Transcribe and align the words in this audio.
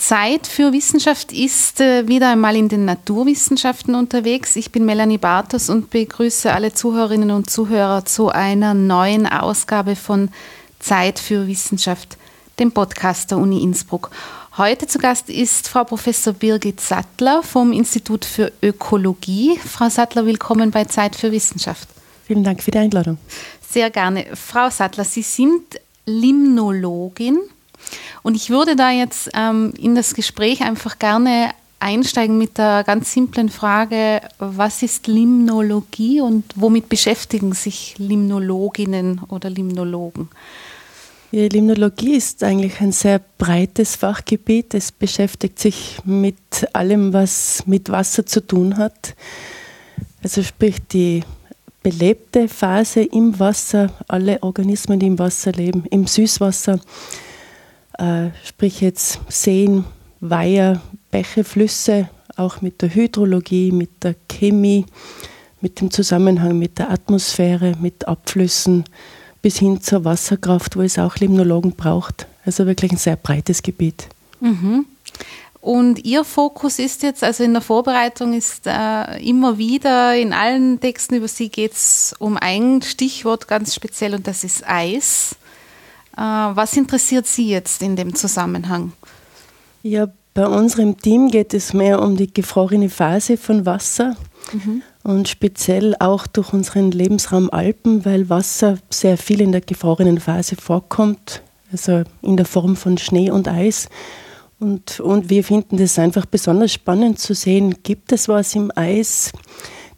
Zeit 0.00 0.46
für 0.46 0.72
Wissenschaft 0.72 1.30
ist 1.30 1.78
äh, 1.80 2.08
wieder 2.08 2.30
einmal 2.30 2.56
in 2.56 2.70
den 2.70 2.86
Naturwissenschaften 2.86 3.94
unterwegs. 3.94 4.56
Ich 4.56 4.72
bin 4.72 4.86
Melanie 4.86 5.18
Bartos 5.18 5.68
und 5.68 5.90
begrüße 5.90 6.50
alle 6.50 6.72
Zuhörerinnen 6.72 7.30
und 7.30 7.50
Zuhörer 7.50 8.06
zu 8.06 8.30
einer 8.30 8.72
neuen 8.72 9.26
Ausgabe 9.26 9.96
von 9.96 10.30
Zeit 10.78 11.18
für 11.18 11.46
Wissenschaft, 11.46 12.16
dem 12.58 12.72
Podcast 12.72 13.30
der 13.30 13.38
Uni 13.38 13.62
Innsbruck. 13.62 14.10
Heute 14.56 14.86
zu 14.86 14.98
Gast 14.98 15.28
ist 15.28 15.68
Frau 15.68 15.84
Professor 15.84 16.32
Birgit 16.32 16.80
Sattler 16.80 17.42
vom 17.42 17.70
Institut 17.70 18.24
für 18.24 18.52
Ökologie. 18.62 19.58
Frau 19.58 19.90
Sattler, 19.90 20.24
willkommen 20.24 20.70
bei 20.70 20.86
Zeit 20.86 21.14
für 21.14 21.30
Wissenschaft. 21.30 21.86
Vielen 22.24 22.42
Dank 22.42 22.62
für 22.62 22.70
die 22.70 22.78
Einladung. 22.78 23.18
Sehr 23.68 23.90
gerne. 23.90 24.26
Frau 24.34 24.70
Sattler, 24.70 25.04
Sie 25.04 25.22
sind 25.22 25.78
Limnologin. 26.06 27.38
Und 28.22 28.34
ich 28.34 28.50
würde 28.50 28.76
da 28.76 28.90
jetzt 28.90 29.30
ähm, 29.34 29.72
in 29.78 29.94
das 29.94 30.14
Gespräch 30.14 30.62
einfach 30.62 30.98
gerne 30.98 31.50
einsteigen 31.80 32.36
mit 32.38 32.58
der 32.58 32.84
ganz 32.84 33.12
simplen 33.12 33.48
Frage, 33.48 34.20
was 34.38 34.82
ist 34.82 35.06
Limnologie 35.06 36.20
und 36.20 36.44
womit 36.54 36.88
beschäftigen 36.88 37.54
sich 37.54 37.94
Limnologinnen 37.98 39.22
oder 39.28 39.48
Limnologen? 39.48 40.28
Ja, 41.32 41.46
Limnologie 41.46 42.16
ist 42.16 42.42
eigentlich 42.42 42.80
ein 42.80 42.92
sehr 42.92 43.20
breites 43.38 43.96
Fachgebiet. 43.96 44.74
Es 44.74 44.90
beschäftigt 44.90 45.58
sich 45.58 45.98
mit 46.04 46.36
allem, 46.72 47.12
was 47.12 47.62
mit 47.66 47.88
Wasser 47.88 48.26
zu 48.26 48.44
tun 48.44 48.76
hat. 48.76 49.14
Also 50.22 50.42
sprich 50.42 50.76
die 50.92 51.22
belebte 51.82 52.48
Phase 52.48 53.02
im 53.02 53.38
Wasser, 53.38 53.90
alle 54.08 54.42
Organismen, 54.42 54.98
die 54.98 55.06
im 55.06 55.18
Wasser 55.18 55.52
leben, 55.52 55.84
im 55.90 56.06
Süßwasser, 56.06 56.80
äh, 58.00 58.30
sprich 58.44 58.80
jetzt 58.80 59.20
Seen, 59.28 59.84
Weiher, 60.20 60.80
Bäche, 61.10 61.44
Flüsse, 61.44 62.08
auch 62.36 62.60
mit 62.60 62.82
der 62.82 62.94
Hydrologie, 62.94 63.72
mit 63.72 64.02
der 64.02 64.14
Chemie, 64.28 64.86
mit 65.60 65.80
dem 65.80 65.90
Zusammenhang 65.90 66.58
mit 66.58 66.78
der 66.78 66.90
Atmosphäre, 66.90 67.74
mit 67.80 68.08
Abflüssen 68.08 68.84
bis 69.42 69.58
hin 69.58 69.80
zur 69.80 70.04
Wasserkraft, 70.04 70.76
wo 70.76 70.82
es 70.82 70.98
auch 70.98 71.16
Limnologen 71.16 71.72
braucht. 71.72 72.26
Also 72.44 72.66
wirklich 72.66 72.92
ein 72.92 72.98
sehr 72.98 73.16
breites 73.16 73.62
Gebiet. 73.62 74.06
Mhm. 74.40 74.86
Und 75.60 76.04
Ihr 76.06 76.24
Fokus 76.24 76.78
ist 76.78 77.02
jetzt, 77.02 77.22
also 77.22 77.44
in 77.44 77.52
der 77.52 77.60
Vorbereitung 77.60 78.32
ist 78.32 78.66
äh, 78.66 79.18
immer 79.22 79.58
wieder 79.58 80.16
in 80.16 80.32
allen 80.32 80.80
Texten 80.80 81.16
über 81.16 81.28
Sie 81.28 81.50
geht 81.50 81.72
es 81.72 82.14
um 82.18 82.38
ein 82.38 82.80
Stichwort 82.80 83.46
ganz 83.46 83.74
speziell 83.74 84.14
und 84.14 84.26
das 84.26 84.42
ist 84.42 84.66
Eis. 84.66 85.36
Äh, 86.16 86.20
was 86.20 86.76
interessiert 86.76 87.26
Sie 87.26 87.48
jetzt 87.48 87.82
in 87.82 87.96
dem 87.96 88.14
Zusammenhang? 88.14 88.92
Ja, 89.82 90.08
bei 90.34 90.46
unserem 90.46 90.96
Team 90.98 91.30
geht 91.30 91.54
es 91.54 91.72
mehr 91.72 92.00
um 92.00 92.16
die 92.16 92.32
gefrorene 92.32 92.88
Phase 92.88 93.36
von 93.36 93.66
Wasser 93.66 94.16
mhm. 94.52 94.82
und 95.02 95.28
speziell 95.28 95.96
auch 95.98 96.26
durch 96.26 96.52
unseren 96.52 96.92
Lebensraum 96.92 97.50
Alpen, 97.50 98.04
weil 98.04 98.28
Wasser 98.28 98.78
sehr 98.90 99.18
viel 99.18 99.40
in 99.40 99.52
der 99.52 99.60
gefrorenen 99.60 100.20
Phase 100.20 100.56
vorkommt, 100.56 101.42
also 101.72 102.04
in 102.22 102.36
der 102.36 102.46
Form 102.46 102.76
von 102.76 102.96
Schnee 102.98 103.30
und 103.30 103.48
Eis. 103.48 103.88
Und, 104.60 105.00
und 105.00 105.30
wir 105.30 105.42
finden 105.42 105.78
das 105.78 105.98
einfach 105.98 106.26
besonders 106.26 106.72
spannend 106.72 107.18
zu 107.18 107.34
sehen, 107.34 107.82
gibt 107.82 108.12
es 108.12 108.28
was 108.28 108.54
im 108.54 108.70
Eis, 108.74 109.32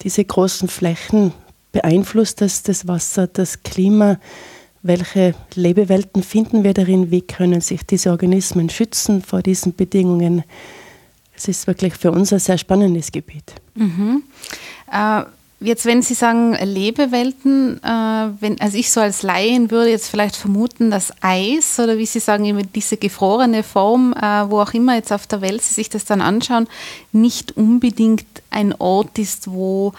diese 0.03 0.25
großen 0.25 0.69
Flächen, 0.69 1.33
beeinflusst 1.73 2.41
das 2.41 2.63
das 2.63 2.87
Wasser, 2.87 3.27
das 3.27 3.63
Klima? 3.65 4.19
Welche 4.83 5.35
Lebewelten 5.55 6.23
finden 6.23 6.65
wir 6.65 6.75
darin? 6.75 7.11
Wie 7.13 7.23
können 7.23 7.61
sich 7.61 7.87
diese 7.87 8.11
Organismen 8.11 8.69
schützen 8.69 9.23
vor 9.23 9.41
diesen 9.41 9.77
Bedingungen? 9.77 10.43
Es 11.37 11.47
ist 11.47 11.67
wirklich 11.67 11.95
für 11.95 12.11
uns 12.11 12.33
ein 12.33 12.41
sehr 12.41 12.59
spannendes 12.59 13.13
Gebiet. 13.13 13.55
Mhm. 13.75 14.25
Äh, 14.93 15.23
jetzt, 15.61 15.87
wenn 15.87 16.03
Sie 16.03 16.15
sagen 16.15 16.55
Lebewelten, 16.55 17.83
äh, 17.83 18.29
wenn, 18.41 18.61
also 18.61 18.77
ich 18.77 18.91
so 18.91 19.01
als 19.01 19.23
Laien 19.23 19.71
würde 19.71 19.91
jetzt 19.91 20.09
vielleicht 20.09 20.35
vermuten, 20.35 20.91
dass 20.91 21.13
Eis 21.21 21.79
oder 21.79 21.97
wie 21.97 22.07
Sie 22.07 22.21
sagen, 22.21 22.69
diese 22.75 22.97
gefrorene 22.97 23.63
Form, 23.63 24.13
äh, 24.15 24.51
wo 24.51 24.61
auch 24.61 24.75
immer 24.75 24.97
jetzt 24.97 25.13
auf 25.13 25.29
der 25.29 25.41
Welt 25.43 25.63
Sie 25.63 25.75
sich 25.75 25.91
das 25.91 26.05
dann 26.05 26.21
anschauen, 26.21 26.67
nicht 27.13 27.57
unbedingt 27.57 28.27
ein 28.51 28.75
Ort 28.79 29.19
ist, 29.19 29.49
wo 29.49 29.95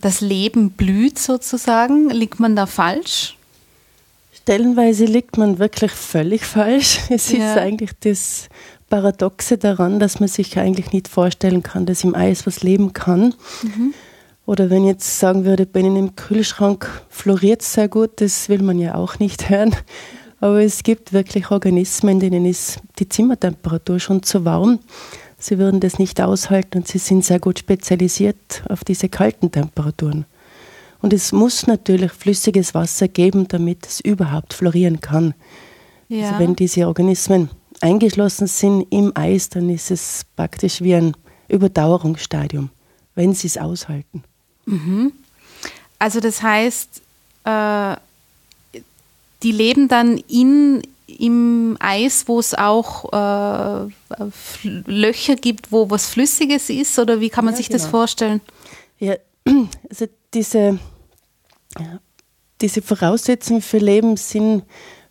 das 0.00 0.20
Leben 0.20 0.70
blüht 0.70 1.18
sozusagen. 1.18 2.08
Liegt 2.10 2.38
man 2.38 2.54
da 2.54 2.66
falsch? 2.66 3.37
Stellenweise 4.48 5.04
liegt 5.04 5.36
man 5.36 5.58
wirklich 5.58 5.90
völlig 5.92 6.42
falsch. 6.42 7.00
Es 7.10 7.30
ja. 7.30 7.52
ist 7.52 7.58
eigentlich 7.58 7.90
das 8.00 8.48
Paradoxe 8.88 9.58
daran, 9.58 10.00
dass 10.00 10.20
man 10.20 10.28
sich 10.30 10.58
eigentlich 10.58 10.90
nicht 10.92 11.06
vorstellen 11.06 11.62
kann, 11.62 11.84
dass 11.84 12.02
im 12.02 12.14
Eis 12.14 12.46
was 12.46 12.62
leben 12.62 12.94
kann. 12.94 13.34
Mhm. 13.62 13.92
Oder 14.46 14.70
wenn 14.70 14.84
ich 14.84 14.92
jetzt 14.92 15.18
sagen 15.18 15.44
würde, 15.44 15.66
bei 15.66 15.80
Ihnen 15.80 15.96
im 15.96 16.16
Kühlschrank 16.16 16.88
floriert 17.10 17.60
es 17.60 17.74
sehr 17.74 17.88
gut, 17.88 18.22
das 18.22 18.48
will 18.48 18.62
man 18.62 18.78
ja 18.78 18.94
auch 18.94 19.18
nicht 19.18 19.50
hören. 19.50 19.76
Aber 20.40 20.62
es 20.62 20.82
gibt 20.82 21.12
wirklich 21.12 21.50
Organismen, 21.50 22.18
denen 22.18 22.46
ist 22.46 22.78
die 23.00 23.08
Zimmertemperatur 23.10 24.00
schon 24.00 24.22
zu 24.22 24.46
warm. 24.46 24.78
Sie 25.36 25.58
würden 25.58 25.80
das 25.80 25.98
nicht 25.98 26.22
aushalten 26.22 26.78
und 26.78 26.88
sie 26.88 26.96
sind 26.96 27.22
sehr 27.22 27.38
gut 27.38 27.58
spezialisiert 27.58 28.62
auf 28.70 28.82
diese 28.82 29.10
kalten 29.10 29.52
Temperaturen. 29.52 30.24
Und 31.00 31.12
es 31.12 31.32
muss 31.32 31.66
natürlich 31.66 32.12
flüssiges 32.12 32.74
Wasser 32.74 33.08
geben, 33.08 33.46
damit 33.48 33.86
es 33.86 34.00
überhaupt 34.00 34.52
florieren 34.52 35.00
kann. 35.00 35.34
Also 36.10 36.20
ja. 36.22 36.28
Also 36.28 36.38
wenn 36.40 36.56
diese 36.56 36.86
Organismen 36.86 37.50
eingeschlossen 37.80 38.46
sind 38.46 38.86
im 38.90 39.12
Eis, 39.14 39.48
dann 39.48 39.70
ist 39.70 39.90
es 39.90 40.24
praktisch 40.36 40.80
wie 40.80 40.94
ein 40.94 41.16
Überdauerungsstadium, 41.48 42.70
wenn 43.14 43.34
sie 43.34 43.46
es 43.46 43.58
aushalten. 43.58 44.24
Mhm. 44.66 45.12
Also 45.98 46.20
das 46.20 46.42
heißt, 46.42 47.02
äh, 47.44 47.96
die 49.42 49.52
leben 49.52 49.88
dann 49.88 50.18
in, 50.28 50.82
im 51.06 51.76
Eis, 51.80 52.24
wo 52.26 52.40
es 52.40 52.54
auch 52.54 53.12
äh, 53.12 53.88
Löcher 54.64 55.36
gibt, 55.36 55.70
wo 55.70 55.90
was 55.90 56.06
Flüssiges 56.06 56.70
ist? 56.70 56.98
Oder 56.98 57.20
wie 57.20 57.30
kann 57.30 57.44
man 57.44 57.54
ja, 57.54 57.58
sich 57.58 57.68
genau. 57.68 57.78
das 57.78 57.88
vorstellen? 57.88 58.40
Ja, 58.98 59.14
also 59.90 60.06
diese, 60.34 60.78
diese 62.60 62.82
Voraussetzungen 62.82 63.62
für 63.62 63.78
Leben 63.78 64.16
sind 64.16 64.64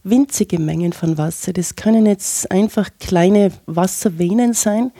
winzige 0.03 0.59
Mengen 0.59 0.93
von 0.93 1.17
Wasser. 1.17 1.53
Das 1.53 1.75
können 1.75 2.05
jetzt 2.05 2.49
einfach 2.51 2.89
kleine 2.99 3.51
Wasservenen 3.65 4.53
sein, 4.53 4.91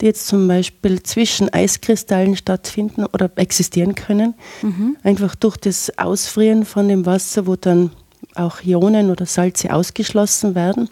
die 0.00 0.06
jetzt 0.06 0.26
zum 0.26 0.46
Beispiel 0.48 1.02
zwischen 1.02 1.52
Eiskristallen 1.52 2.36
stattfinden 2.36 3.04
oder 3.06 3.30
existieren 3.36 3.94
können. 3.94 4.34
Mhm. 4.62 4.96
Einfach 5.02 5.34
durch 5.34 5.56
das 5.56 5.96
Ausfrieren 5.98 6.64
von 6.64 6.88
dem 6.88 7.06
Wasser, 7.06 7.46
wo 7.46 7.56
dann 7.56 7.90
auch 8.34 8.62
Ionen 8.62 9.10
oder 9.10 9.26
Salze 9.26 9.72
ausgeschlossen 9.72 10.54
werden. 10.54 10.88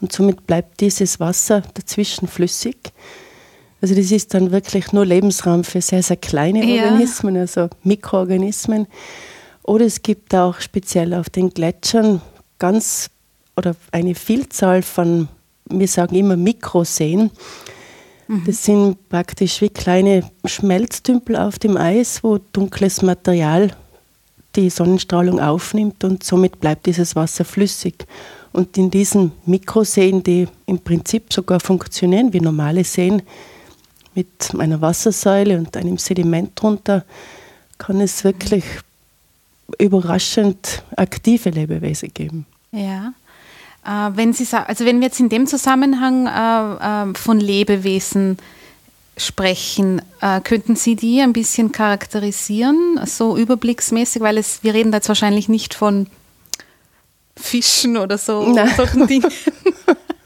Und 0.00 0.12
somit 0.12 0.46
bleibt 0.46 0.80
dieses 0.80 1.20
Wasser 1.20 1.62
dazwischen 1.74 2.28
flüssig. 2.28 2.92
Also 3.80 3.94
das 3.94 4.10
ist 4.10 4.34
dann 4.34 4.52
wirklich 4.52 4.92
nur 4.92 5.06
Lebensraum 5.06 5.64
für 5.64 5.80
sehr, 5.80 6.02
sehr 6.02 6.16
kleine 6.16 6.64
ja. 6.64 6.84
Organismen, 6.84 7.36
also 7.36 7.68
Mikroorganismen. 7.82 8.86
Oder 9.62 9.86
es 9.86 10.02
gibt 10.02 10.34
auch 10.34 10.60
speziell 10.60 11.14
auf 11.14 11.30
den 11.30 11.50
Gletschern 11.50 12.20
ganz 12.58 13.10
oder 13.56 13.74
eine 13.92 14.14
Vielzahl 14.14 14.82
von, 14.82 15.28
wir 15.68 15.88
sagen 15.88 16.14
immer 16.14 16.36
Mikroseen. 16.36 17.30
Mhm. 18.28 18.42
Das 18.46 18.64
sind 18.64 19.08
praktisch 19.08 19.60
wie 19.60 19.68
kleine 19.68 20.30
Schmelztümpel 20.44 21.36
auf 21.36 21.58
dem 21.58 21.76
Eis, 21.76 22.22
wo 22.22 22.38
dunkles 22.38 23.02
Material 23.02 23.70
die 24.56 24.70
Sonnenstrahlung 24.70 25.40
aufnimmt 25.40 26.02
und 26.04 26.24
somit 26.24 26.60
bleibt 26.60 26.86
dieses 26.86 27.16
Wasser 27.16 27.44
flüssig. 27.44 28.06
Und 28.52 28.76
in 28.76 28.90
diesen 28.90 29.32
Mikroseen, 29.46 30.22
die 30.22 30.48
im 30.66 30.80
Prinzip 30.80 31.32
sogar 31.32 31.60
funktionieren 31.60 32.32
wie 32.32 32.40
normale 32.40 32.82
Seen, 32.82 33.22
mit 34.14 34.54
einer 34.58 34.80
Wassersäule 34.80 35.58
und 35.58 35.76
einem 35.76 35.98
Sediment 35.98 36.52
drunter 36.60 37.04
kann 37.78 38.00
es 38.00 38.24
wirklich 38.24 38.64
überraschend 39.78 40.82
aktive 40.96 41.50
Lebewesen 41.50 42.12
geben. 42.12 42.46
Ja. 42.72 43.12
Äh, 43.84 44.10
wenn 44.16 44.32
Sie 44.32 44.46
also 44.52 44.84
wenn 44.84 45.00
wir 45.00 45.06
jetzt 45.06 45.20
in 45.20 45.28
dem 45.28 45.46
Zusammenhang 45.46 46.26
äh, 46.26 47.10
äh, 47.10 47.14
von 47.14 47.40
Lebewesen 47.40 48.38
sprechen, 49.16 50.02
äh, 50.20 50.40
könnten 50.40 50.76
Sie 50.76 50.96
die 50.96 51.20
ein 51.20 51.32
bisschen 51.32 51.72
charakterisieren, 51.72 53.00
so 53.06 53.36
überblicksmäßig, 53.36 54.22
weil 54.22 54.38
es, 54.38 54.62
wir 54.62 54.74
reden 54.74 54.92
da 54.92 54.98
jetzt 54.98 55.08
wahrscheinlich 55.08 55.48
nicht 55.48 55.74
von 55.74 56.08
Fischen 57.36 57.96
oder 57.96 58.18
so 58.18 58.54
solchen 58.76 59.06
Dingen. 59.06 59.30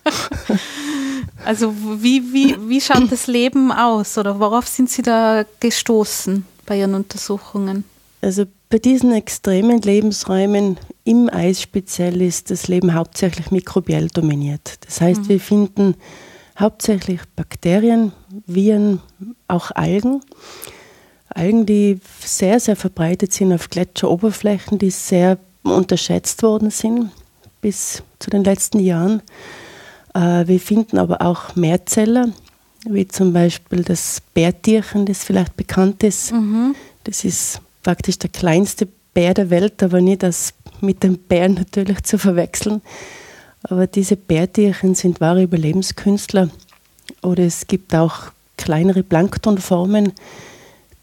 Also 1.44 1.75
wie, 2.02 2.23
wie, 2.32 2.56
wie 2.69 2.81
schaut 2.81 3.11
das 3.11 3.26
Leben 3.26 3.70
aus 3.70 4.17
oder 4.17 4.41
worauf 4.41 4.67
sind 4.67 4.91
Sie 4.91 5.02
da 5.02 5.44
gestoßen 5.61 6.44
bei 6.67 6.79
Ihren 6.79 6.94
Untersuchungen? 6.94 7.85
Also 8.23 8.46
bei 8.70 8.79
diesen 8.79 9.12
extremen 9.12 9.82
Lebensräumen 9.82 10.79
im 11.05 11.29
Eis 11.31 11.61
speziell 11.61 12.23
ist 12.23 12.50
das 12.50 12.69
Leben 12.69 12.94
hauptsächlich 12.94 13.50
mikrobiell 13.50 14.08
dominiert. 14.08 14.79
Das 14.87 15.00
heißt, 15.00 15.23
mhm. 15.23 15.29
wir 15.29 15.41
finden 15.41 15.94
hauptsächlich 16.58 17.20
Bakterien, 17.37 18.12
Viren, 18.46 19.00
auch 19.46 19.70
Algen. 19.73 20.23
Algen, 21.29 21.67
die 21.67 22.00
sehr, 22.20 22.61
sehr 22.61 22.76
verbreitet 22.76 23.32
sind 23.32 23.52
auf 23.52 23.69
Gletscheroberflächen, 23.69 24.79
die 24.79 24.91
sehr 24.91 25.38
unterschätzt 25.62 26.43
worden 26.43 26.70
sind 26.70 27.11
bis 27.61 28.02
zu 28.19 28.31
den 28.31 28.44
letzten 28.44 28.79
Jahren. 28.79 29.23
Äh, 30.14 30.46
wir 30.46 30.61
finden 30.61 30.99
aber 30.99 31.20
auch 31.20 31.55
Mehrzeller, 31.56 32.28
wie 32.87 33.06
zum 33.08 33.32
Beispiel 33.32 33.82
das 33.82 34.22
Bärtierchen, 34.32 35.06
das 35.06 35.25
vielleicht 35.25 35.56
bekannt 35.56 36.02
ist. 36.02 36.32
Mhm. 36.32 36.75
Das 37.05 37.25
ist 37.25 37.61
praktisch 37.82 38.19
der 38.19 38.31
kleinste 38.31 38.88
Bär 39.12 39.34
der 39.34 39.50
Welt, 39.50 39.82
aber 39.82 40.00
nicht 40.00 40.22
das 40.22 40.55
mit 40.81 41.02
dem 41.02 41.19
Bären 41.19 41.55
natürlich 41.55 42.02
zu 42.02 42.19
verwechseln. 42.19 42.82
Aber 43.62 43.87
diese 43.87 44.16
Bärtierchen 44.16 44.94
sind 44.94 45.20
wahre 45.20 45.43
Überlebenskünstler. 45.43 46.50
Oder 47.22 47.44
es 47.44 47.67
gibt 47.67 47.94
auch 47.94 48.32
kleinere 48.56 49.02
Planktonformen, 49.02 50.12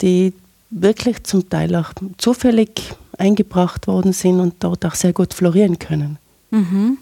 die 0.02 0.34
wirklich 0.70 1.24
zum 1.24 1.50
Teil 1.50 1.76
auch 1.76 1.92
zufällig 2.18 2.94
eingebracht 3.18 3.88
worden 3.88 4.14
sind 4.14 4.40
und 4.40 4.56
dort 4.60 4.86
auch 4.86 4.96
sehr 4.96 5.14
gut 5.14 5.34
florieren 5.34 5.80
können. 5.80 6.18
Mhm. 6.52 6.98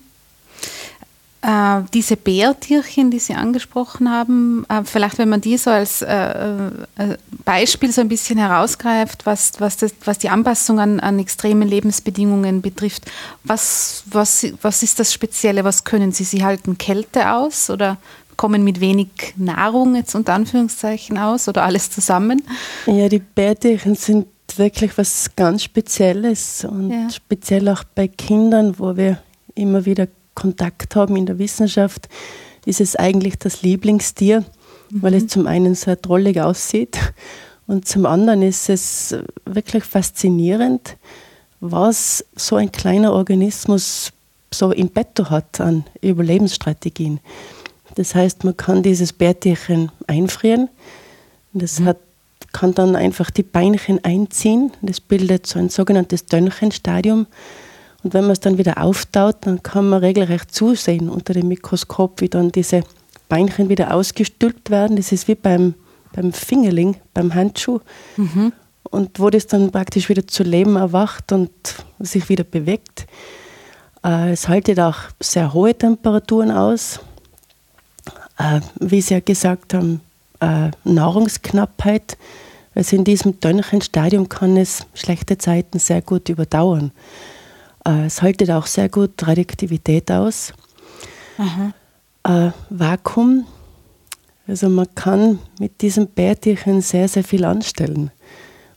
Äh, 1.42 1.84
diese 1.94 2.18
Bärtierchen, 2.18 3.12
die 3.12 3.20
Sie 3.20 3.34
angesprochen 3.34 4.12
haben, 4.12 4.66
äh, 4.68 4.84
vielleicht 4.84 5.20
wenn 5.20 5.30
man 5.30 5.40
die 5.40 5.58
so 5.58 5.70
als 5.70 6.02
äh, 6.02 6.68
äh 6.68 7.18
Beispiel 7.46 7.94
so 7.94 8.02
ein 8.02 8.10
bisschen 8.10 8.38
herausgreift, 8.38 9.26
was, 9.26 9.54
was, 9.60 9.78
das, 9.78 9.94
was 10.04 10.18
die 10.18 10.28
Anpassung 10.28 10.82
an, 10.82 11.00
an 11.00 11.18
extremen 11.18 11.68
Lebensbedingungen 11.68 12.62
betrifft, 12.62 13.10
was, 13.46 14.04
was, 14.08 14.48
was 14.62 14.84
ist 14.84 15.00
das 15.00 15.14
Spezielle, 15.14 15.64
was 15.64 15.86
können 15.86 16.12
Sie? 16.12 16.26
Sie 16.26 16.44
halten 16.44 16.78
Kälte 16.78 17.32
aus 17.32 17.70
oder 17.70 17.98
kommen 18.36 18.66
mit 18.66 18.82
wenig 18.82 19.08
Nahrung 19.38 19.96
jetzt 19.96 20.16
unter 20.16 20.34
Anführungszeichen 20.34 21.18
aus 21.18 21.48
oder 21.48 21.64
alles 21.64 21.90
zusammen? 21.90 22.44
Ja, 22.86 23.08
die 23.08 23.20
Bärtierchen 23.20 23.96
sind 23.96 24.28
wirklich 24.58 24.98
was 24.98 25.30
ganz 25.38 25.64
Spezielles 25.64 26.66
und 26.66 26.92
ja. 26.92 27.10
speziell 27.10 27.70
auch 27.70 27.84
bei 27.96 28.10
Kindern, 28.10 28.78
wo 28.78 28.98
wir 28.98 29.20
immer 29.56 29.86
wieder 29.86 30.08
Kontakt 30.40 30.96
haben 30.96 31.16
in 31.16 31.26
der 31.26 31.40
Wissenschaft, 31.40 32.08
ist 32.66 32.82
es 32.82 32.96
eigentlich 32.96 33.38
das 33.38 33.62
Lieblingstier, 33.62 34.42
mhm. 34.90 35.02
weil 35.02 35.14
es 35.14 35.24
mhm. 35.24 35.30
zum 35.30 35.48
einen 35.48 35.76
sehr 35.76 35.96
drollig 35.96 36.40
aussieht 36.42 36.98
und 37.68 37.88
zum 37.88 38.06
anderen 38.06 38.42
ist 38.42 38.70
es 38.70 39.16
wirklich 39.46 39.84
faszinierend, 39.84 40.98
was 41.60 42.26
so 42.36 42.56
ein 42.56 42.72
kleiner 42.72 43.14
Organismus 43.14 44.12
so 44.52 44.72
im 44.72 44.90
Petto 44.90 45.30
hat 45.30 45.62
an 45.62 45.84
Überlebensstrategien. 46.02 47.20
Das 47.96 48.16
heißt, 48.16 48.44
man 48.44 48.58
kann 48.58 48.82
dieses 48.82 49.14
Bärtierchen 49.14 49.92
einfrieren. 50.08 50.70
Das 51.54 51.80
mhm. 51.80 51.86
hat, 51.86 51.98
kann 52.54 52.74
dann 52.74 52.96
einfach 52.96 53.30
die 53.30 53.44
Beinchen 53.44 54.04
einziehen. 54.04 54.72
Das 54.82 55.00
bildet 55.00 55.46
so 55.46 55.60
ein 55.60 55.70
sogenanntes 55.70 56.26
Dönnchenstadium. 56.26 57.28
Und 58.04 58.14
wenn 58.14 58.24
man 58.24 58.32
es 58.32 58.40
dann 58.40 58.58
wieder 58.58 58.82
auftaut, 58.82 59.38
dann 59.42 59.62
kann 59.62 59.90
man 59.90 60.00
regelrecht 60.00 60.54
zusehen 60.54 61.10
unter 61.10 61.34
dem 61.34 61.48
Mikroskop, 61.48 62.22
wie 62.22 62.30
dann 62.30 62.52
diese 62.52 62.84
Beinchen 63.28 63.70
wieder 63.70 63.94
ausgestülpt 63.94 64.70
werden. 64.70 64.96
Das 64.96 65.12
ist 65.12 65.28
wie 65.28 65.36
beim, 65.36 65.76
beim 66.14 66.32
Fingerling, 66.32 66.98
beim 67.14 67.34
Handschuh. 67.34 67.80
Mhm. 68.18 68.54
Und 68.84 69.20
wo 69.20 69.30
das 69.30 69.48
dann 69.48 69.72
praktisch 69.72 70.10
wieder 70.10 70.26
zu 70.26 70.44
Leben 70.44 70.76
erwacht 70.76 71.32
und 71.32 71.52
sich 72.00 72.30
wieder 72.30 72.44
bewegt. 72.44 73.06
Äh, 74.04 74.32
es 74.32 74.48
haltet 74.48 74.80
auch 74.80 74.98
sehr 75.20 75.54
hohe 75.54 75.76
Temperaturen 75.76 76.52
aus. 76.52 77.00
Äh, 78.38 78.62
wie 78.80 79.02
Sie 79.02 79.14
ja 79.14 79.20
gesagt 79.20 79.74
haben, 79.74 80.02
äh, 80.40 80.72
Nahrungsknappheit. 80.86 82.18
Also 82.74 82.96
in 82.96 83.04
diesem 83.04 83.40
Dönnchenstadium 83.40 84.30
kann 84.30 84.56
es 84.58 84.86
schlechte 84.94 85.38
Zeiten 85.38 85.80
sehr 85.80 86.02
gut 86.02 86.30
überdauern. 86.30 86.92
Äh, 87.86 88.06
es 88.06 88.22
haltet 88.22 88.50
auch 88.52 88.66
sehr 88.66 88.90
gut 88.90 89.12
Radioaktivität 89.22 90.12
aus. 90.12 90.54
Äh, 92.24 92.52
Vakuum, 92.70 93.46
also 94.48 94.68
man 94.70 94.88
kann 94.96 95.40
mit 95.60 95.82
diesem 95.82 96.08
Bärtierchen 96.08 96.82
sehr, 96.82 97.08
sehr 97.08 97.24
viel 97.24 97.46
anstellen. 97.46 98.12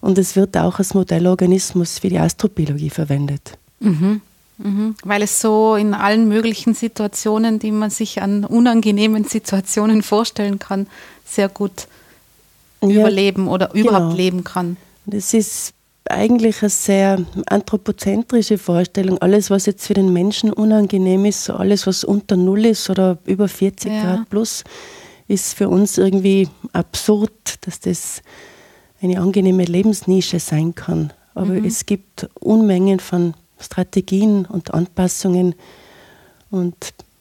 Und 0.01 0.19
es 0.19 0.37
wird 0.37 0.57
auch 0.57 0.79
als 0.79 0.95
Modellorganismus 0.95 1.99
für 1.99 2.09
die 2.09 2.19
Astrobiologie 2.19 2.91
verwendet. 2.91 3.59
Mhm. 3.81 4.21
Mhm. 4.59 4.95
Weil 5.03 5.23
es 5.23 5.41
so 5.41 5.77
in 5.77 5.95
allen 5.95 6.29
möglichen 6.29 6.75
Situationen, 6.75 7.59
die 7.59 7.73
man 7.73 7.91
sich 7.91 8.21
an 8.21 8.45
unangenehmen 8.45 9.25
Situationen 9.25 10.03
vorstellen 10.03 10.59
kann, 10.59 10.87
sehr 11.25 11.49
gut 11.49 11.89
ja, 12.83 12.89
überleben 12.89 13.49
oder 13.49 13.75
überhaupt 13.75 14.11
genau. 14.11 14.17
leben 14.17 14.45
kann. 14.45 14.77
Das 15.07 15.35
ist 15.35 15.73
eigentlich 16.09 16.63
eine 16.63 16.71
sehr 16.71 17.25
anthropozentrische 17.47 18.59
Vorstellung. 18.59 19.19
Alles, 19.19 19.51
was 19.51 19.67
jetzt 19.67 19.87
für 19.87 19.95
den 19.95 20.13
Menschen 20.13 20.53
unangenehm 20.53 21.25
ist, 21.25 21.51
alles, 21.51 21.87
was 21.87 22.05
unter 22.05 22.37
Null 22.37 22.67
ist 22.67 22.91
oder 22.91 23.19
über 23.25 23.49
40 23.49 23.93
ja. 23.93 24.03
Grad 24.03 24.31
plus, 24.31 24.65
ist 25.29 25.55
für 25.55 25.69
uns 25.69 25.99
irgendwie 25.99 26.49
absurd, 26.73 27.67
dass 27.67 27.81
das 27.81 28.23
eine 29.01 29.21
angenehme 29.21 29.65
Lebensnische 29.65 30.41
sein 30.41 30.75
kann. 30.75 31.13
Aber 31.35 31.55
mhm. 31.55 31.65
es 31.65 31.87
gibt 31.87 32.29
Unmengen 32.41 33.01
von 33.01 33.35
Strategien 33.59 34.45
und 34.45 34.75
Anpassungen 34.75 35.55
und 36.51 36.77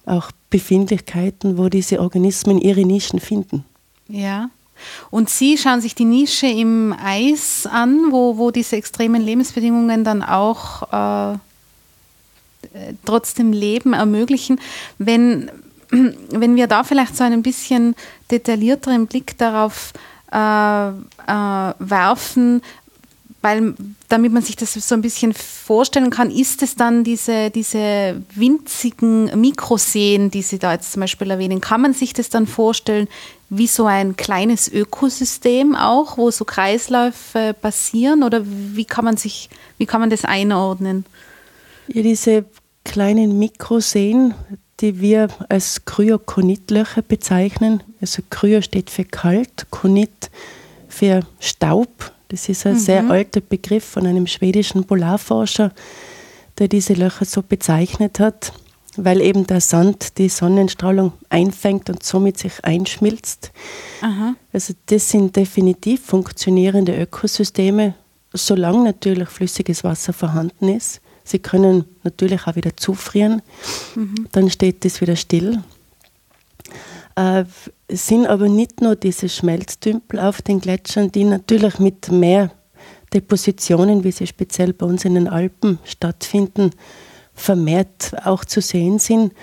auch 0.05 0.31
Befindlichkeiten, 0.49 1.57
wo 1.57 1.69
diese 1.69 2.01
Organismen 2.01 2.59
ihre 2.59 2.85
Nischen 2.85 3.19
finden. 3.19 3.63
Ja. 4.07 4.49
Und 5.09 5.29
Sie 5.29 5.57
schauen 5.57 5.81
sich 5.81 5.95
die 5.95 6.05
Nische 6.05 6.47
im 6.47 6.93
Eis 6.93 7.65
an, 7.65 8.11
wo, 8.11 8.37
wo 8.37 8.51
diese 8.51 8.75
extremen 8.75 9.21
Lebensbedingungen 9.21 10.03
dann 10.03 10.23
auch 10.23 11.33
äh, 11.33 11.37
trotzdem 13.05 13.53
Leben 13.53 13.93
ermöglichen. 13.93 14.59
Wenn, 14.97 15.51
wenn 15.89 16.55
wir 16.55 16.67
da 16.67 16.83
vielleicht 16.83 17.17
so 17.17 17.23
einen 17.23 17.43
bisschen 17.43 17.95
detaillierteren 18.29 19.07
Blick 19.07 19.37
darauf 19.37 19.93
äh, 20.31 20.89
äh, 20.89 21.73
werfen, 21.79 22.61
weil 23.41 23.73
damit 24.07 24.31
man 24.31 24.43
sich 24.43 24.55
das 24.55 24.73
so 24.73 24.93
ein 24.95 25.01
bisschen 25.01 25.33
vorstellen 25.33 26.11
kann, 26.11 26.29
ist 26.29 26.61
es 26.61 26.75
dann 26.75 27.03
diese, 27.03 27.49
diese 27.49 28.21
winzigen 28.35 29.39
Mikroseen, 29.39 30.29
die 30.29 30.43
Sie 30.43 30.59
da 30.59 30.73
jetzt 30.73 30.93
zum 30.93 31.01
Beispiel 31.01 31.31
erwähnen, 31.31 31.59
kann 31.59 31.81
man 31.81 31.93
sich 31.93 32.13
das 32.13 32.29
dann 32.29 32.45
vorstellen 32.45 33.07
wie 33.53 33.67
so 33.67 33.85
ein 33.85 34.15
kleines 34.15 34.71
Ökosystem 34.71 35.75
auch, 35.75 36.17
wo 36.17 36.31
so 36.31 36.45
Kreisläufe 36.45 37.53
passieren 37.53 38.23
oder 38.23 38.43
wie 38.45 38.85
kann 38.85 39.03
man 39.03 39.17
sich, 39.17 39.49
wie 39.77 39.85
kann 39.85 39.99
man 39.99 40.09
das 40.09 40.23
einordnen? 40.23 41.05
Ja, 41.87 42.01
diese 42.01 42.45
kleinen 42.85 43.39
Mikroseen, 43.39 44.33
die 44.79 45.01
wir 45.01 45.27
als 45.49 45.83
Kryokonitlöcher 45.83 47.01
bezeichnen. 47.01 47.83
Also 47.99 48.21
Kryo 48.29 48.61
steht 48.61 48.89
für 48.89 49.03
kalt, 49.03 49.67
Konit 49.69 50.31
für 50.87 51.19
Staub. 51.41 52.13
Das 52.29 52.47
ist 52.47 52.65
ein 52.65 52.75
mhm. 52.75 52.79
sehr 52.79 53.09
alter 53.09 53.41
Begriff 53.41 53.83
von 53.83 54.07
einem 54.07 54.27
schwedischen 54.27 54.85
Polarforscher, 54.85 55.73
der 56.57 56.69
diese 56.69 56.93
Löcher 56.93 57.25
so 57.25 57.41
bezeichnet 57.43 58.17
hat 58.21 58.53
weil 58.97 59.21
eben 59.21 59.47
der 59.47 59.61
Sand 59.61 60.17
die 60.17 60.29
Sonnenstrahlung 60.29 61.13
einfängt 61.29 61.89
und 61.89 62.03
somit 62.03 62.37
sich 62.37 62.63
einschmilzt. 62.63 63.51
Aha. 64.01 64.35
Also 64.51 64.73
das 64.87 65.09
sind 65.09 65.35
definitiv 65.35 66.05
funktionierende 66.05 66.99
Ökosysteme, 66.99 67.93
solange 68.33 68.83
natürlich 68.83 69.29
flüssiges 69.29 69.83
Wasser 69.83 70.13
vorhanden 70.13 70.69
ist. 70.69 71.01
Sie 71.23 71.39
können 71.39 71.85
natürlich 72.03 72.47
auch 72.47 72.55
wieder 72.55 72.75
zufrieren, 72.75 73.41
mhm. 73.95 74.27
dann 74.31 74.49
steht 74.49 74.83
das 74.83 75.01
wieder 75.01 75.15
still. 75.15 75.63
Äh, 77.15 77.45
es 77.87 78.07
sind 78.07 78.25
aber 78.25 78.49
nicht 78.49 78.81
nur 78.81 78.95
diese 78.95 79.29
Schmelztümpel 79.29 80.19
auf 80.19 80.41
den 80.41 80.59
Gletschern, 80.59 81.11
die 81.11 81.23
natürlich 81.23 81.79
mit 81.79 82.09
mehr 82.11 82.51
Depositionen, 83.13 84.03
wie 84.03 84.11
sie 84.11 84.27
speziell 84.27 84.73
bei 84.73 84.85
uns 84.85 85.05
in 85.05 85.15
den 85.15 85.27
Alpen 85.27 85.79
stattfinden, 85.83 86.71
vermehrt 87.41 88.13
auch 88.25 88.45
zu 88.45 88.61
sehen 88.61 88.99
sind, 88.99 89.33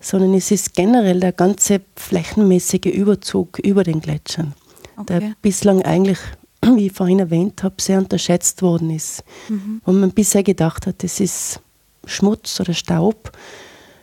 sondern 0.00 0.34
es 0.34 0.50
ist 0.50 0.74
generell 0.74 1.20
der 1.20 1.32
ganze 1.32 1.82
flächenmäßige 1.94 2.86
Überzug 2.86 3.58
über 3.58 3.84
den 3.84 4.00
Gletschern, 4.00 4.54
okay. 4.96 5.20
der 5.20 5.32
bislang 5.42 5.82
eigentlich, 5.82 6.18
wie 6.64 6.86
ich 6.86 6.92
vorhin 6.92 7.18
erwähnt 7.18 7.62
habe, 7.62 7.74
sehr 7.80 7.98
unterschätzt 7.98 8.62
worden 8.62 8.90
ist. 8.90 9.22
Mhm. 9.48 9.82
Wo 9.84 9.92
man 9.92 10.12
bisher 10.12 10.42
gedacht 10.42 10.86
hat, 10.86 11.02
das 11.02 11.20
ist 11.20 11.60
Schmutz 12.06 12.58
oder 12.60 12.72
Staub. 12.72 13.32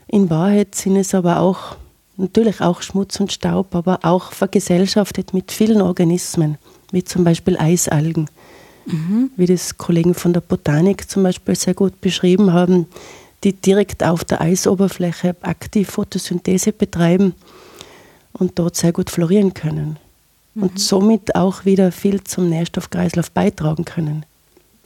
In 0.07 0.29
Wahrheit 0.29 0.75
sind 0.75 0.95
es 0.95 1.15
aber 1.15 1.39
auch, 1.39 1.75
natürlich 2.15 2.61
auch 2.61 2.81
Schmutz 2.81 3.19
und 3.19 3.33
Staub, 3.33 3.73
aber 3.73 3.99
auch 4.03 4.31
vergesellschaftet 4.31 5.33
mit 5.33 5.51
vielen 5.51 5.81
Organismen, 5.81 6.57
wie 6.91 7.03
zum 7.03 7.23
Beispiel 7.23 7.57
Eisalgen. 7.57 8.29
Mhm. 8.85 9.31
Wie 9.35 9.47
das 9.47 9.77
Kollegen 9.77 10.13
von 10.13 10.31
der 10.31 10.41
Botanik 10.41 11.09
zum 11.09 11.23
Beispiel 11.23 11.55
sehr 11.55 11.73
gut 11.73 11.99
beschrieben 11.99 12.53
haben, 12.53 12.85
die 13.43 13.53
direkt 13.53 14.03
auf 14.03 14.23
der 14.23 14.41
Eisoberfläche 14.41 15.35
aktiv 15.41 15.89
Photosynthese 15.89 16.71
betreiben. 16.71 17.33
und 18.39 18.59
dort 18.59 18.75
sehr 18.75 18.91
gut 18.91 19.09
florieren 19.09 19.53
können 19.53 19.97
mhm. 20.53 20.63
und 20.63 20.79
somit 20.79 21.35
auch 21.35 21.65
wieder 21.65 21.91
viel 21.91 22.23
zum 22.23 22.49
Nährstoffkreislauf 22.49 23.31
beitragen 23.31 23.85
können. 23.85 24.25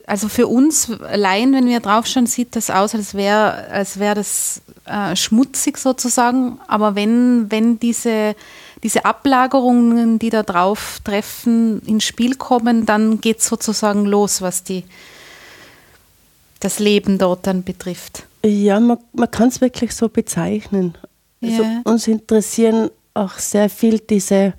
Also 0.07 0.27
für 0.27 0.47
uns 0.47 0.89
Laien, 1.13 1.53
wenn 1.53 1.67
wir 1.67 1.79
draufschauen, 1.79 2.25
sieht 2.27 2.55
das 2.55 2.69
aus, 2.69 2.95
als 2.95 3.13
wäre 3.13 3.67
als 3.69 3.99
wär 3.99 4.15
das 4.15 4.61
äh, 4.85 5.15
schmutzig 5.15 5.77
sozusagen. 5.77 6.59
Aber 6.67 6.95
wenn, 6.95 7.49
wenn 7.49 7.79
diese, 7.79 8.35
diese 8.83 9.05
Ablagerungen, 9.05 10.19
die 10.19 10.29
da 10.29 10.43
drauf 10.43 10.99
treffen, 11.03 11.81
ins 11.85 12.03
Spiel 12.03 12.35
kommen, 12.35 12.85
dann 12.85 13.21
geht 13.21 13.39
es 13.39 13.45
sozusagen 13.45 14.05
los, 14.05 14.41
was 14.41 14.63
die, 14.63 14.83
das 16.59 16.79
Leben 16.79 17.17
dort 17.17 17.47
dann 17.47 17.63
betrifft. 17.63 18.23
Ja, 18.43 18.79
man, 18.79 18.97
man 19.13 19.29
kann 19.29 19.49
es 19.49 19.61
wirklich 19.61 19.93
so 19.93 20.09
bezeichnen. 20.09 20.97
Also 21.43 21.63
ja. 21.63 21.81
uns 21.85 22.07
interessieren 22.07 22.89
auch 23.13 23.33
sehr 23.33 23.69
viel 23.69 23.99
diese 23.99 24.53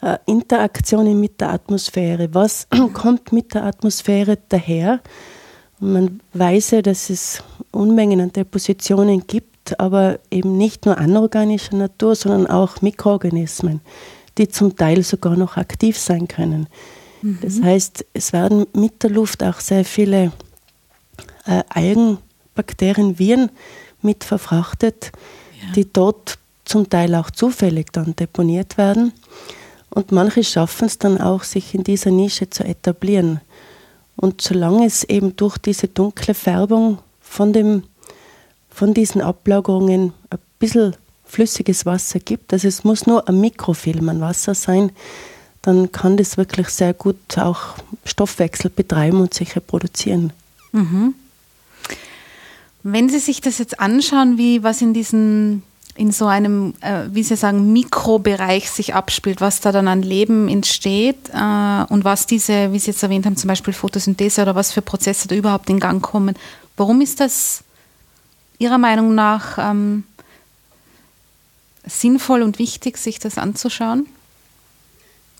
äh, 0.00 0.18
Interaktionen 0.26 1.18
mit 1.18 1.40
der 1.40 1.50
Atmosphäre. 1.50 2.28
Was 2.32 2.68
kommt 2.92 3.32
mit 3.32 3.54
der 3.54 3.64
Atmosphäre 3.64 4.38
daher? 4.48 5.00
Man 5.80 6.20
weiß 6.32 6.72
ja, 6.72 6.82
dass 6.82 7.10
es 7.10 7.42
Unmengen 7.72 8.20
an 8.20 8.32
Depositionen 8.32 9.26
gibt, 9.26 9.78
aber 9.80 10.18
eben 10.30 10.56
nicht 10.56 10.86
nur 10.86 10.98
anorganischer 10.98 11.76
Natur, 11.76 12.14
sondern 12.14 12.46
auch 12.46 12.80
Mikroorganismen, 12.80 13.80
die 14.38 14.48
zum 14.48 14.76
Teil 14.76 15.02
sogar 15.02 15.36
noch 15.36 15.56
aktiv 15.56 15.98
sein 15.98 16.28
können. 16.28 16.68
Mhm. 17.22 17.38
Das 17.42 17.60
heißt, 17.60 18.04
es 18.12 18.32
werden 18.32 18.66
mit 18.74 19.02
der 19.02 19.10
Luft 19.10 19.42
auch 19.42 19.60
sehr 19.60 19.84
viele 19.84 20.32
äh, 21.46 21.62
Algen, 21.68 22.18
Bakterien, 22.54 23.18
Viren 23.18 23.50
mit 24.02 24.24
verfrachtet, 24.24 25.12
ja. 25.60 25.72
die 25.74 25.92
dort 25.92 26.38
zum 26.64 26.88
Teil 26.88 27.14
auch 27.14 27.30
zufällig 27.30 27.92
dann 27.92 28.16
deponiert 28.16 28.78
werden. 28.78 29.12
Und 29.90 30.12
manche 30.12 30.42
schaffen 30.42 30.86
es 30.86 30.98
dann 30.98 31.20
auch, 31.20 31.44
sich 31.44 31.74
in 31.74 31.84
dieser 31.84 32.10
Nische 32.10 32.50
zu 32.50 32.64
etablieren. 32.64 33.40
Und 34.16 34.40
solange 34.40 34.86
es 34.86 35.04
eben 35.04 35.36
durch 35.36 35.58
diese 35.58 35.88
dunkle 35.88 36.34
Färbung 36.34 36.98
von, 37.20 37.52
dem, 37.52 37.84
von 38.70 38.94
diesen 38.94 39.20
Ablagerungen 39.20 40.12
ein 40.30 40.38
bisschen 40.58 40.96
flüssiges 41.24 41.86
Wasser 41.86 42.20
gibt, 42.20 42.52
also 42.52 42.68
es 42.68 42.84
muss 42.84 43.06
nur 43.06 43.28
ein 43.28 43.40
Mikrofilm 43.40 44.08
an 44.08 44.20
Wasser 44.20 44.54
sein, 44.54 44.90
dann 45.62 45.90
kann 45.92 46.16
das 46.16 46.36
wirklich 46.36 46.68
sehr 46.68 46.92
gut 46.92 47.38
auch 47.38 47.74
Stoffwechsel 48.04 48.70
betreiben 48.70 49.20
und 49.20 49.32
sich 49.32 49.56
reproduzieren. 49.56 50.32
Mhm. 50.72 51.14
Wenn 52.84 53.08
Sie 53.08 53.18
sich 53.18 53.40
das 53.40 53.58
jetzt 53.58 53.80
anschauen, 53.80 54.38
wie 54.38 54.62
was 54.62 54.82
in 54.82 54.92
diesen 54.92 55.62
in 55.96 56.10
so 56.10 56.26
einem, 56.26 56.74
äh, 56.80 57.04
wie 57.10 57.22
Sie 57.22 57.36
sagen, 57.36 57.72
Mikrobereich 57.72 58.68
sich 58.68 58.94
abspielt, 58.94 59.40
was 59.40 59.60
da 59.60 59.70
dann 59.70 59.86
an 59.86 60.02
Leben 60.02 60.48
entsteht 60.48 61.30
äh, 61.32 61.84
und 61.88 62.04
was 62.04 62.26
diese, 62.26 62.72
wie 62.72 62.78
Sie 62.78 62.90
jetzt 62.90 63.02
erwähnt 63.02 63.26
haben, 63.26 63.36
zum 63.36 63.48
Beispiel 63.48 63.72
Photosynthese 63.72 64.42
oder 64.42 64.54
was 64.56 64.72
für 64.72 64.82
Prozesse 64.82 65.28
da 65.28 65.36
überhaupt 65.36 65.70
in 65.70 65.78
Gang 65.78 66.02
kommen. 66.02 66.34
Warum 66.76 67.00
ist 67.00 67.20
das 67.20 67.62
Ihrer 68.58 68.78
Meinung 68.78 69.14
nach 69.14 69.56
ähm, 69.58 70.02
sinnvoll 71.86 72.42
und 72.42 72.58
wichtig, 72.58 72.98
sich 72.98 73.20
das 73.20 73.38
anzuschauen? 73.38 74.06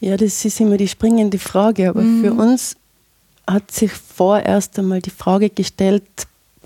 Ja, 0.00 0.16
das 0.16 0.44
ist 0.44 0.60
immer 0.60 0.76
die 0.76 0.88
springende 0.88 1.38
Frage, 1.38 1.88
aber 1.88 2.02
mhm. 2.02 2.22
für 2.22 2.32
uns 2.32 2.76
hat 3.46 3.70
sich 3.72 3.92
vorerst 3.92 4.78
einmal 4.78 5.02
die 5.02 5.10
Frage 5.10 5.50
gestellt, 5.50 6.04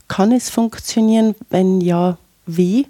kann 0.09 0.33
es 0.33 0.51
funktionieren? 0.51 1.35
Wenn 1.51 1.81
ja, 1.81 2.19
wie? 2.47 2.87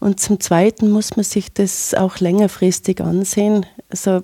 Und 0.00 0.20
zum 0.20 0.40
Zweiten 0.40 0.90
muss 0.90 1.16
man 1.16 1.24
sich 1.24 1.52
das 1.52 1.94
auch 1.94 2.18
längerfristig 2.18 3.00
ansehen. 3.00 3.66
Also 3.90 4.22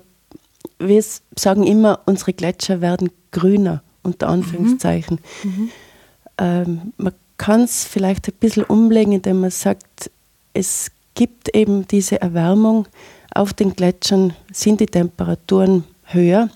wir 0.79 1.03
sagen 1.35 1.63
immer, 1.63 1.99
unsere 2.05 2.33
Gletscher 2.33 2.81
werden 2.81 3.11
grüner, 3.31 3.83
unter 4.03 4.29
Anführungszeichen. 4.29 5.19
Mhm. 5.43 5.69
Ähm, 6.37 6.93
man 6.97 7.13
kann 7.37 7.63
es 7.63 7.83
vielleicht 7.83 8.27
ein 8.29 8.35
bisschen 8.39 8.63
umlegen, 8.63 9.13
indem 9.13 9.41
man 9.41 9.51
sagt, 9.51 10.09
es 10.53 10.91
gibt 11.13 11.53
eben 11.55 11.87
diese 11.87 12.21
Erwärmung. 12.21 12.87
Auf 13.33 13.53
den 13.53 13.75
Gletschern 13.75 14.33
sind 14.53 14.79
die 14.79 14.85
Temperaturen 14.85 15.83
höher. 16.05 16.49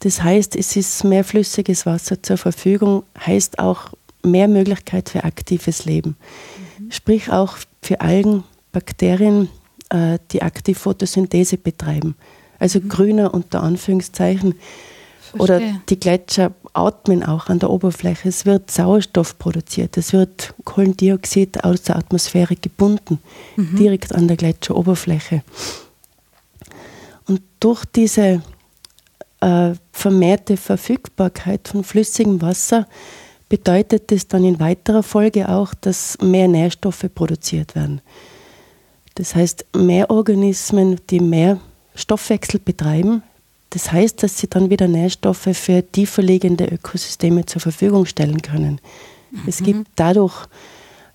Das 0.00 0.22
heißt, 0.22 0.54
es 0.54 0.76
ist 0.76 1.02
mehr 1.04 1.24
flüssiges 1.24 1.86
Wasser 1.86 2.22
zur 2.22 2.36
Verfügung, 2.36 3.02
heißt 3.18 3.58
auch 3.58 3.90
mehr 4.26 4.48
Möglichkeit 4.48 5.08
für 5.08 5.24
aktives 5.24 5.84
Leben. 5.84 6.16
Mhm. 6.78 6.90
Sprich 6.90 7.30
auch 7.30 7.56
für 7.82 8.00
Algen, 8.00 8.44
Bakterien, 8.72 9.48
äh, 9.90 10.18
die 10.32 10.42
aktiv 10.42 10.78
Photosynthese 10.78 11.56
betreiben. 11.56 12.16
Also 12.58 12.80
mhm. 12.80 12.88
grüner 12.88 13.34
unter 13.34 13.62
Anführungszeichen. 13.62 14.54
Verstehe. 15.20 15.40
Oder 15.40 15.60
die 15.88 15.98
Gletscher 15.98 16.52
atmen 16.72 17.22
auch 17.22 17.48
an 17.48 17.58
der 17.58 17.70
Oberfläche. 17.70 18.28
Es 18.28 18.46
wird 18.46 18.70
Sauerstoff 18.70 19.38
produziert, 19.38 19.96
es 19.96 20.12
wird 20.12 20.54
Kohlendioxid 20.64 21.64
aus 21.64 21.82
der 21.82 21.96
Atmosphäre 21.96 22.56
gebunden, 22.56 23.18
mhm. 23.56 23.76
direkt 23.76 24.14
an 24.14 24.28
der 24.28 24.36
Gletscheroberfläche. 24.36 25.42
Und 27.26 27.42
durch 27.58 27.84
diese 27.86 28.42
äh, 29.40 29.72
vermehrte 29.92 30.56
Verfügbarkeit 30.56 31.68
von 31.68 31.82
flüssigem 31.82 32.40
Wasser 32.40 32.86
bedeutet 33.48 34.10
es 34.12 34.28
dann 34.28 34.44
in 34.44 34.60
weiterer 34.60 35.02
Folge 35.02 35.48
auch, 35.48 35.74
dass 35.74 36.18
mehr 36.20 36.48
Nährstoffe 36.48 37.06
produziert 37.14 37.74
werden. 37.74 38.00
Das 39.14 39.34
heißt, 39.34 39.66
mehr 39.76 40.10
Organismen, 40.10 41.00
die 41.10 41.20
mehr 41.20 41.58
Stoffwechsel 41.94 42.60
betreiben, 42.60 43.22
das 43.70 43.92
heißt, 43.92 44.22
dass 44.22 44.38
sie 44.38 44.48
dann 44.48 44.70
wieder 44.70 44.88
Nährstoffe 44.88 45.48
für 45.52 45.82
tiefer 45.90 46.22
liegende 46.22 46.66
Ökosysteme 46.66 47.46
zur 47.46 47.60
Verfügung 47.60 48.06
stellen 48.06 48.42
können. 48.42 48.80
Mhm. 49.30 49.40
Es 49.46 49.62
gibt 49.62 49.88
dadurch 49.96 50.46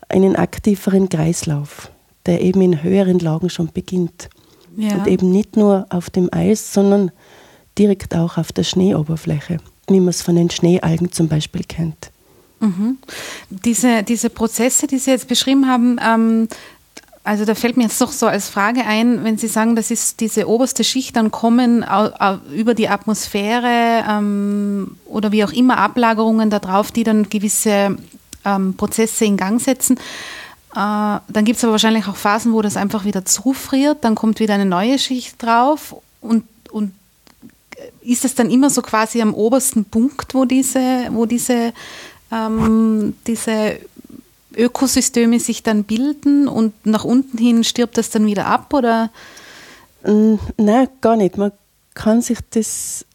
einen 0.10 0.36
aktiveren 0.36 1.10
Kreislauf, 1.10 1.92
der 2.26 2.42
eben 2.42 2.62
in 2.62 2.84
höheren 2.84 3.20
Lagen 3.20 3.50
schon 3.50 3.72
beginnt. 3.72 4.30
Ja. 4.78 4.96
Und 4.96 5.08
eben 5.08 5.32
nicht 5.32 5.58
nur 5.58 5.86
auf 5.90 6.10
dem 6.10 6.30
Eis, 6.32 6.74
sondern 6.74 7.12
direkt 7.78 8.16
auch 8.16 8.38
auf 8.38 8.52
der 8.52 8.64
Schneeoberfläche, 8.64 9.58
wie 9.88 10.00
man 10.00 10.10
es 10.10 10.22
von 10.22 10.36
den 10.36 10.50
Schneealgen 10.50 11.12
zum 11.12 11.28
Beispiel 11.28 11.64
kennt. 11.64 12.12
Mhm. 12.62 12.98
Diese, 13.50 14.04
diese 14.04 14.30
Prozesse, 14.30 14.88
die 14.88 15.00
Sie 15.00 15.12
jetzt 15.12 15.28
beschrieben 15.28 15.68
haben, 15.68 16.00
ähm, 16.02 16.48
also 17.24 17.46
da 17.46 17.54
fällt 17.54 17.78
mir 17.78 17.84
jetzt 17.84 18.02
doch 18.02 18.12
so 18.12 18.28
als 18.28 18.50
Frage 18.50 18.86
ein, 18.86 19.24
wenn 19.24 19.38
Sie 19.38 19.48
sagen, 19.48 19.76
das 19.76 19.92
ist 19.92 20.22
diese 20.22 20.48
oberste 20.48 20.84
Schicht, 20.84 21.16
dann 21.16 21.30
kommen 21.30 21.86
über 22.54 22.74
die 22.74 22.88
Atmosphäre 22.88 24.04
ähm, 24.10 24.98
oder 25.06 25.32
wie 25.32 25.44
auch 25.44 25.52
immer 25.52 25.78
Ablagerungen 25.78 26.50
darauf, 26.50 26.92
die 26.92 27.04
dann 27.04 27.30
gewisse 27.30 27.98
ähm, 28.44 28.76
Prozesse 28.76 29.26
in 29.26 29.38
Gang 29.38 29.62
setzen. 29.62 29.98
Äh, 30.74 31.20
dann 31.28 31.46
gibt 31.46 31.58
es 31.58 31.64
aber 31.64 31.74
wahrscheinlich 31.74 32.08
auch 32.08 32.16
Phasen, 32.16 32.54
wo 32.54 32.62
das 32.62 32.78
einfach 32.78 33.06
wieder 33.06 33.24
zufriert, 33.26 34.00
dann 34.02 34.16
kommt 34.16 34.40
wieder 34.40 34.56
eine 34.56 34.66
neue 34.66 34.98
Schicht 34.98 35.42
drauf 35.44 35.96
und, 36.22 36.44
und 36.72 36.92
ist 38.02 38.26
es 38.26 38.36
dann 38.36 38.50
immer 38.50 38.70
so 38.70 38.82
quasi 38.82 39.22
am 39.22 39.34
obersten 39.34 39.86
Punkt, 39.86 40.34
wo 40.34 40.46
diese, 40.46 41.08
wo 41.12 41.26
diese 41.26 41.74
ähm, 42.32 43.16
diese 43.28 43.80
Ökosysteme 44.56 45.40
sich 45.40 45.64
dann 45.64 45.84
bilden 45.84 46.48
und 46.48 46.74
nach 46.86 47.04
unten 47.04 47.38
hin 47.38 47.64
stirbt 47.64 47.98
das 47.98 48.10
dann 48.10 48.26
wieder 48.26 48.48
ab 48.48 48.74
oder? 48.74 49.10
Mm, 50.04 50.36
nein, 50.58 50.88
gar 51.00 51.16
nicht. 51.16 51.38
Man 51.38 51.52
kann 51.94 52.22
sich 52.22 52.40
das 52.50 53.06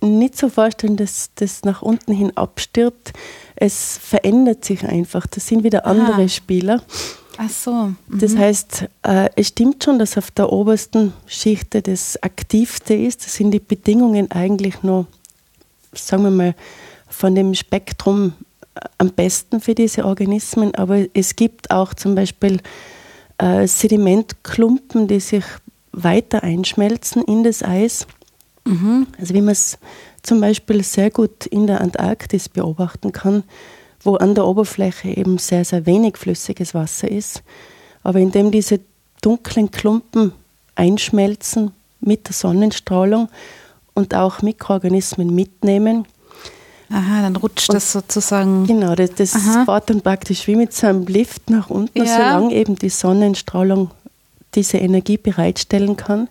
nicht 0.00 0.36
so 0.36 0.48
vorstellen, 0.48 0.96
dass 0.96 1.30
das 1.34 1.62
nach 1.64 1.82
unten 1.82 2.12
hin 2.12 2.36
abstirbt. 2.36 3.12
Es 3.56 3.98
verändert 3.98 4.64
sich 4.64 4.84
einfach. 4.84 5.26
Das 5.26 5.46
sind 5.46 5.64
wieder 5.64 5.86
andere 5.86 6.22
Aha. 6.22 6.28
Spieler. 6.28 6.82
Ach 7.36 7.50
so. 7.50 7.72
Mhm. 7.72 7.96
Das 8.08 8.36
heißt, 8.36 8.84
äh, 9.02 9.30
es 9.36 9.48
stimmt 9.48 9.84
schon, 9.84 9.98
dass 9.98 10.18
auf 10.18 10.30
der 10.30 10.52
obersten 10.52 11.12
Schicht 11.26 11.68
das 11.86 12.22
Aktivste 12.22 12.94
ist. 12.94 13.24
Das 13.24 13.34
sind 13.34 13.50
die 13.50 13.60
Bedingungen 13.60 14.30
eigentlich 14.30 14.82
nur, 14.82 15.06
sagen 15.94 16.24
wir 16.24 16.30
mal, 16.30 16.54
von 17.08 17.34
dem 17.34 17.54
Spektrum 17.54 18.32
am 18.98 19.10
besten 19.10 19.60
für 19.60 19.74
diese 19.74 20.04
Organismen, 20.04 20.74
aber 20.74 21.06
es 21.14 21.36
gibt 21.36 21.70
auch 21.70 21.94
zum 21.94 22.14
Beispiel 22.14 22.60
äh, 23.38 23.66
Sedimentklumpen, 23.66 25.08
die 25.08 25.20
sich 25.20 25.44
weiter 25.92 26.42
einschmelzen 26.42 27.22
in 27.24 27.42
das 27.42 27.62
Eis. 27.62 28.06
Mhm. 28.64 29.06
Also 29.18 29.34
wie 29.34 29.40
man 29.40 29.52
es 29.52 29.78
zum 30.22 30.40
Beispiel 30.40 30.82
sehr 30.84 31.10
gut 31.10 31.46
in 31.46 31.66
der 31.66 31.80
Antarktis 31.80 32.48
beobachten 32.48 33.12
kann, 33.12 33.42
wo 34.02 34.16
an 34.16 34.34
der 34.34 34.46
Oberfläche 34.46 35.08
eben 35.08 35.38
sehr, 35.38 35.64
sehr 35.64 35.86
wenig 35.86 36.16
flüssiges 36.16 36.74
Wasser 36.74 37.10
ist. 37.10 37.42
Aber 38.02 38.18
indem 38.18 38.50
diese 38.50 38.80
dunklen 39.22 39.70
Klumpen 39.70 40.32
einschmelzen 40.74 41.72
mit 42.00 42.28
der 42.28 42.34
Sonnenstrahlung 42.34 43.28
und 43.94 44.14
auch 44.14 44.42
Mikroorganismen 44.42 45.34
mitnehmen, 45.34 46.06
Aha, 46.92 47.22
dann 47.22 47.36
rutscht 47.36 47.68
und 47.68 47.76
das 47.76 47.92
sozusagen. 47.92 48.66
Genau, 48.66 48.94
das, 48.94 49.14
das 49.14 49.36
fährt 49.64 49.90
dann 49.90 50.00
praktisch 50.00 50.46
wie 50.48 50.56
mit 50.56 50.72
so 50.74 50.88
einem 50.88 51.06
Lift 51.06 51.48
nach 51.48 51.70
unten, 51.70 51.98
ja. 52.04 52.16
solange 52.16 52.52
eben 52.52 52.76
die 52.76 52.88
Sonnenstrahlung 52.88 53.90
diese 54.54 54.78
Energie 54.78 55.16
bereitstellen 55.16 55.96
kann. 55.96 56.28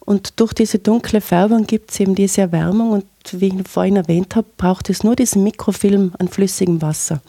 Und 0.00 0.38
durch 0.40 0.52
diese 0.52 0.78
dunkle 0.78 1.20
Färbung 1.20 1.66
gibt 1.66 1.92
es 1.92 2.00
eben 2.00 2.14
diese 2.14 2.42
Erwärmung 2.42 2.90
und 2.90 3.04
wie 3.32 3.48
ich 3.48 3.68
vorhin 3.68 3.96
erwähnt 3.96 4.36
habe, 4.36 4.46
braucht 4.56 4.90
es 4.90 5.04
nur 5.04 5.16
diesen 5.16 5.44
Mikrofilm 5.44 6.12
an 6.18 6.28
flüssigem 6.28 6.82
Wasser. 6.82 7.20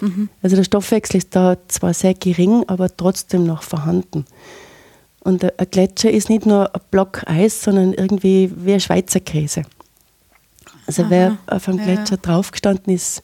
Mhm. 0.00 0.28
Also 0.42 0.56
der 0.56 0.64
Stoffwechsel 0.64 1.18
ist 1.18 1.34
da 1.36 1.56
zwar 1.68 1.94
sehr 1.94 2.14
gering, 2.14 2.64
aber 2.66 2.94
trotzdem 2.94 3.44
noch 3.44 3.62
vorhanden. 3.62 4.26
Und 5.20 5.44
ein 5.44 5.70
Gletscher 5.70 6.10
ist 6.10 6.28
nicht 6.28 6.44
nur 6.44 6.74
ein 6.74 6.80
Block 6.90 7.22
Eis, 7.26 7.62
sondern 7.62 7.94
irgendwie 7.94 8.52
wie 8.56 8.74
ein 8.74 8.80
Schweizer 8.80 9.20
Käse. 9.20 9.62
Also 10.86 11.02
Aha, 11.02 11.10
wer 11.10 11.38
auf 11.46 11.68
einem 11.68 11.78
Gletscher 11.78 12.16
ja. 12.16 12.22
draufgestanden 12.22 12.94
ist, 12.94 13.22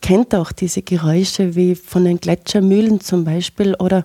kennt 0.00 0.34
auch 0.34 0.52
diese 0.52 0.82
Geräusche 0.82 1.54
wie 1.54 1.74
von 1.74 2.04
den 2.04 2.20
Gletschermühlen 2.20 3.00
zum 3.00 3.24
Beispiel 3.24 3.74
oder 3.74 4.04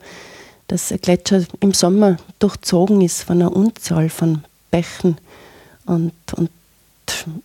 dass 0.68 0.92
ein 0.92 1.00
Gletscher 1.00 1.44
im 1.60 1.74
Sommer 1.74 2.18
durchzogen 2.40 3.02
ist 3.02 3.24
von 3.24 3.42
einer 3.42 3.56
Unzahl 3.56 4.10
von 4.10 4.44
Bächen 4.72 5.18
und, 5.86 6.14
und 6.36 6.50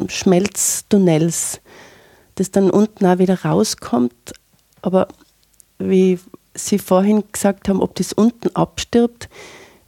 Schmelztunnels, 0.08 1.60
das 2.36 2.50
dann 2.50 2.70
unten 2.70 3.06
auch 3.06 3.18
wieder 3.18 3.42
rauskommt. 3.42 4.32
Aber 4.82 5.08
wie 5.78 6.18
Sie 6.54 6.78
vorhin 6.78 7.24
gesagt 7.30 7.68
haben, 7.68 7.82
ob 7.82 7.94
das 7.96 8.12
unten 8.12 8.54
abstirbt, 8.54 9.28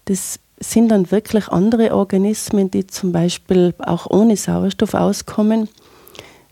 das 0.07 0.39
sind 0.61 0.91
dann 0.91 1.11
wirklich 1.11 1.49
andere 1.49 1.95
Organismen, 1.95 2.71
die 2.71 2.87
zum 2.87 3.13
Beispiel 3.13 3.75
auch 3.79 4.09
ohne 4.09 4.37
Sauerstoff 4.37 4.95
auskommen. 4.95 5.69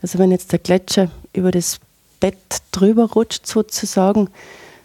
Also 0.03 0.19
wenn 0.19 0.31
jetzt 0.31 0.53
der 0.53 0.59
Gletscher 0.59 1.11
über 1.33 1.51
das 1.51 1.79
Bett 2.21 2.63
drüber 2.73 3.11
rutscht 3.13 3.47
sozusagen, 3.47 4.31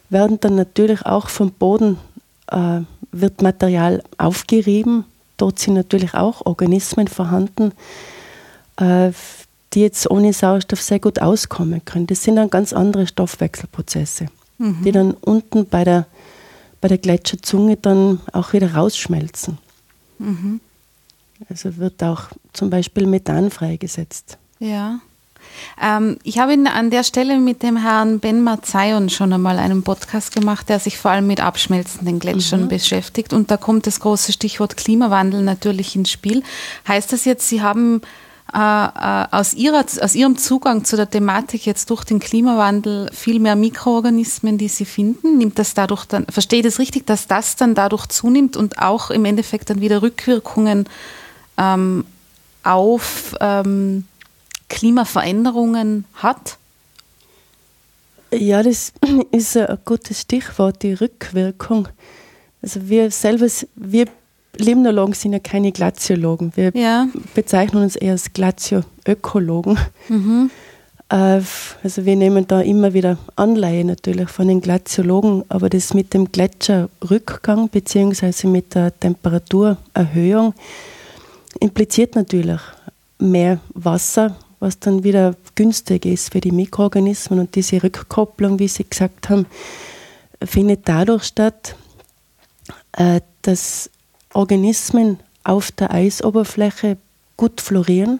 werden 0.10 0.40
dann 0.42 0.56
natürlich 0.56 1.06
auch 1.06 1.30
vom 1.30 1.52
Boden 1.52 1.98
äh, 2.48 2.82
wird 3.12 3.42
Material 3.42 4.04
aufgerieben. 4.18 5.06
Dort 5.38 5.60
sind 5.60 5.76
natürlich 5.76 6.14
auch 6.14 6.46
Organismen 6.46 7.08
vorhanden, 7.08 7.72
äh, 8.78 9.12
die 9.74 9.82
jetzt 9.82 10.10
ohne 10.10 10.34
Sauerstoff 10.34 10.82
sehr 10.82 11.00
gut 11.00 11.20
auskommen 11.20 11.84
können. 11.86 12.08
Das 12.08 12.24
sind 12.24 12.36
dann 12.36 12.50
ganz 12.50 12.74
andere 12.74 13.08
Stoffwechselprozesse, 13.08 14.28
mhm. 14.58 14.84
die 14.84 14.92
dann 14.92 15.12
unten 15.12 15.66
bei 15.66 15.84
der, 15.84 16.06
bei 16.84 16.90
der 16.90 16.98
Gletscherzunge 16.98 17.78
dann 17.78 18.20
auch 18.34 18.52
wieder 18.52 18.74
rausschmelzen. 18.74 19.58
Mhm. 20.20 20.60
Also 21.50 21.78
wird 21.78 22.04
auch 22.04 22.24
zum 22.52 22.70
Beispiel 22.70 23.08
Methan 23.08 23.52
freigesetzt. 23.52 24.38
Ja. 24.60 25.00
Ähm, 25.82 26.18
ich 26.24 26.40
habe 26.40 26.58
an 26.74 26.90
der 26.90 27.06
Stelle 27.06 27.40
mit 27.40 27.64
dem 27.64 27.78
Herrn 27.78 28.20
Ben 28.20 28.42
Marzayon 28.42 29.10
schon 29.10 29.32
einmal 29.32 29.60
einen 29.60 29.84
Podcast 29.84 30.36
gemacht, 30.36 30.68
der 30.68 30.80
sich 30.80 30.98
vor 30.98 31.12
allem 31.12 31.26
mit 31.26 31.40
abschmelzenden 31.40 32.20
Gletschern 32.20 32.64
mhm. 32.64 32.68
beschäftigt. 32.68 33.32
Und 33.32 33.50
da 33.50 33.56
kommt 33.56 33.88
das 33.88 34.02
große 34.02 34.34
Stichwort 34.34 34.76
Klimawandel 34.76 35.42
natürlich 35.42 35.96
ins 35.96 36.12
Spiel. 36.12 36.44
Heißt 36.86 37.14
das 37.14 37.24
jetzt, 37.24 37.48
Sie 37.48 37.62
haben 37.62 38.02
aus, 38.52 39.54
ihrer, 39.54 39.86
aus 40.02 40.16
Ihrem 40.16 40.38
Zugang 40.38 40.86
zu 40.86 40.96
der 40.96 41.10
Thematik 41.10 41.66
jetzt 41.66 41.90
durch 41.90 42.04
den 42.04 42.20
Klimawandel 42.20 43.10
viel 43.12 43.40
mehr 43.40 43.56
Mikroorganismen, 43.56 44.58
die 44.58 44.68
Sie 44.68 44.86
finden? 44.86 45.38
Nimmt 45.38 45.58
das 45.58 45.74
dadurch 45.74 46.06
dann, 46.06 46.26
verstehe 46.28 46.60
ich 46.60 46.66
das 46.66 46.78
richtig, 46.78 47.08
dass 47.08 47.28
das 47.28 47.56
dann 47.56 47.74
dadurch 47.74 48.08
zunimmt 48.08 48.56
und 48.56 48.80
auch 48.80 49.10
im 49.10 49.26
Endeffekt 49.26 49.70
dann 49.70 49.82
wieder 49.82 50.02
Rückwirkungen 50.02 50.88
ähm, 51.58 52.06
auf 52.64 53.36
ähm, 53.40 54.06
Klimaveränderungen 54.70 56.06
hat? 56.16 56.58
Ja, 58.32 58.62
das 58.62 58.94
ist 59.32 59.58
ein 59.58 59.78
gutes 59.86 60.22
Stichwort, 60.22 60.84
die 60.84 60.94
Rückwirkung. 60.94 61.88
Also 62.62 62.88
wir 62.88 63.12
selber, 63.12 63.48
wir 63.76 64.08
Limnologen 64.58 65.14
sind 65.14 65.34
ja 65.34 65.40
keine 65.40 65.72
Glaziologen. 65.72 66.52
Wir 66.56 66.72
ja. 66.76 67.08
bezeichnen 67.34 67.84
uns 67.84 67.96
eher 67.96 68.14
als 68.14 68.34
Glazioökologen. 68.34 69.80
Mhm. 70.10 70.52
Äh, 71.10 71.42
also 71.84 72.06
wir 72.06 72.16
nehmen 72.16 72.48
da 72.48 72.62
immer 72.62 72.94
wieder 72.94 73.18
Anleihe 73.36 73.84
natürlich 73.84 74.30
von 74.30 74.48
den 74.48 74.62
Glaziologen, 74.62 75.44
aber 75.50 75.70
das 75.70 75.94
mit 75.94 76.14
dem 76.14 76.32
Gletscherrückgang 76.32 77.70
bzw. 77.70 78.48
mit 78.48 78.76
der 78.76 78.98
Temperaturerhöhung 79.00 80.54
impliziert 81.60 82.16
natürlich 82.16 82.62
mehr 83.20 83.60
Wasser, 83.74 84.36
was 84.60 84.80
dann 84.80 85.04
wieder 85.04 85.36
günstig 85.56 86.06
ist 86.06 86.32
für 86.32 86.42
die 86.42 86.52
Mikroorganismen. 86.52 87.40
Und 87.40 87.56
diese 87.56 87.82
Rückkopplung, 87.84 88.60
wie 88.60 88.68
Sie 88.68 88.88
gesagt 88.88 89.30
haben, 89.30 89.46
findet 90.44 90.88
dadurch 90.88 91.24
statt, 91.24 91.76
äh, 92.94 93.22
dass 93.42 93.90
Organismen 94.34 95.20
auf 95.44 95.72
der 95.72 95.92
Eisoberfläche 95.92 96.98
gut 97.38 97.62
florieren, 97.62 98.20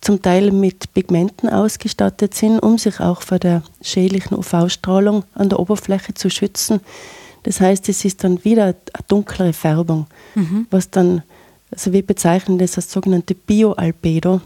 zum 0.00 0.22
Teil 0.22 0.52
mit 0.52 0.92
Pigmenten 0.94 1.48
ausgestattet 1.48 2.34
sind, 2.34 2.60
um 2.60 2.78
sich 2.78 3.00
auch 3.00 3.22
vor 3.22 3.38
der 3.38 3.62
schädlichen 3.82 4.36
UV-Strahlung 4.36 5.24
an 5.34 5.48
der 5.48 5.58
Oberfläche 5.58 6.14
zu 6.14 6.30
schützen. 6.30 6.80
Das 7.42 7.60
heißt, 7.60 7.88
es 7.88 8.04
ist 8.04 8.24
dann 8.24 8.44
wieder 8.44 8.64
eine 8.64 8.74
dunklere 9.08 9.52
Färbung, 9.52 10.06
mhm. 10.34 10.66
was 10.70 10.90
dann, 10.90 11.22
also 11.70 11.92
wir 11.92 12.06
bezeichnen 12.06 12.58
das 12.58 12.76
als 12.76 12.92
sogenannte 12.92 13.34
Bioalbedo 13.34 14.40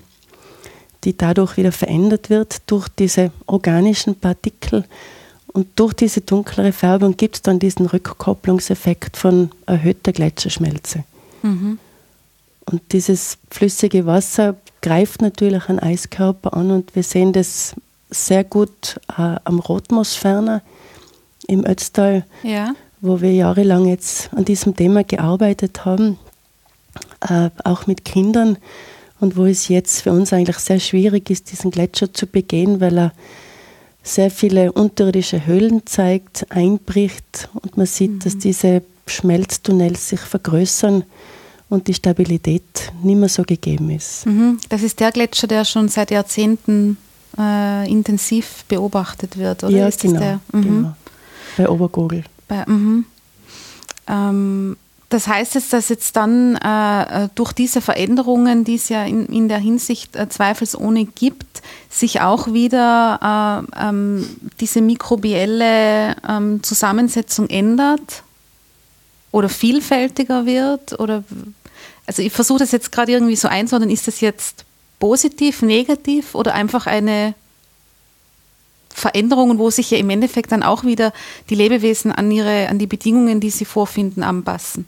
die 1.05 1.17
dadurch 1.17 1.57
wieder 1.57 1.73
verändert 1.73 2.31
wird 2.31 2.63
durch 2.67 2.89
diese 2.89 3.33
organischen 3.47 4.15
Partikel. 4.15 4.85
Und 5.53 5.69
durch 5.77 5.93
diese 5.93 6.23
dunklere 6.23 6.73
Färbung 6.73 7.17
gibt 7.17 7.37
es 7.37 7.43
dann 7.43 7.59
diesen 7.59 7.87
Rückkopplungseffekt 7.87 9.17
von 9.17 9.51
erhöhter 9.67 10.13
Gletscherschmelze. 10.13 11.05
Mhm. 11.43 11.79
Und 12.65 12.81
dieses 12.93 13.39
flüssige 13.51 14.07
Wasser 14.07 14.57
greift 14.81 15.21
natürlich 15.21 15.69
einen 15.69 15.79
Eiskörper 15.79 16.55
an 16.55 16.71
und 16.71 16.95
wir 16.95 17.03
sehen 17.03 17.33
das 17.33 17.75
sehr 18.11 18.45
gut 18.45 19.01
äh, 19.17 19.37
am 19.45 19.59
Rotmoosferner 19.59 20.63
im 21.49 21.67
Ötztal, 21.67 22.25
ja. 22.43 22.75
wo 23.01 23.21
wir 23.21 23.33
jahrelang 23.33 23.87
jetzt 23.87 24.33
an 24.35 24.45
diesem 24.45 24.77
Thema 24.77 25.03
gearbeitet 25.03 25.85
haben, 25.85 26.19
äh, 27.29 27.51
auch 27.65 27.87
mit 27.87 28.05
Kindern 28.05 28.59
und 29.21 29.37
wo 29.37 29.45
es 29.45 29.69
jetzt 29.69 30.03
für 30.03 30.13
uns 30.13 30.33
eigentlich 30.33 30.59
sehr 30.59 30.81
schwierig 30.81 31.31
ist, 31.31 31.51
diesen 31.51 31.71
Gletscher 31.71 32.13
zu 32.13 32.27
begehen, 32.27 32.81
weil 32.81 32.99
er 32.99 33.13
sehr 34.03 34.31
viele 34.31 34.73
unterirdische 34.73 35.47
Höhlen 35.47 35.87
zeigt, 35.87 36.47
einbricht 36.51 37.49
und 37.55 37.77
man 37.77 37.87
sieht, 37.87 38.11
mhm. 38.11 38.19
dass 38.21 38.39
diese 38.39 38.83
Schmelztunnels 39.07 40.09
sich 40.09 40.21
vergrößern 40.21 41.05
und 41.69 41.89
die 41.89 41.95
Stabilität 41.95 42.93
nicht 43.03 43.17
mehr 43.17 43.29
so 43.29 43.43
gegeben 43.43 43.91
ist. 43.91 44.27
Mhm. 44.27 44.59
Das 44.69 44.83
ist 44.83 45.01
der 45.01 45.13
Gletscher, 45.13 45.47
der 45.47 45.65
schon 45.65 45.89
seit 45.89 46.11
Jahrzehnten 46.11 46.99
äh, 47.39 47.91
intensiv 47.91 48.65
beobachtet 48.69 49.39
wird, 49.39 49.65
oder? 49.65 49.77
Ja, 49.77 49.89
ist 49.89 50.01
genau, 50.03 50.21
der, 50.21 50.41
mhm. 50.53 50.63
genau. 50.63 50.97
Bei 51.57 51.69
Obergogel. 51.69 52.25
Bei, 52.49 52.65
mhm. 52.67 53.07
ähm, 54.09 54.77
das 55.13 55.29
heißt 55.29 55.57
jetzt, 55.57 55.75
dass 55.75 55.91
jetzt 55.91 56.17
dann 56.17 56.57
äh, 56.57 57.29
durch 57.35 57.53
diese 57.53 57.83
Veränderungen, 57.83 58.65
die 58.65 58.77
es 58.77 58.89
ja 58.89 59.05
in, 59.05 59.27
in 59.27 59.47
der 59.47 59.59
Hinsicht 59.59 60.17
äh, 60.17 60.29
zweifelsohne 60.31 61.05
gibt, 61.05 61.61
sich 61.91 62.23
auch 62.23 62.55
wieder 62.55 63.67
äh, 63.77 63.89
ähm, 63.89 64.27
diese 64.59 64.81
mikrobielle 64.81 66.17
ähm, 66.27 66.63
Zusammensetzung 66.63 67.51
ändert 67.51 68.23
oder 69.33 69.51
vielfältiger 69.51 70.47
wird? 70.47 70.99
Oder 70.99 71.25
also 72.07 72.23
ich 72.23 72.33
versuche 72.33 72.61
das 72.61 72.73
jetzt 72.73 72.91
gerade 72.91 73.13
irgendwie 73.13 73.37
so 73.37 73.49
einzuordnen, 73.49 73.91
ist 73.91 74.09
das 74.09 74.23
jetzt 74.23 74.65
positiv, 74.99 75.61
negativ 75.61 76.35
oder 76.35 76.55
einfach 76.55 76.87
eine 76.87 77.35
Veränderung, 78.89 79.59
wo 79.59 79.69
sich 79.69 79.91
ja 79.91 79.99
im 79.99 80.09
Endeffekt 80.09 80.53
dann 80.53 80.63
auch 80.63 80.85
wieder 80.85 81.13
die 81.51 81.55
Lebewesen 81.55 82.13
an 82.13 82.31
ihre, 82.31 82.69
an 82.69 82.79
die 82.79 82.87
Bedingungen, 82.87 83.41
die 83.41 83.51
sie 83.51 83.67
vorfinden, 83.67 84.23
anpassen? 84.23 84.87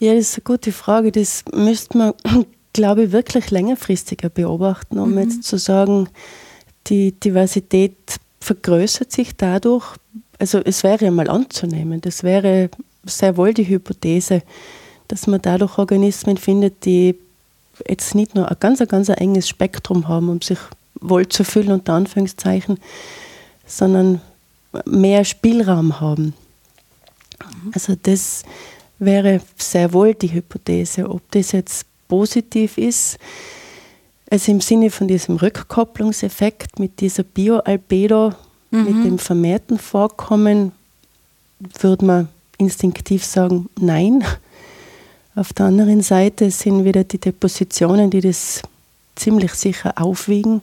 Ja, 0.00 0.14
das 0.14 0.30
ist 0.30 0.38
eine 0.38 0.44
gute 0.44 0.72
Frage. 0.72 1.12
Das 1.12 1.44
müsste 1.52 1.98
man, 1.98 2.14
glaube 2.72 3.04
ich, 3.04 3.12
wirklich 3.12 3.50
längerfristiger 3.50 4.28
beobachten, 4.28 4.98
um 4.98 5.12
mhm. 5.12 5.18
jetzt 5.18 5.44
zu 5.44 5.58
sagen, 5.58 6.08
die 6.88 7.12
Diversität 7.12 7.96
vergrößert 8.40 9.10
sich 9.10 9.36
dadurch. 9.36 9.96
Also 10.38 10.58
es 10.58 10.82
wäre 10.82 11.06
ja 11.06 11.10
mal 11.10 11.30
anzunehmen, 11.30 12.00
das 12.00 12.22
wäre 12.22 12.70
sehr 13.04 13.36
wohl 13.36 13.54
die 13.54 13.68
Hypothese, 13.68 14.42
dass 15.08 15.26
man 15.26 15.40
dadurch 15.40 15.78
Organismen 15.78 16.36
findet, 16.36 16.84
die 16.84 17.14
jetzt 17.88 18.14
nicht 18.14 18.34
nur 18.34 18.50
ein 18.50 18.56
ganz, 18.60 18.80
ein 18.80 18.88
ganz 18.88 19.08
enges 19.08 19.48
Spektrum 19.48 20.08
haben, 20.08 20.28
um 20.28 20.40
sich 20.40 20.58
wohl 21.00 21.28
zu 21.28 21.44
fühlen, 21.44 21.72
unter 21.72 21.94
Anführungszeichen, 21.94 22.78
sondern 23.66 24.20
mehr 24.84 25.24
Spielraum 25.24 26.00
haben. 26.00 26.34
Mhm. 27.64 27.72
Also 27.74 27.94
das 28.00 28.42
wäre 28.98 29.40
sehr 29.56 29.92
wohl 29.92 30.14
die 30.14 30.32
Hypothese. 30.32 31.08
Ob 31.08 31.22
das 31.32 31.52
jetzt 31.52 31.86
positiv 32.08 32.78
ist, 32.78 33.18
also 34.30 34.52
im 34.52 34.60
Sinne 34.60 34.90
von 34.90 35.08
diesem 35.08 35.36
Rückkopplungseffekt 35.36 36.78
mit 36.78 37.00
dieser 37.00 37.22
Bioalbedo, 37.22 38.32
mhm. 38.70 38.84
mit 38.84 39.04
dem 39.04 39.18
vermehrten 39.18 39.78
Vorkommen, 39.78 40.72
würde 41.80 42.04
man 42.04 42.28
instinktiv 42.58 43.24
sagen, 43.24 43.68
nein. 43.78 44.24
Auf 45.36 45.52
der 45.52 45.66
anderen 45.66 46.00
Seite 46.00 46.50
sind 46.50 46.84
wieder 46.84 47.04
die 47.04 47.18
Depositionen, 47.18 48.10
die 48.10 48.20
das 48.20 48.62
ziemlich 49.16 49.52
sicher 49.54 49.94
aufwiegen. 50.00 50.62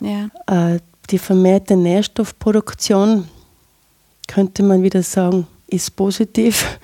Ja. 0.00 0.30
Äh, 0.46 0.80
die 1.10 1.18
vermehrte 1.18 1.76
Nährstoffproduktion, 1.76 3.28
könnte 4.26 4.62
man 4.62 4.82
wieder 4.82 5.02
sagen, 5.02 5.46
ist 5.66 5.96
positiv, 5.96 6.78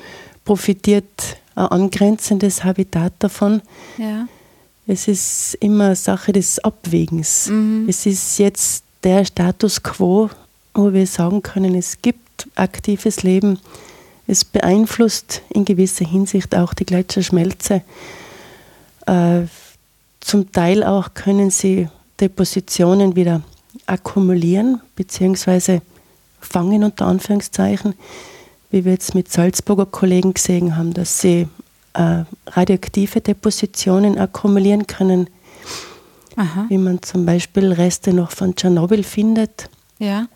profitiert 0.45 1.39
ein 1.55 1.67
angrenzendes 1.67 2.65
Habitat 2.65 3.13
davon. 3.19 3.63
Ja. 3.99 4.27
Es 4.87 5.07
ist 5.07 5.57
immer 5.61 5.95
Sache 5.95 6.33
des 6.33 6.59
Abwägens. 6.59 7.49
Mhm. 7.49 7.87
Es 7.89 8.07
ist 8.07 8.39
jetzt 8.39 8.85
der 9.05 9.25
Status 9.25 9.83
quo, 9.83 10.31
wo 10.75 10.93
wir 10.93 11.07
sagen 11.07 11.43
können, 11.43 11.75
es 11.75 12.03
gibt 12.03 12.49
aktives 12.55 13.23
Leben. 13.23 13.59
Es 14.27 14.45
beeinflusst 14.45 15.43
in 15.49 15.65
gewisser 15.65 16.07
Hinsicht 16.07 16.55
auch 16.55 16.75
die 16.75 16.87
Gletscherschmelze. 16.87 17.83
Äh, 19.07 19.43
zum 20.21 20.53
Teil 20.53 20.85
auch 20.85 21.15
können 21.15 21.51
sie 21.51 21.89
Depositionen 22.21 23.17
wieder 23.17 23.43
akkumulieren 23.87 24.81
bzw. 24.95 25.81
fangen 26.41 26.85
unter 26.85 27.07
Anführungszeichen, 27.07 27.95
wie 28.71 28.85
wir 28.85 28.93
jetzt 28.93 29.15
mit 29.15 29.31
Salzburger 29.31 29.87
Kollegen 29.87 30.35
gesehen 30.35 30.77
haben, 30.77 30.95
dass 30.95 31.21
sie 31.21 31.49
äh, 31.95 32.25
radioaktive 32.47 33.21
Depositionen 33.21 34.19
akkumulieren 34.19 34.87
können, 34.87 35.29
Aha. 36.37 36.67
wie 36.69 36.79
man 36.79 37.03
zum 37.03 37.27
Beispiel 37.27 37.73
Reste 37.73 38.13
noch 38.13 38.31
von 38.31 38.55
Tschernobyl 38.55 39.03
findet, 39.03 39.69
ja. 39.99 40.27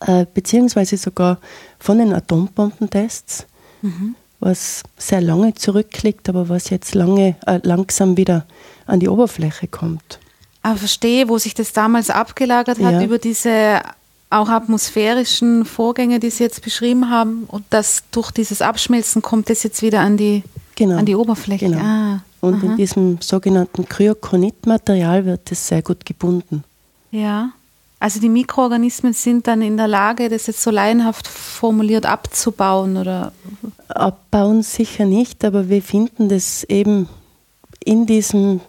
äh, 0.00 0.26
beziehungsweise 0.32 0.96
sogar 0.96 1.38
von 1.78 1.98
den 1.98 2.12
Atombombentests, 2.12 3.46
mhm. 3.82 4.14
was 4.38 4.82
sehr 4.96 5.20
lange 5.20 5.54
zurückliegt, 5.54 6.28
aber 6.28 6.48
was 6.48 6.70
jetzt 6.70 6.94
lange, 6.94 7.36
äh, 7.46 7.60
langsam 7.62 8.16
wieder 8.16 8.46
an 8.86 9.00
die 9.00 9.08
Oberfläche 9.08 9.66
kommt. 9.66 10.20
Aber 10.62 10.76
verstehe, 10.76 11.28
wo 11.28 11.38
sich 11.38 11.54
das 11.54 11.72
damals 11.72 12.08
abgelagert 12.08 12.78
hat, 12.78 12.92
ja. 12.92 13.02
über 13.02 13.18
diese 13.18 13.82
auch 14.32 14.48
atmosphärischen 14.48 15.64
Vorgänge, 15.64 16.18
die 16.18 16.30
Sie 16.30 16.42
jetzt 16.42 16.62
beschrieben 16.62 17.10
haben, 17.10 17.44
und 17.48 17.64
dass 17.70 18.04
durch 18.10 18.30
dieses 18.30 18.62
Abschmelzen 18.62 19.22
kommt 19.22 19.50
das 19.50 19.62
jetzt 19.62 19.82
wieder 19.82 20.00
an 20.00 20.16
die, 20.16 20.42
genau. 20.74 20.96
an 20.96 21.06
die 21.06 21.14
Oberfläche. 21.14 21.66
Genau. 21.66 21.80
Ah, 21.80 22.20
und 22.40 22.56
aha. 22.56 22.66
in 22.66 22.76
diesem 22.76 23.18
sogenannten 23.20 23.88
Kryokonit-Material 23.88 25.24
wird 25.24 25.52
es 25.52 25.68
sehr 25.68 25.82
gut 25.82 26.04
gebunden. 26.04 26.64
Ja, 27.10 27.50
also 28.00 28.18
die 28.18 28.28
Mikroorganismen 28.28 29.12
sind 29.12 29.46
dann 29.46 29.62
in 29.62 29.76
der 29.76 29.86
Lage, 29.86 30.28
das 30.28 30.48
jetzt 30.48 30.60
so 30.60 30.72
laienhaft 30.72 31.28
formuliert 31.28 32.04
abzubauen 32.04 32.96
oder? 32.96 33.32
Abbauen 33.86 34.62
sicher 34.62 35.04
nicht, 35.04 35.44
aber 35.44 35.68
wir 35.68 35.82
finden 35.82 36.28
das 36.28 36.64
eben 36.64 37.08
in 37.84 38.06
diesem 38.06 38.60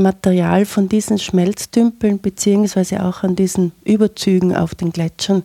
Material 0.00 0.64
von 0.64 0.88
diesen 0.88 1.18
Schmelztümpeln 1.18 2.20
beziehungsweise 2.20 3.04
auch 3.04 3.22
an 3.22 3.36
diesen 3.36 3.72
Überzügen 3.84 4.54
auf 4.54 4.74
den 4.74 4.92
Gletschern. 4.92 5.42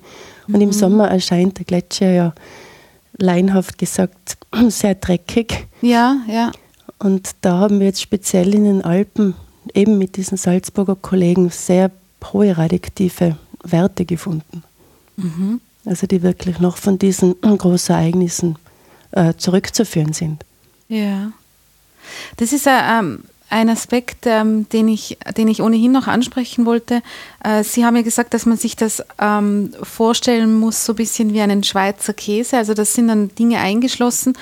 Und 0.47 0.55
mhm. 0.55 0.61
im 0.61 0.71
Sommer 0.71 1.09
erscheint 1.09 1.57
der 1.57 1.65
Gletscher 1.65 2.11
ja 2.11 2.33
leinhaft 3.17 3.77
gesagt 3.77 4.37
sehr 4.69 4.95
dreckig. 4.95 5.67
Ja, 5.81 6.17
ja. 6.27 6.51
Und 6.99 7.31
da 7.41 7.59
haben 7.59 7.79
wir 7.79 7.87
jetzt 7.87 8.01
speziell 8.01 8.53
in 8.53 8.63
den 8.63 8.81
Alpen 8.83 9.35
eben 9.73 9.97
mit 9.97 10.15
diesen 10.17 10.37
Salzburger 10.37 10.95
Kollegen 10.95 11.49
sehr 11.49 11.91
hohe 12.33 12.57
radioaktive 12.57 13.37
Werte 13.63 14.05
gefunden. 14.05 14.63
Mhm. 15.17 15.61
Also 15.85 16.07
die 16.07 16.23
wirklich 16.23 16.59
noch 16.59 16.77
von 16.77 16.97
diesen 16.97 17.35
Großereignissen 17.41 18.57
äh, 19.11 19.33
zurückzuführen 19.37 20.13
sind. 20.13 20.43
Ja. 20.87 21.31
Das 22.37 22.53
ist 22.53 22.67
ein, 22.67 23.23
ein 23.49 23.69
Aspekt, 23.69 24.25
ähm, 24.25 24.67
den, 24.69 24.87
ich, 24.87 25.17
den 25.37 25.47
ich 25.47 25.61
ohnehin 25.61 25.91
noch 25.91 26.07
ansprechen 26.07 26.65
wollte. 26.65 27.01
Äh, 27.43 27.63
Sie 27.63 27.85
haben 27.85 27.95
ja 27.95 28.01
gesagt, 28.01 28.33
dass 28.33 28.45
man 28.45 28.57
sich 28.57 28.75
das 28.75 29.03
ähm, 29.19 29.71
vorstellen 29.83 30.59
muss, 30.59 30.85
so 30.85 30.93
ein 30.93 30.97
bisschen 30.97 31.33
wie 31.33 31.41
einen 31.41 31.63
Schweizer 31.63 32.13
Käse. 32.13 32.57
Also 32.57 32.73
das 32.73 32.93
sind 32.93 33.07
dann 33.07 33.33
Dinge 33.35 33.59
eingeschlossen 33.59 34.33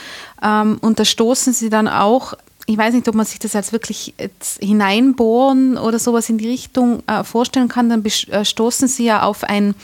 ähm, 0.42 0.78
und 0.82 1.00
da 1.00 1.06
stoßen 1.06 1.54
Sie 1.54 1.70
dann 1.70 1.88
auch, 1.88 2.34
ich 2.66 2.78
weiß 2.78 2.94
nicht, 2.94 3.08
ob 3.10 3.16
man 3.16 3.26
sich 3.26 3.40
das 3.40 3.56
als 3.56 3.74
wirklich 3.74 4.14
hineinbohren 4.62 5.78
oder 5.78 6.00
sowas 6.00 6.30
in 6.30 6.38
die 6.38 6.50
Richtung 6.50 7.04
äh, 7.08 7.24
vorstellen 7.24 7.68
kann, 7.68 7.90
dann 7.90 8.06
äh, 8.06 8.46
stoßen 8.46 8.88
Sie 8.88 9.06
ja 9.06 9.24
auf 9.24 9.44
ein 9.44 9.76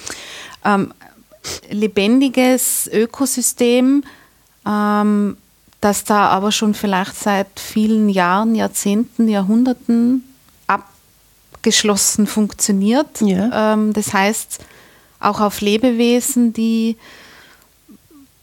ähm, 0.63 0.93
lebendiges 1.69 2.89
Ökosystem, 2.91 4.03
ähm, 5.80 5.82
das 5.82 6.04
da 6.04 6.28
aber 6.28 6.52
schon 6.52 6.74
vielleicht 6.74 7.15
seit 7.15 7.60
vielen 7.60 8.10
Jahren, 8.10 8.56
Jahrzehnten, 8.56 9.28
Jahrhunderten 9.28 10.24
abgeschlossen 10.68 12.28
funktioniert. 12.28 13.22
Ja. 13.22 13.74
Ähm, 13.74 13.94
das 13.94 14.13
heißt, 14.13 14.60
auch 15.20 15.39
auf 15.42 15.62
Lebewesen, 15.62 16.54
die 16.54 16.98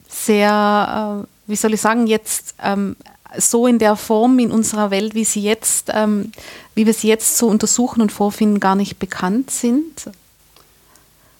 sehr, 0.08 1.24
äh, 1.24 1.50
wie 1.50 1.56
soll 1.56 1.74
ich 1.74 1.80
sagen, 1.80 2.06
jetzt 2.06 2.54
ähm, 2.62 2.96
so 3.38 3.66
in 3.66 3.78
der 3.78 3.96
Form 3.96 4.38
in 4.38 4.50
unserer 4.50 4.90
Welt, 4.90 5.14
wie 5.14 5.24
sie 5.24 5.42
jetzt, 5.42 5.90
ähm, 5.92 6.32
wie 6.74 6.86
wir 6.86 6.94
sie 6.94 7.08
jetzt 7.08 7.36
so 7.36 7.48
untersuchen 7.48 8.00
und 8.00 8.12
vorfinden, 8.12 8.60
gar 8.60 8.76
nicht 8.76 8.98
bekannt 8.98 9.50
sind? 9.50 10.10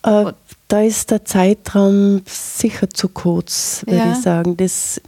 Äh, 0.03 0.33
da 0.69 0.83
ist 0.83 1.11
der 1.11 1.25
Zeitraum 1.25 2.23
sicher 2.27 2.91
zu 2.91 3.09
kurz, 3.09 3.83
würde 3.87 3.99
ja. 3.99 4.13
ich 4.13 4.19
sagen. 4.19 4.57
Das 4.57 5.01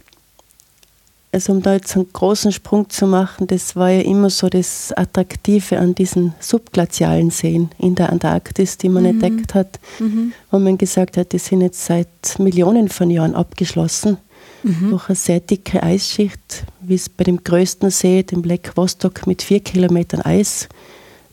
also 1.31 1.53
um 1.53 1.61
da 1.61 1.73
jetzt 1.73 1.95
einen 1.95 2.11
großen 2.11 2.51
Sprung 2.51 2.89
zu 2.89 3.05
machen, 3.05 3.45
das 3.47 3.75
war 3.75 3.89
ja 3.89 4.01
immer 4.01 4.29
so 4.29 4.49
das 4.49 4.91
Attraktive 4.93 5.77
an 5.77 5.93
diesen 5.93 6.33
subglazialen 6.39 7.29
Seen 7.29 7.69
in 7.77 7.95
der 7.95 8.11
Antarktis, 8.11 8.77
die 8.77 8.89
man 8.89 9.03
mhm. 9.03 9.09
entdeckt 9.09 9.53
hat, 9.53 9.79
mhm. 9.99 10.33
wo 10.49 10.57
man 10.57 10.77
gesagt 10.77 11.17
hat, 11.17 11.31
die 11.31 11.39
sind 11.39 11.61
jetzt 11.61 11.85
seit 11.85 12.39
Millionen 12.39 12.89
von 12.89 13.11
Jahren 13.11 13.35
abgeschlossen 13.35 14.17
mhm. 14.63 14.89
durch 14.89 15.09
eine 15.09 15.15
sehr 15.15 15.39
dicke 15.39 15.83
Eisschicht, 15.83 16.63
wie 16.81 16.95
es 16.95 17.09
bei 17.09 17.23
dem 17.23 17.43
größten 17.43 17.91
See, 17.91 18.23
dem 18.23 18.41
Black 18.41 18.75
Vostok, 18.75 19.27
mit 19.27 19.43
vier 19.43 19.59
Kilometern 19.59 20.21
Eis 20.21 20.67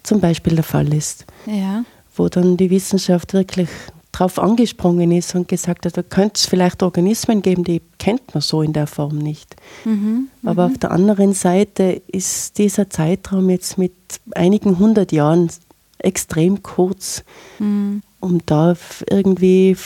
zum 0.02 0.20
Beispiel 0.20 0.54
der 0.54 0.64
Fall 0.64 0.92
ist. 0.92 1.24
Ja. 1.46 1.84
Wo 2.14 2.28
dann 2.28 2.56
die 2.56 2.70
Wissenschaft 2.70 3.32
wirklich 3.32 3.68
drauf 4.16 4.38
angesprungen 4.38 5.12
ist 5.12 5.34
und 5.34 5.48
gesagt 5.48 5.84
hat, 5.84 5.96
da 5.96 6.02
könnte 6.02 6.36
es 6.36 6.46
vielleicht 6.46 6.82
Organismen 6.82 7.42
geben, 7.42 7.64
die 7.64 7.82
kennt 7.98 8.34
man 8.34 8.40
so 8.40 8.62
in 8.62 8.72
der 8.72 8.86
Form 8.86 9.18
nicht. 9.18 9.56
Mhm, 9.84 10.28
Aber 10.42 10.68
mhm. 10.68 10.72
auf 10.72 10.78
der 10.78 10.90
anderen 10.90 11.34
Seite 11.34 12.00
ist 12.06 12.56
dieser 12.56 12.88
Zeitraum 12.88 13.50
jetzt 13.50 13.76
mit 13.76 13.92
einigen 14.34 14.78
hundert 14.78 15.12
Jahren 15.12 15.50
extrem 15.98 16.62
kurz, 16.62 17.24
mhm. 17.58 18.02
um 18.20 18.40
da 18.46 18.74
irgendwie 19.10 19.76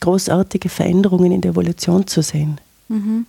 großartige 0.00 0.70
Veränderungen 0.70 1.32
in 1.32 1.42
der 1.42 1.50
Evolution 1.50 2.06
zu 2.06 2.22
sehen. 2.22 2.58
Mhm. 2.88 3.26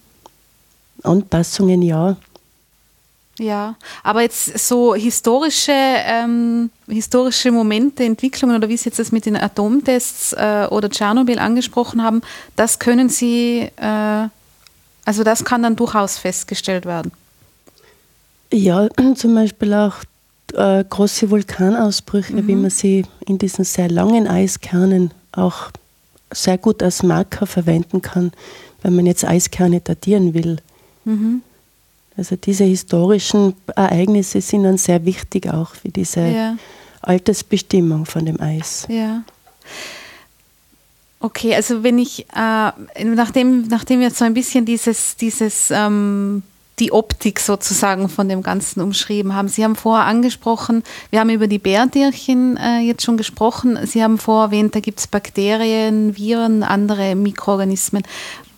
Anpassungen 1.04 1.82
ja, 1.82 2.15
ja, 3.42 3.76
aber 4.04 4.22
jetzt 4.22 4.60
so 4.60 4.94
historische, 4.94 5.74
ähm, 5.74 6.70
historische 6.88 7.52
Momente, 7.52 8.04
Entwicklungen 8.04 8.56
oder 8.56 8.70
wie 8.70 8.78
Sie 8.78 8.86
jetzt 8.86 9.00
das 9.00 9.12
mit 9.12 9.26
den 9.26 9.36
Atomtests 9.36 10.34
äh, 10.34 10.68
oder 10.70 10.90
Tschernobyl 10.90 11.40
angesprochen 11.40 12.04
haben, 12.04 12.22
das 12.56 12.78
können 12.78 13.10
Sie, 13.10 13.70
äh, 13.78 14.28
also 15.06 15.24
das 15.24 15.44
kann 15.44 15.64
dann 15.64 15.76
durchaus 15.76 16.20
festgestellt 16.20 16.86
werden. 16.86 17.12
Ja, 18.54 18.88
zum 19.16 19.34
Beispiel 19.34 19.74
auch 19.74 19.96
äh, 20.54 20.84
große 20.88 21.32
Vulkanausbrüche, 21.32 22.34
mhm. 22.34 22.48
wie 22.48 22.56
man 22.56 22.70
sie 22.70 23.06
in 23.26 23.40
diesen 23.40 23.66
sehr 23.66 23.90
langen 23.90 24.28
Eiskernen 24.28 25.12
auch 25.32 25.72
sehr 26.32 26.60
gut 26.60 26.84
als 26.84 27.02
Marker 27.02 27.48
verwenden 27.48 28.02
kann, 28.04 28.32
wenn 28.84 28.96
man 28.96 29.08
jetzt 29.08 29.26
Eiskerne 29.26 29.82
datieren 29.82 30.34
will. 30.36 30.58
Mhm. 31.06 31.42
Also 32.17 32.36
diese 32.36 32.65
historischen 32.65 33.56
Ereignisse 33.76 34.41
sind 34.41 34.63
dann 34.63 34.78
sehr 34.78 35.06
wichtig 35.06 35.47
auch 35.47 35.76
für 35.76 35.89
diese 35.89 36.21
ja. 36.21 36.58
Altersbestimmung 37.02 38.06
von 38.06 38.26
dem 38.26 38.39
Eis. 38.39 38.86
Ja. 38.89 39.24
Okay, 41.19 41.56
also 41.56 41.84
wenn 41.84 42.00
ich, 42.00 42.26
äh, 42.36 43.04
nachdem, 43.04 43.67
nachdem 43.67 44.00
wir 44.00 44.10
so 44.12 44.26
ein 44.26 44.34
bisschen 44.34 44.65
dieses, 44.65 45.15
dieses 45.15 45.69
ähm, 45.71 46.43
die 46.82 46.91
Optik 46.91 47.39
sozusagen 47.39 48.10
von 48.10 48.28
dem 48.28 48.41
Ganzen 48.41 48.82
umschrieben 48.82 49.36
haben. 49.36 49.47
Sie 49.47 49.63
haben 49.63 49.76
vorher 49.76 50.06
angesprochen, 50.06 50.84
wir 51.12 51.19
haben 51.19 51.30
über 51.30 51.47
die 51.47 51.60
Bärtierchen 51.60 52.58
äh, 52.58 52.80
jetzt 52.80 53.04
schon 53.04 53.17
gesprochen. 53.17 53.78
Sie 53.86 54.04
haben 54.04 54.17
vorher 54.17 54.45
erwähnt, 54.45 54.76
da 54.76 54.80
gibt 54.80 55.00
es 55.00 55.08
Bakterien, 55.08 56.17
Viren, 56.17 56.63
andere 56.63 57.15
Mikroorganismen. 57.15 58.04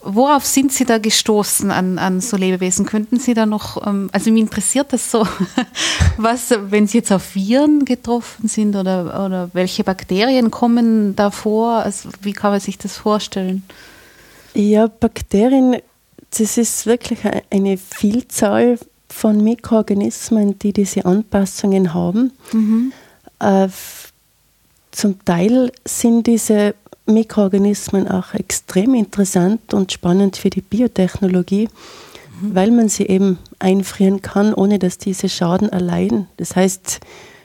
Worauf 0.05 0.45
sind 0.45 0.73
Sie 0.73 0.85
da 0.85 0.97
gestoßen 0.97 1.71
an, 1.71 1.97
an 1.97 2.19
so 2.19 2.35
Lebewesen? 2.35 2.85
Könnten 2.85 3.19
Sie 3.19 3.33
da 3.33 3.45
noch, 3.45 3.85
ähm, 3.87 4.09
also 4.11 4.31
mich 4.31 4.41
interessiert 4.41 4.91
das 4.91 5.09
so, 5.09 5.25
was, 6.17 6.53
wenn 6.69 6.87
Sie 6.87 6.97
jetzt 6.97 7.11
auf 7.11 7.35
Viren 7.35 7.85
getroffen 7.85 8.47
sind 8.47 8.75
oder, 8.75 9.25
oder 9.25 9.49
welche 9.53 9.83
Bakterien 9.83 10.51
kommen 10.51 11.15
da 11.15 11.31
vor? 11.31 11.77
Also 11.77 12.09
wie 12.21 12.33
kann 12.33 12.51
man 12.51 12.59
sich 12.59 12.77
das 12.77 12.97
vorstellen? 12.97 13.63
Ja, 14.53 14.87
Bakterien, 14.87 15.77
das 16.37 16.57
ist 16.57 16.85
wirklich 16.85 17.19
eine 17.49 17.77
Vielzahl 17.77 18.77
von 19.07 19.43
Mikroorganismen, 19.43 20.59
die 20.59 20.73
diese 20.73 21.05
Anpassungen 21.05 21.93
haben. 21.93 22.33
Mhm. 22.51 22.93
Äh, 23.39 23.67
zum 24.91 25.23
Teil 25.25 25.71
sind 25.85 26.27
diese 26.27 26.75
Mikroorganismen 27.05 28.07
auch 28.07 28.33
extrem 28.33 28.93
interessant 28.93 29.73
und 29.73 29.91
spannend 29.91 30.37
für 30.37 30.49
die 30.49 30.61
Biotechnologie, 30.61 31.67
mhm. 32.41 32.55
weil 32.55 32.71
man 32.71 32.89
sie 32.89 33.07
eben 33.07 33.39
einfrieren 33.59 34.21
kann, 34.21 34.53
ohne 34.53 34.79
dass 34.79 34.97
diese 34.97 35.29
Schaden 35.29 35.69
erleiden. 35.69 36.27
Das 36.37 36.55
heißt, 36.55 36.99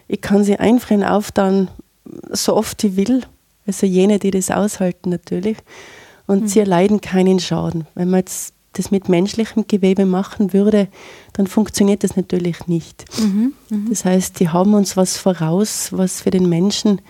ich 0.06 0.20
kann 0.20 0.44
sie 0.44 0.58
einfrieren, 0.58 1.04
auftauen, 1.04 1.68
so 2.30 2.56
oft 2.56 2.82
ich 2.84 2.96
will. 2.96 3.22
Also 3.66 3.86
jene, 3.86 4.18
die 4.18 4.30
das 4.30 4.50
aushalten 4.50 5.10
natürlich. 5.10 5.58
Und 6.26 6.42
mhm. 6.42 6.48
sie 6.48 6.60
erleiden 6.60 7.00
keinen 7.00 7.40
Schaden. 7.40 7.86
Wenn 7.94 8.10
man 8.10 8.20
jetzt 8.20 8.54
das 8.74 8.90
mit 8.90 9.08
menschlichem 9.08 9.66
Gewebe 9.66 10.06
machen 10.06 10.52
würde, 10.52 10.88
dann 11.32 11.46
funktioniert 11.46 12.04
das 12.04 12.16
natürlich 12.16 12.66
nicht. 12.66 13.04
Mhm. 13.20 13.52
Mhm. 13.68 13.86
Das 13.90 14.04
heißt, 14.04 14.40
die 14.40 14.48
haben 14.48 14.74
uns 14.74 14.96
was 14.96 15.16
voraus, 15.16 15.88
was 15.90 16.22
für 16.22 16.30
den 16.30 16.48
Menschen, 16.48 17.00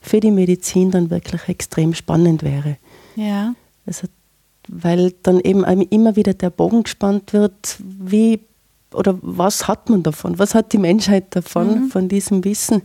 für 0.00 0.20
die 0.20 0.30
Medizin 0.30 0.90
dann 0.90 1.10
wirklich 1.10 1.48
extrem 1.48 1.94
spannend 1.94 2.42
wäre. 2.42 2.76
Ja. 3.16 3.54
Also, 3.86 4.06
weil 4.68 5.12
dann 5.22 5.40
eben 5.40 5.64
immer 5.64 6.16
wieder 6.16 6.34
der 6.34 6.50
Bogen 6.50 6.82
gespannt 6.82 7.32
wird, 7.32 7.78
wie 7.78 8.40
oder 8.92 9.18
was 9.20 9.68
hat 9.68 9.90
man 9.90 10.02
davon? 10.02 10.38
Was 10.38 10.54
hat 10.54 10.72
die 10.72 10.78
Menschheit 10.78 11.36
davon, 11.36 11.84
mhm. 11.84 11.88
von 11.90 12.08
diesem 12.08 12.44
Wissen? 12.44 12.82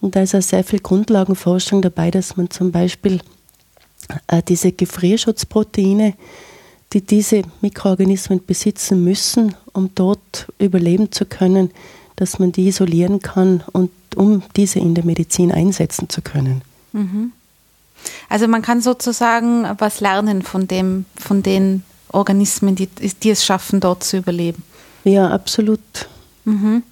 Und 0.00 0.16
da 0.16 0.22
ist 0.22 0.34
auch 0.34 0.42
sehr 0.42 0.64
viel 0.64 0.80
Grundlagenforschung 0.80 1.82
dabei, 1.82 2.10
dass 2.10 2.36
man 2.36 2.50
zum 2.50 2.70
Beispiel 2.72 3.20
äh, 4.28 4.42
diese 4.42 4.72
Gefrierschutzproteine, 4.72 6.14
die 6.92 7.00
diese 7.00 7.42
Mikroorganismen 7.60 8.44
besitzen 8.44 9.02
müssen, 9.02 9.54
um 9.72 9.90
dort 9.94 10.46
überleben 10.58 11.10
zu 11.12 11.24
können, 11.24 11.70
dass 12.16 12.38
man 12.38 12.52
die 12.52 12.68
isolieren 12.68 13.20
kann 13.20 13.62
und 13.72 13.90
um 14.16 14.42
diese 14.56 14.78
in 14.78 14.94
der 14.94 15.04
Medizin 15.04 15.52
einsetzen 15.52 16.08
zu 16.08 16.22
können. 16.22 16.62
Mhm. 16.92 17.32
Also 18.28 18.48
man 18.48 18.62
kann 18.62 18.80
sozusagen 18.80 19.66
was 19.78 20.00
lernen 20.00 20.42
von 20.42 20.68
dem, 20.68 21.04
von 21.16 21.42
den 21.42 21.82
Organismen, 22.12 22.74
die, 22.74 22.86
die 22.86 23.30
es 23.30 23.44
schaffen, 23.44 23.80
dort 23.80 24.04
zu 24.04 24.18
überleben. 24.18 24.62
Ja, 25.04 25.30
absolut. 25.30 25.80
Mhm. 26.44 26.82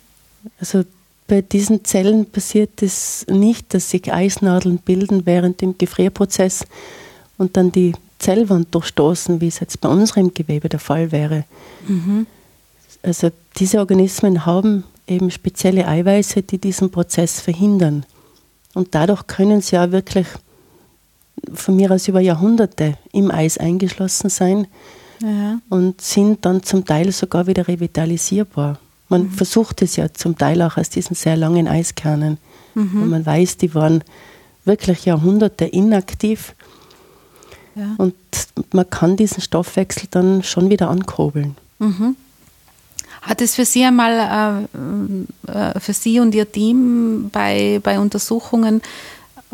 Also 0.60 0.84
bei 1.26 1.40
diesen 1.40 1.84
Zellen 1.84 2.26
passiert 2.26 2.82
es 2.82 3.26
nicht, 3.28 3.72
dass 3.72 3.90
sich 3.90 4.12
Eisnadeln 4.12 4.78
bilden 4.78 5.24
während 5.24 5.60
dem 5.60 5.78
Gefrierprozess 5.78 6.66
und 7.38 7.56
dann 7.56 7.72
die 7.72 7.94
Zellwand 8.18 8.74
durchstoßen, 8.74 9.40
wie 9.40 9.48
es 9.48 9.60
jetzt 9.60 9.80
bei 9.80 9.88
unserem 9.88 10.34
Gewebe 10.34 10.68
der 10.68 10.80
Fall 10.80 11.12
wäre. 11.12 11.44
Mhm. 11.88 12.26
Also 13.02 13.30
diese 13.56 13.78
Organismen 13.78 14.46
haben 14.46 14.84
eben 15.06 15.30
spezielle 15.30 15.86
Eiweiße, 15.86 16.42
die 16.42 16.58
diesen 16.58 16.90
Prozess 16.90 17.40
verhindern. 17.40 18.04
Und 18.74 18.94
dadurch 18.94 19.26
können 19.26 19.60
sie 19.60 19.76
ja 19.76 19.92
wirklich 19.92 20.26
von 21.52 21.76
mir 21.76 21.90
aus 21.90 22.08
über 22.08 22.20
Jahrhunderte 22.20 22.96
im 23.12 23.30
Eis 23.30 23.58
eingeschlossen 23.58 24.30
sein 24.30 24.66
ja. 25.20 25.60
und 25.68 26.00
sind 26.00 26.44
dann 26.44 26.62
zum 26.62 26.84
Teil 26.84 27.12
sogar 27.12 27.46
wieder 27.46 27.68
revitalisierbar. 27.68 28.78
Man 29.08 29.24
mhm. 29.24 29.30
versucht 29.30 29.82
es 29.82 29.96
ja 29.96 30.12
zum 30.12 30.36
Teil 30.38 30.62
auch 30.62 30.76
aus 30.76 30.90
diesen 30.90 31.14
sehr 31.14 31.36
langen 31.36 31.68
Eiskernen. 31.68 32.38
Mhm. 32.74 33.02
Und 33.02 33.10
man 33.10 33.26
weiß, 33.26 33.58
die 33.58 33.74
waren 33.74 34.02
wirklich 34.64 35.04
Jahrhunderte 35.04 35.66
inaktiv. 35.66 36.54
Ja. 37.74 37.94
Und 37.98 38.14
man 38.72 38.88
kann 38.88 39.16
diesen 39.16 39.42
Stoffwechsel 39.42 40.08
dann 40.10 40.42
schon 40.42 40.70
wieder 40.70 40.88
ankurbeln. 40.88 41.56
Mhm. 41.78 42.16
Hat 43.24 43.40
es 43.40 43.54
für 43.54 43.64
Sie 43.64 43.84
einmal, 43.84 44.66
äh, 45.48 45.50
äh, 45.50 45.80
für 45.80 45.94
Sie 45.94 46.20
und 46.20 46.34
Ihr 46.34 46.50
Team 46.50 47.30
bei, 47.32 47.80
bei 47.82 47.98
Untersuchungen 47.98 48.82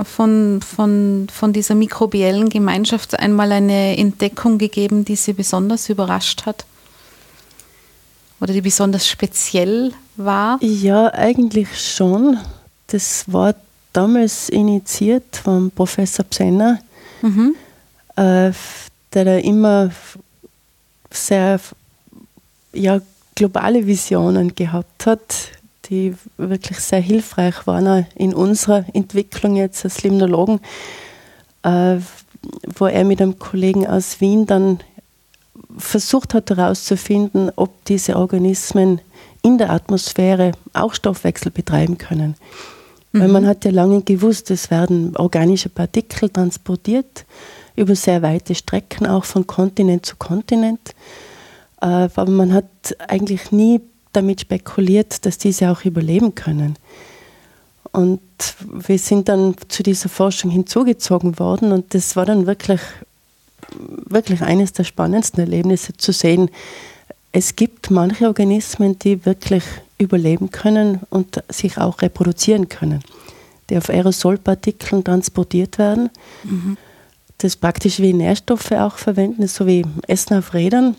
von, 0.04 0.61
von, 0.61 1.28
von 1.33 1.52
dieser 1.52 1.76
mikrobiellen 1.76 2.48
Gemeinschaft 2.48 3.18
einmal 3.18 3.52
eine 3.52 3.96
Entdeckung 3.96 4.59
gegeben, 4.59 5.04
die 5.04 5.14
Sie 5.14 5.33
besonders 5.33 5.88
überrascht 5.88 6.46
hat? 6.46 6.64
Oder 8.40 8.54
die 8.54 8.61
besonders 8.61 9.06
speziell 9.06 9.92
war? 10.16 10.59
Ja, 10.62 11.12
eigentlich 11.12 11.68
schon. 11.78 12.38
Das 12.88 13.24
war 13.26 13.54
damals 13.92 14.48
initiiert 14.48 15.37
vom 15.37 15.70
Professor 15.70 16.24
Psenner, 16.24 16.80
mhm. 17.22 17.54
äh, 18.16 18.50
der 19.12 19.24
da 19.24 19.37
immer 19.37 19.90
sehr 21.11 21.61
ja, 22.72 23.00
globale 23.40 23.87
Visionen 23.87 24.55
gehabt 24.55 25.07
hat 25.07 25.53
die 25.88 26.14
wirklich 26.37 26.79
sehr 26.79 27.00
hilfreich 27.00 27.66
waren 27.66 28.07
in 28.14 28.35
unserer 28.35 28.85
Entwicklung 28.92 29.57
jetzt 29.57 29.83
als 29.85 30.03
Limnologen, 30.03 30.61
äh, 31.62 31.96
wo 32.79 32.87
er 32.87 33.05
mit 33.05 33.20
einem 33.22 33.38
Kollegen 33.38 33.87
aus 33.87 34.20
Wien 34.20 34.44
dann 34.44 34.81
versucht 35.79 36.35
hat 36.35 36.50
herauszufinden, 36.50 37.50
ob 37.57 37.85
diese 37.87 38.16
Organismen 38.16 39.00
in 39.42 39.57
der 39.57 39.70
Atmosphäre 39.70 40.53
auch 40.74 40.92
Stoffwechsel 40.92 41.50
betreiben 41.50 41.96
können. 41.96 42.37
Mhm. 43.12 43.20
Weil 43.20 43.29
man 43.29 43.46
hat 43.46 43.64
ja 43.64 43.70
lange 43.70 44.03
gewusst, 44.03 44.50
es 44.50 44.70
werden 44.70 45.16
organische 45.16 45.70
Partikel 45.70 46.29
transportiert 46.29 47.24
über 47.74 47.96
sehr 47.96 48.20
weite 48.20 48.55
Strecken, 48.55 49.07
auch 49.07 49.24
von 49.24 49.46
Kontinent 49.46 50.05
zu 50.05 50.16
Kontinent. 50.16 50.94
Äh, 51.80 52.08
aber 52.14 52.30
man 52.30 52.52
hat 52.52 52.96
eigentlich 53.08 53.52
nie 53.52 53.80
damit 54.12 54.42
spekuliert, 54.42 55.24
dass 55.24 55.38
diese 55.38 55.70
auch 55.70 55.84
überleben 55.84 56.34
können. 56.34 56.76
Und 57.92 58.20
wir 58.72 58.98
sind 58.98 59.28
dann 59.28 59.54
zu 59.68 59.82
dieser 59.82 60.08
Forschung 60.08 60.50
hinzugezogen 60.50 61.38
worden 61.38 61.72
und 61.72 61.92
das 61.94 62.14
war 62.14 62.24
dann 62.24 62.46
wirklich, 62.46 62.80
wirklich 64.06 64.42
eines 64.42 64.72
der 64.72 64.84
spannendsten 64.84 65.40
Erlebnisse 65.40 65.96
zu 65.96 66.12
sehen. 66.12 66.50
Es 67.32 67.56
gibt 67.56 67.90
manche 67.90 68.26
Organismen, 68.26 68.98
die 68.98 69.24
wirklich 69.26 69.64
überleben 69.98 70.50
können 70.50 71.00
und 71.10 71.42
sich 71.48 71.78
auch 71.78 72.00
reproduzieren 72.02 72.68
können, 72.68 73.02
die 73.68 73.76
auf 73.76 73.88
Aerosolpartikeln 73.88 75.04
transportiert 75.04 75.78
werden. 75.78 76.10
Mhm. 76.44 76.76
Das 77.38 77.56
praktisch 77.56 77.98
wie 78.00 78.12
Nährstoffe 78.12 78.72
auch 78.72 78.98
verwenden, 78.98 79.48
so 79.48 79.66
wie 79.66 79.84
Essen 80.06 80.36
auf 80.36 80.54
Rädern 80.54 80.96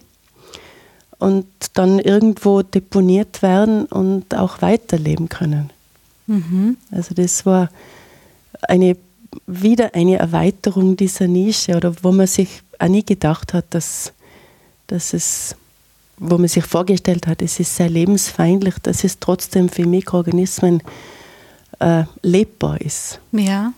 und 1.22 1.46
dann 1.76 2.00
irgendwo 2.00 2.64
deponiert 2.64 3.44
werden 3.44 3.86
und 3.86 4.34
auch 4.34 4.64
weiterleben 4.64 5.30
können. 5.30 5.70
Mhm. 6.26 6.78
Also 6.90 7.14
das 7.14 7.46
war 7.46 7.70
eine, 8.64 8.98
wieder 9.46 9.94
eine 9.94 10.18
Erweiterung 10.18 10.98
dieser 10.98 11.28
Nische 11.28 11.78
oder 11.78 11.94
wo 12.02 12.12
man 12.12 12.26
sich 12.26 12.64
auch 12.80 12.88
nie 12.88 13.06
gedacht 13.06 13.54
hat, 13.54 13.66
dass, 13.70 14.14
dass 14.88 15.14
es, 15.14 15.56
wo 16.18 16.40
man 16.40 16.48
sich 16.48 16.66
vorgestellt 16.66 17.28
hat, 17.28 17.44
es 17.44 17.60
ist 17.60 17.76
sehr 17.76 17.90
lebensfeindlich, 17.90 18.80
dass 18.82 19.04
es 19.04 19.20
trotzdem 19.20 19.70
für 19.70 19.86
Mikroorganismen 19.86 20.82
äh, 21.78 22.06
lebbar 22.24 22.82
ist. 22.82 23.20
Ja. 23.32 23.74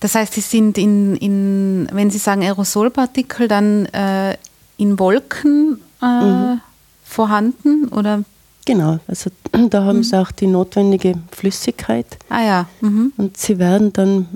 Das 0.00 0.14
heißt, 0.14 0.34
sie 0.34 0.42
sind 0.42 0.76
in, 0.76 1.16
in 1.16 1.88
wenn 1.90 2.10
Sie 2.10 2.18
sagen 2.18 2.42
Aerosolpartikel, 2.42 3.48
dann 3.48 3.86
äh, 3.86 4.36
in 4.76 4.98
Wolken 4.98 5.80
äh, 6.02 6.06
mhm. 6.06 6.60
vorhanden 7.04 7.88
oder? 7.88 8.24
Genau, 8.64 8.98
also 9.06 9.30
da 9.70 9.84
haben 9.84 9.98
mhm. 9.98 10.04
sie 10.04 10.20
auch 10.20 10.30
die 10.30 10.46
notwendige 10.46 11.14
Flüssigkeit. 11.30 12.06
Ah 12.28 12.44
ja. 12.44 12.68
Mhm. 12.80 13.12
Und 13.16 13.36
sie 13.36 13.58
werden 13.58 13.92
dann 13.92 14.28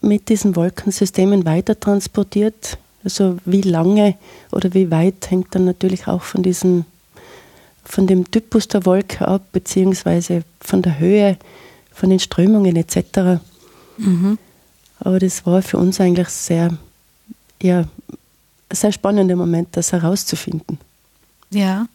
mit 0.00 0.28
diesen 0.28 0.56
Wolkensystemen 0.56 1.44
weiter 1.44 1.78
transportiert. 1.78 2.78
Also 3.04 3.36
wie 3.44 3.62
lange 3.62 4.14
oder 4.52 4.72
wie 4.74 4.90
weit 4.90 5.30
hängt 5.30 5.54
dann 5.54 5.64
natürlich 5.64 6.08
auch 6.08 6.22
von 6.22 6.42
diesem 6.42 6.84
von 7.86 8.06
dem 8.06 8.30
Typus 8.30 8.68
der 8.68 8.84
Wolke 8.84 9.26
ab, 9.26 9.42
beziehungsweise 9.52 10.42
von 10.60 10.82
der 10.82 10.98
Höhe, 10.98 11.38
von 11.92 12.10
den 12.10 12.18
Strömungen 12.18 12.76
etc. 12.76 13.40
Mhm. 13.96 14.38
Aber 15.00 15.18
das 15.18 15.46
war 15.46 15.62
für 15.62 15.78
uns 15.78 16.00
eigentlich 16.00 16.28
sehr, 16.28 16.76
ja, 17.62 17.84
sehr 18.72 18.92
spannender 18.92 19.36
Moment, 19.36 19.68
das 19.72 19.92
herauszufinden. 19.92 20.78
Ja. 21.50 21.86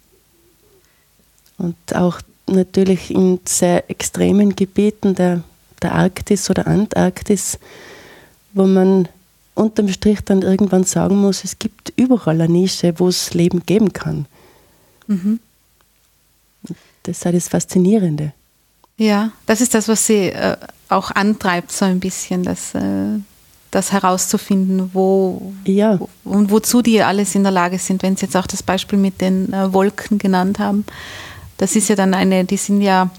Und 1.57 1.75
auch 1.93 2.21
natürlich 2.47 3.11
in 3.11 3.39
sehr 3.45 3.89
extremen 3.89 4.55
Gebieten 4.55 5.15
der, 5.15 5.43
der 5.81 5.93
Arktis 5.93 6.49
oder 6.49 6.67
Antarktis, 6.67 7.59
wo 8.53 8.65
man 8.65 9.07
unterm 9.55 9.89
Strich 9.89 10.21
dann 10.21 10.41
irgendwann 10.41 10.83
sagen 10.83 11.17
muss, 11.17 11.43
es 11.43 11.59
gibt 11.59 11.93
überall 11.95 12.41
eine 12.41 12.51
Nische, 12.51 12.93
wo 12.97 13.07
es 13.07 13.33
Leben 13.33 13.65
geben 13.65 13.93
kann. 13.93 14.25
Mhm. 15.07 15.39
Das 17.03 17.17
ist 17.17 17.25
das 17.25 17.47
Faszinierende. 17.47 18.33
Ja, 18.97 19.31
das 19.45 19.61
ist 19.61 19.73
das, 19.73 19.87
was 19.87 20.05
Sie 20.05 20.29
äh, 20.29 20.57
auch 20.89 21.11
antreibt, 21.11 21.71
so 21.71 21.85
ein 21.85 21.99
bisschen, 21.99 22.43
dass, 22.43 22.75
äh, 22.75 23.19
das 23.71 23.91
herauszufinden, 23.93 24.91
wo 24.93 25.53
ja. 25.65 25.97
und 26.25 26.51
wozu 26.51 26.81
die 26.81 27.01
alles 27.01 27.35
in 27.35 27.43
der 27.43 27.51
Lage 27.51 27.79
sind, 27.79 28.03
wenn 28.03 28.17
Sie 28.17 28.25
jetzt 28.25 28.35
auch 28.35 28.47
das 28.47 28.61
Beispiel 28.61 28.99
mit 28.99 29.21
den 29.21 29.51
äh, 29.53 29.73
Wolken 29.73 30.17
genannt 30.17 30.59
haben. 30.59 30.85
Das 31.57 31.75
ist 31.75 31.87
ja 31.87 31.95
dann 31.95 32.13
eine, 32.13 32.43
die 32.43 32.57
sind 32.57 32.81
ja 32.81 33.09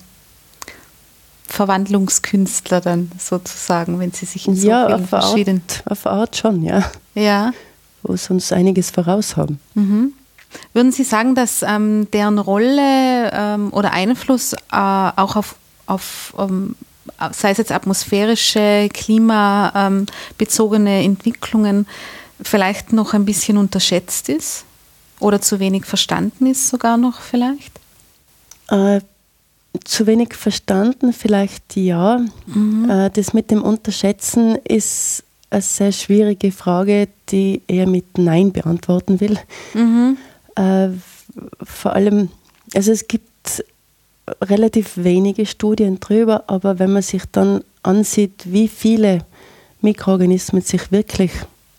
Verwandlungskünstler 1.53 2.81
dann 2.81 3.13
sozusagen, 3.19 3.99
wenn 3.99 4.13
sie 4.13 4.27
sich 4.27 4.49
in 4.49 4.57
so 4.57 4.69
ja, 4.69 4.87
vielen 4.87 5.07
verschiedenen... 5.07 5.63
Ja, 5.69 5.93
auf 5.93 6.07
Art 6.07 6.37
schon, 6.37 6.63
ja. 6.63 6.91
Ja. 7.15 7.53
Wo 8.03 8.17
sie 8.17 8.33
uns 8.33 8.53
einiges 8.53 8.91
voraus 8.91 9.37
haben. 9.37 9.61
Mhm. 9.75 10.13
Würden 10.73 10.93
Sie 10.93 11.05
sagen, 11.05 11.35
dass 11.35 11.63
ähm, 11.63 12.09
deren 12.13 12.39
Rolle 12.39 13.31
ähm, 13.33 13.73
oder 13.73 13.93
Einfluss 13.93 14.53
äh, 14.53 14.57
auch 14.73 15.37
auf, 15.37 15.57
auf 15.87 16.35
ähm, 16.39 16.75
sei 17.33 17.51
es 17.51 17.59
jetzt 17.59 17.73
atmosphärische, 17.73 18.89
klimabezogene 18.93 21.05
Entwicklungen, 21.05 21.87
vielleicht 22.43 22.93
noch 22.93 23.15
ein 23.15 23.25
bisschen 23.25 23.57
unterschätzt 23.57 24.29
ist 24.29 24.65
oder 25.21 25.41
zu 25.41 25.61
wenig 25.61 25.87
verstanden 25.87 26.47
ist 26.47 26.69
sogar 26.69 26.97
noch 26.97 27.21
vielleicht? 27.21 27.73
Äh, 28.69 29.01
zu 29.85 30.07
wenig 30.07 30.35
verstanden 30.35 31.13
vielleicht 31.13 31.77
ja. 31.77 32.21
Mhm. 32.47 32.91
Äh, 32.91 33.11
das 33.11 33.33
mit 33.33 33.51
dem 33.51 33.63
Unterschätzen 33.63 34.57
ist 34.57 35.25
eine 35.51 35.63
sehr 35.63 35.93
schwierige 35.93 36.51
Frage, 36.51 37.09
die 37.29 37.63
er 37.69 37.87
mit 37.87 38.19
Nein 38.19 38.53
beantworten 38.53 39.21
will. 39.21 39.39
Mhm. 39.75 40.17
Äh, 40.57 40.89
vor 41.63 41.93
allem, 41.93 42.29
also 42.75 42.93
es 42.93 43.07
gibt 43.07 43.65
relativ 44.41 44.93
wenige 44.97 45.47
Studien 45.47 46.01
drüber, 46.01 46.45
aber 46.47 46.79
wenn 46.79 46.93
man 46.93 47.03
sich 47.03 47.23
dann 47.31 47.65
ansieht, 47.83 48.45
wie 48.45 48.69
viele 48.69 49.25
Mikroorganismen 49.81 50.63
sich 50.63 50.93
wirklich 50.93 51.33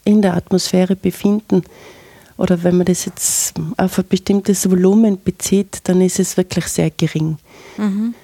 in 0.03 0.21
der 0.21 0.35
Atmosphäre 0.35 0.95
befinden, 0.95 1.63
oder 2.37 2.63
wenn 2.63 2.77
man 2.77 2.85
das 2.85 3.05
jetzt 3.05 3.53
auf 3.77 3.99
ein 3.99 4.05
bestimmtes 4.09 4.69
Volumen 4.69 5.21
bezieht, 5.23 5.79
dann 5.83 6.01
ist 6.01 6.19
es 6.19 6.35
wirklich 6.35 6.65
sehr 6.65 6.89
gering. 6.89 7.37
Mhm. 7.77 8.15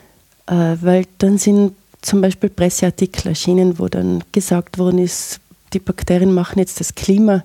Äh, 0.48 0.76
weil 0.82 1.06
dann 1.20 1.38
sind 1.38 1.74
zum 2.02 2.22
Beispiel 2.22 2.50
Presseartikel 2.50 3.28
erschienen, 3.28 3.78
wo 3.78 3.88
dann 3.88 4.24
gesagt 4.32 4.78
worden 4.78 5.00
ist, 5.00 5.40
die 5.74 5.80
Bakterien 5.80 6.34
machen 6.34 6.60
jetzt 6.60 6.80
das 6.80 6.96
Klima. 6.96 7.44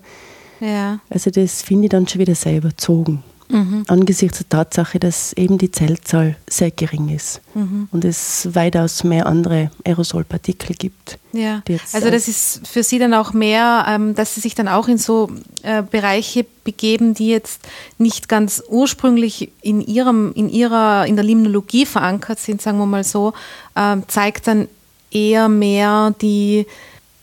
Ja. 0.60 1.00
Also 1.10 1.30
das 1.30 1.62
finde 1.62 1.84
ich 1.84 1.90
dann 1.90 2.08
schon 2.08 2.20
wieder 2.20 2.34
sehr 2.34 2.56
überzogen. 2.56 3.22
Mhm. 3.48 3.84
Angesichts 3.88 4.38
der 4.38 4.48
Tatsache, 4.48 4.98
dass 4.98 5.32
eben 5.34 5.58
die 5.58 5.70
Zellzahl 5.70 6.36
sehr 6.48 6.70
gering 6.70 7.08
ist 7.08 7.40
mhm. 7.54 7.88
und 7.92 8.04
es 8.04 8.54
weitaus 8.54 9.04
mehr 9.04 9.26
andere 9.26 9.70
Aerosolpartikel 9.84 10.74
gibt. 10.76 11.18
Ja, 11.32 11.62
also 11.92 12.10
das 12.10 12.28
ist 12.28 12.66
für 12.66 12.82
Sie 12.82 12.98
dann 12.98 13.12
auch 13.12 13.32
mehr, 13.32 13.84
ähm, 13.88 14.14
dass 14.14 14.34
Sie 14.34 14.40
sich 14.40 14.54
dann 14.54 14.68
auch 14.68 14.88
in 14.88 14.98
so 14.98 15.30
äh, 15.62 15.82
Bereiche 15.82 16.46
begeben, 16.64 17.14
die 17.14 17.28
jetzt 17.28 17.60
nicht 17.98 18.28
ganz 18.28 18.62
ursprünglich 18.68 19.50
in 19.60 19.80
Ihrem, 19.80 20.32
in 20.34 20.48
Ihrer, 20.48 21.06
in 21.06 21.16
der 21.16 21.24
Limnologie 21.24 21.86
verankert 21.86 22.38
sind, 22.38 22.62
sagen 22.62 22.78
wir 22.78 22.86
mal 22.86 23.04
so, 23.04 23.34
ähm, 23.76 24.04
zeigt 24.08 24.46
dann 24.46 24.68
eher 25.10 25.48
mehr 25.48 26.14
die, 26.20 26.66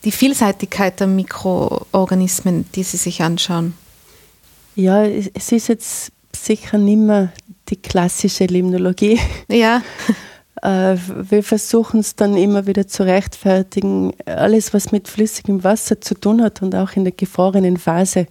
die 0.03 0.11
Vielseitigkeit 0.11 0.99
der 0.99 1.07
Mikroorganismen, 1.07 2.65
die 2.75 2.83
Sie 2.83 2.97
sich 2.97 3.21
anschauen. 3.21 3.73
Ja, 4.75 5.03
es 5.05 5.51
ist 5.51 5.67
jetzt 5.67 6.11
sicher 6.35 6.77
nicht 6.77 6.97
mehr 6.97 7.31
die 7.69 7.77
klassische 7.77 8.45
Limnologie. 8.45 9.19
Ja. 9.47 9.81
Äh, 10.63 10.95
wir 11.07 11.41
versuchen 11.41 12.01
es 12.01 12.15
dann 12.15 12.37
immer 12.37 12.67
wieder 12.67 12.87
zu 12.87 13.01
rechtfertigen. 13.01 14.13
Alles, 14.27 14.75
was 14.75 14.91
mit 14.91 15.07
flüssigem 15.07 15.63
Wasser 15.63 15.99
zu 16.01 16.13
tun 16.13 16.43
hat 16.43 16.61
und 16.61 16.75
auch 16.75 16.91
in 16.91 17.03
der 17.03 17.13
gefrorenen 17.13 17.77
Phase, 17.77 18.27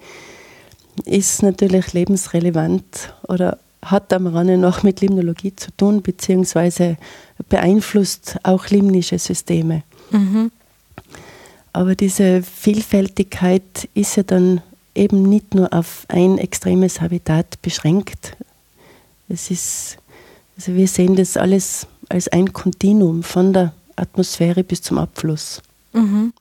ist 1.07 1.43
natürlich 1.43 1.93
lebensrelevant 1.93 3.13
oder 3.27 3.59
hat 3.83 4.13
am 4.13 4.29
Rande 4.29 4.59
noch 4.59 4.85
mit 4.85 5.01
Limnologie 5.01 5.57
zu 5.57 5.71
tun, 5.77 6.03
beziehungsweise 6.03 6.99
beeinflusst 7.49 8.37
auch 8.45 8.69
limnische 8.69 9.19
Systeme. 9.19 9.83
Mhm. 10.13 10.53
Aber 11.73 11.97
diese 11.97 12.43
Vielfältigkeit 12.43 13.89
ist 13.95 14.17
ja 14.17 14.23
dann 14.23 14.61
eben 14.95 15.23
nicht 15.23 15.55
nur 15.55 15.73
auf 15.73 16.05
ein 16.09 16.39
extremes 16.39 17.01
Habitat 17.01 17.61
beschränkt. 17.63 18.37
Es 19.29 19.51
ist, 19.51 19.99
also 20.57 20.75
wir 20.75 20.89
sehen 20.89 21.17
das 21.17 21.37
alles 21.37 21.87
als 22.09 22.29
ein 22.29 22.53
Kontinuum 22.53 23.23
von 23.23 23.53
der 23.53 23.73
Atmosphäre 23.97 24.65
bis 24.65 24.83
zum 24.83 24.99
Abfluss. 24.99 25.63
Mhm. 25.93 26.33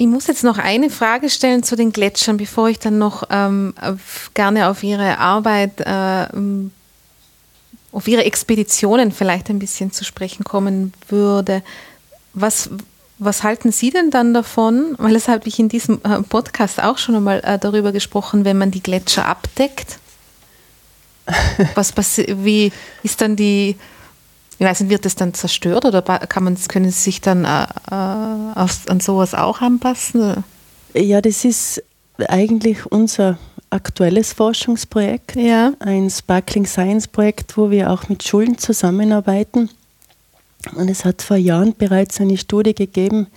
Ich 0.00 0.06
muss 0.06 0.28
jetzt 0.28 0.44
noch 0.44 0.58
eine 0.58 0.90
Frage 0.90 1.28
stellen 1.28 1.64
zu 1.64 1.74
den 1.74 1.90
Gletschern, 1.90 2.36
bevor 2.36 2.68
ich 2.68 2.78
dann 2.78 2.98
noch 2.98 3.24
ähm, 3.30 3.74
gerne 4.32 4.68
auf 4.68 4.84
Ihre 4.84 5.18
Arbeit, 5.18 5.80
äh, 5.80 6.26
auf 7.90 8.06
Ihre 8.06 8.24
Expeditionen 8.24 9.10
vielleicht 9.10 9.50
ein 9.50 9.58
bisschen 9.58 9.90
zu 9.90 10.04
sprechen 10.04 10.44
kommen 10.44 10.92
würde. 11.08 11.64
Was, 12.32 12.70
was 13.18 13.42
halten 13.42 13.72
Sie 13.72 13.90
denn 13.90 14.10
dann 14.10 14.32
davon? 14.32 14.94
Weil 14.98 15.14
das 15.14 15.28
habe 15.28 15.48
ich 15.48 15.58
in 15.58 15.68
diesem 15.68 16.00
äh, 16.04 16.22
Podcast 16.22 16.82
auch 16.82 16.98
schon 16.98 17.16
einmal 17.16 17.40
äh, 17.44 17.58
darüber 17.58 17.92
gesprochen, 17.92 18.44
wenn 18.44 18.58
man 18.58 18.70
die 18.70 18.82
Gletscher 18.82 19.26
abdeckt. 19.26 19.98
Was 21.74 21.94
wie 21.96 22.72
ist 23.02 23.20
dann 23.20 23.36
die, 23.36 23.76
ich 24.58 24.66
weiß 24.66 24.80
nicht, 24.80 24.90
wird 24.90 25.04
das 25.04 25.14
dann 25.14 25.34
zerstört 25.34 25.84
oder 25.84 26.00
kann 26.00 26.44
man, 26.44 26.56
können 26.68 26.90
Sie 26.90 27.00
sich 27.02 27.20
dann 27.20 27.44
äh, 27.44 27.66
an 27.90 29.00
sowas 29.00 29.34
auch 29.34 29.60
anpassen? 29.60 30.42
Ja, 30.94 31.20
das 31.20 31.44
ist 31.44 31.82
eigentlich 32.28 32.86
unser 32.86 33.38
aktuelles 33.70 34.32
Forschungsprojekt, 34.32 35.36
ja. 35.36 35.72
ein 35.80 36.08
Sparkling 36.08 36.66
Science 36.66 37.08
Projekt, 37.08 37.58
wo 37.58 37.70
wir 37.70 37.90
auch 37.90 38.08
mit 38.08 38.24
Schulen 38.24 38.56
zusammenarbeiten. 38.56 39.68
Und 40.74 40.88
es 40.88 41.04
hat 41.04 41.22
vor 41.22 41.36
Jahren 41.36 41.74
bereits 41.76 42.20
eine 42.20 42.36
Studie 42.36 42.74
gegeben, 42.74 43.28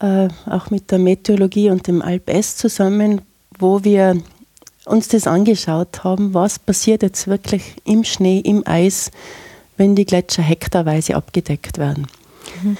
äh, 0.00 0.28
auch 0.46 0.70
mit 0.70 0.90
der 0.90 0.98
Meteorologie 0.98 1.70
und 1.70 1.86
dem 1.86 2.02
AlpS 2.02 2.56
zusammen, 2.56 3.22
wo 3.58 3.84
wir 3.84 4.20
uns 4.84 5.08
das 5.08 5.26
angeschaut 5.26 6.04
haben, 6.04 6.34
was 6.34 6.58
passiert 6.58 7.02
jetzt 7.02 7.26
wirklich 7.26 7.74
im 7.84 8.04
Schnee, 8.04 8.40
im 8.40 8.66
Eis, 8.66 9.10
wenn 9.76 9.94
die 9.96 10.04
Gletscher 10.04 10.42
hektarweise 10.42 11.16
abgedeckt 11.16 11.78
werden. 11.78 12.06
Mhm. 12.62 12.76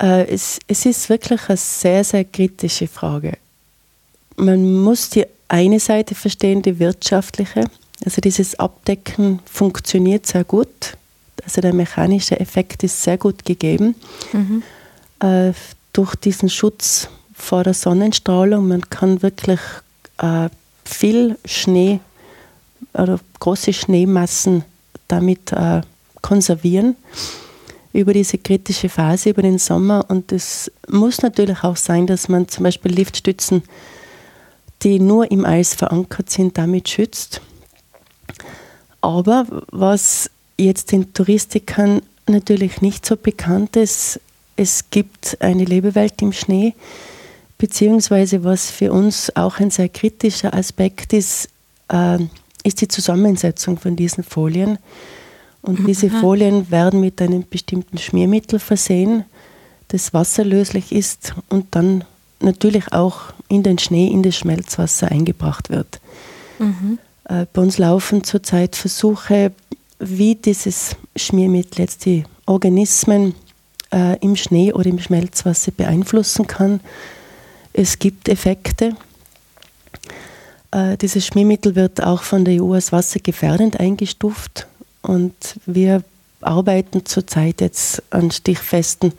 Äh, 0.00 0.26
es, 0.26 0.58
es 0.66 0.86
ist 0.86 1.08
wirklich 1.08 1.48
eine 1.48 1.56
sehr, 1.56 2.04
sehr 2.04 2.24
kritische 2.24 2.86
Frage. 2.86 3.38
Man 4.36 4.82
muss 4.82 5.10
die 5.10 5.26
eine 5.48 5.80
Seite 5.80 6.14
verstehen, 6.14 6.62
die 6.62 6.78
wirtschaftliche. 6.78 7.64
Also 8.04 8.20
dieses 8.20 8.58
Abdecken 8.58 9.40
funktioniert 9.44 10.26
sehr 10.26 10.44
gut. 10.44 10.96
Also 11.50 11.62
der 11.62 11.74
mechanische 11.74 12.38
Effekt 12.38 12.84
ist 12.84 13.02
sehr 13.02 13.18
gut 13.18 13.44
gegeben. 13.44 13.96
Mhm. 14.32 14.62
Äh, 15.18 15.52
durch 15.92 16.14
diesen 16.14 16.48
Schutz 16.48 17.08
vor 17.34 17.64
der 17.64 17.74
Sonnenstrahlung, 17.74 18.68
man 18.68 18.88
kann 18.88 19.20
wirklich 19.20 19.58
äh, 20.18 20.48
viel 20.84 21.36
Schnee 21.44 21.98
oder 22.94 23.18
große 23.40 23.72
Schneemassen 23.72 24.62
damit 25.08 25.50
äh, 25.50 25.80
konservieren 26.22 26.94
über 27.92 28.12
diese 28.12 28.38
kritische 28.38 28.88
Phase, 28.88 29.30
über 29.30 29.42
den 29.42 29.58
Sommer. 29.58 30.04
Und 30.06 30.30
es 30.30 30.70
muss 30.88 31.20
natürlich 31.20 31.64
auch 31.64 31.76
sein, 31.76 32.06
dass 32.06 32.28
man 32.28 32.46
zum 32.46 32.62
Beispiel 32.62 32.92
Liftstützen, 32.92 33.64
die 34.82 35.00
nur 35.00 35.28
im 35.32 35.44
Eis 35.44 35.74
verankert 35.74 36.30
sind, 36.30 36.56
damit 36.56 36.88
schützt. 36.88 37.40
Aber 39.00 39.46
was 39.72 40.30
jetzt 40.64 40.92
den 40.92 41.12
Touristikern 41.12 42.02
natürlich 42.26 42.80
nicht 42.80 43.04
so 43.04 43.16
bekannt 43.16 43.76
ist, 43.76 44.20
es 44.56 44.90
gibt 44.90 45.38
eine 45.40 45.64
Lebewelt 45.64 46.20
im 46.20 46.32
Schnee, 46.32 46.74
beziehungsweise 47.58 48.44
was 48.44 48.70
für 48.70 48.92
uns 48.92 49.34
auch 49.34 49.58
ein 49.58 49.70
sehr 49.70 49.88
kritischer 49.88 50.52
Aspekt 50.54 51.12
ist, 51.12 51.48
äh, 51.88 52.18
ist 52.62 52.80
die 52.80 52.88
Zusammensetzung 52.88 53.78
von 53.78 53.96
diesen 53.96 54.22
Folien. 54.22 54.78
Und 55.62 55.80
mhm. 55.80 55.86
diese 55.86 56.10
Folien 56.10 56.70
werden 56.70 57.00
mit 57.00 57.20
einem 57.22 57.44
bestimmten 57.48 57.98
Schmiermittel 57.98 58.58
versehen, 58.58 59.24
das 59.88 60.14
wasserlöslich 60.14 60.92
ist 60.92 61.34
und 61.48 61.66
dann 61.74 62.04
natürlich 62.40 62.92
auch 62.92 63.32
in 63.48 63.62
den 63.62 63.78
Schnee, 63.78 64.08
in 64.08 64.22
das 64.22 64.36
Schmelzwasser 64.36 65.10
eingebracht 65.10 65.70
wird. 65.70 66.00
Mhm. 66.58 66.98
Äh, 67.24 67.46
bei 67.52 67.62
uns 67.62 67.78
laufen 67.78 68.24
zurzeit 68.24 68.76
Versuche, 68.76 69.52
wie 70.00 70.34
dieses 70.34 70.96
Schmiermittel 71.14 71.82
jetzt 71.82 72.04
die 72.06 72.24
Organismen 72.46 73.34
äh, 73.92 74.18
im 74.20 74.34
Schnee 74.34 74.72
oder 74.72 74.86
im 74.86 74.98
Schmelzwasser 74.98 75.72
beeinflussen 75.72 76.46
kann. 76.46 76.80
Es 77.72 77.98
gibt 77.98 78.28
Effekte. 78.28 78.96
Äh, 80.72 80.96
dieses 80.96 81.26
Schmiermittel 81.26 81.76
wird 81.76 82.02
auch 82.02 82.22
von 82.22 82.44
der 82.44 82.62
EU 82.62 82.72
als 82.72 82.92
wassergefährdend 82.92 83.78
eingestuft 83.78 84.66
und 85.02 85.34
wir 85.66 86.02
arbeiten 86.40 87.04
zurzeit 87.04 87.60
jetzt 87.60 88.02
an 88.10 88.30
stichfesten 88.30 89.12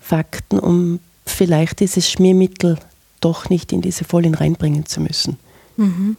Fakten, 0.00 0.58
um 0.58 1.00
vielleicht 1.26 1.80
dieses 1.80 2.08
Schmiermittel 2.08 2.78
doch 3.20 3.48
nicht 3.48 3.72
in 3.72 3.80
diese 3.80 4.04
Folien 4.04 4.34
reinbringen 4.34 4.86
zu 4.86 5.00
müssen. 5.00 5.38
Mhm. 5.76 6.16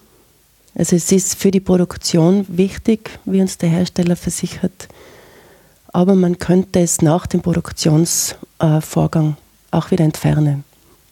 Also 0.75 0.95
es 0.95 1.11
ist 1.11 1.35
für 1.35 1.51
die 1.51 1.61
Produktion 1.61 2.45
wichtig, 2.49 3.19
wie 3.25 3.41
uns 3.41 3.57
der 3.57 3.69
Hersteller 3.69 4.15
versichert, 4.15 4.87
aber 5.87 6.15
man 6.15 6.37
könnte 6.37 6.81
es 6.81 7.01
nach 7.01 7.25
dem 7.27 7.41
Produktionsvorgang 7.41 9.37
auch 9.71 9.91
wieder 9.91 10.03
entfernen. 10.03 10.65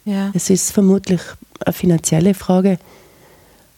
Ja. 0.05 0.32
Es 0.34 0.49
ist 0.49 0.72
vermutlich 0.72 1.22
eine 1.66 1.74
finanzielle 1.74 2.34
Frage, 2.34 2.78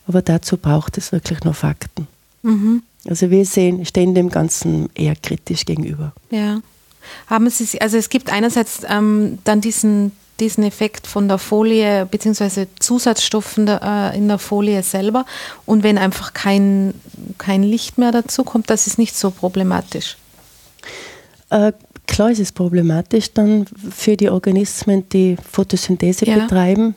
aber 0.07 0.23
dazu 0.23 0.57
braucht 0.57 0.97
es 0.97 1.11
wirklich 1.11 1.43
nur 1.43 1.53
Fakten. 1.53 2.07
Mhm. 2.41 2.81
Also 3.07 3.29
wir 3.29 3.45
sehen, 3.45 3.86
stehen 3.86 4.15
dem 4.15 4.29
Ganzen 4.29 4.89
eher 4.95 5.15
kritisch 5.15 5.65
gegenüber. 5.65 6.13
Ja. 6.31 6.61
Haben 7.27 7.49
Sie, 7.51 7.79
also 7.81 7.97
es 7.97 8.09
gibt 8.09 8.31
einerseits 8.31 8.81
ähm, 8.89 9.38
dann 9.43 9.61
diesen, 9.61 10.11
diesen 10.39 10.63
Effekt 10.63 11.07
von 11.07 11.27
der 11.27 11.38
Folie 11.38 12.05
bzw. 12.05 12.67
Zusatzstoffen 12.79 13.65
der, 13.65 14.11
äh, 14.13 14.17
in 14.17 14.27
der 14.27 14.38
Folie 14.38 14.83
selber 14.83 15.25
und 15.65 15.83
wenn 15.83 15.97
einfach 15.97 16.33
kein, 16.33 16.93
kein 17.38 17.63
Licht 17.63 17.97
mehr 17.97 18.11
dazu 18.11 18.43
kommt, 18.43 18.69
das 18.69 18.88
ist 18.88 18.97
nicht 18.97 19.15
so 19.15 19.31
problematisch. 19.31 20.17
Äh, 21.49 21.71
klar 22.07 22.31
ist 22.31 22.39
es 22.39 22.51
problematisch 22.51 23.33
dann 23.33 23.65
für 23.65 24.17
die 24.17 24.29
Organismen, 24.29 25.07
die 25.09 25.38
Photosynthese 25.51 26.25
ja. 26.25 26.39
betreiben. 26.39 26.95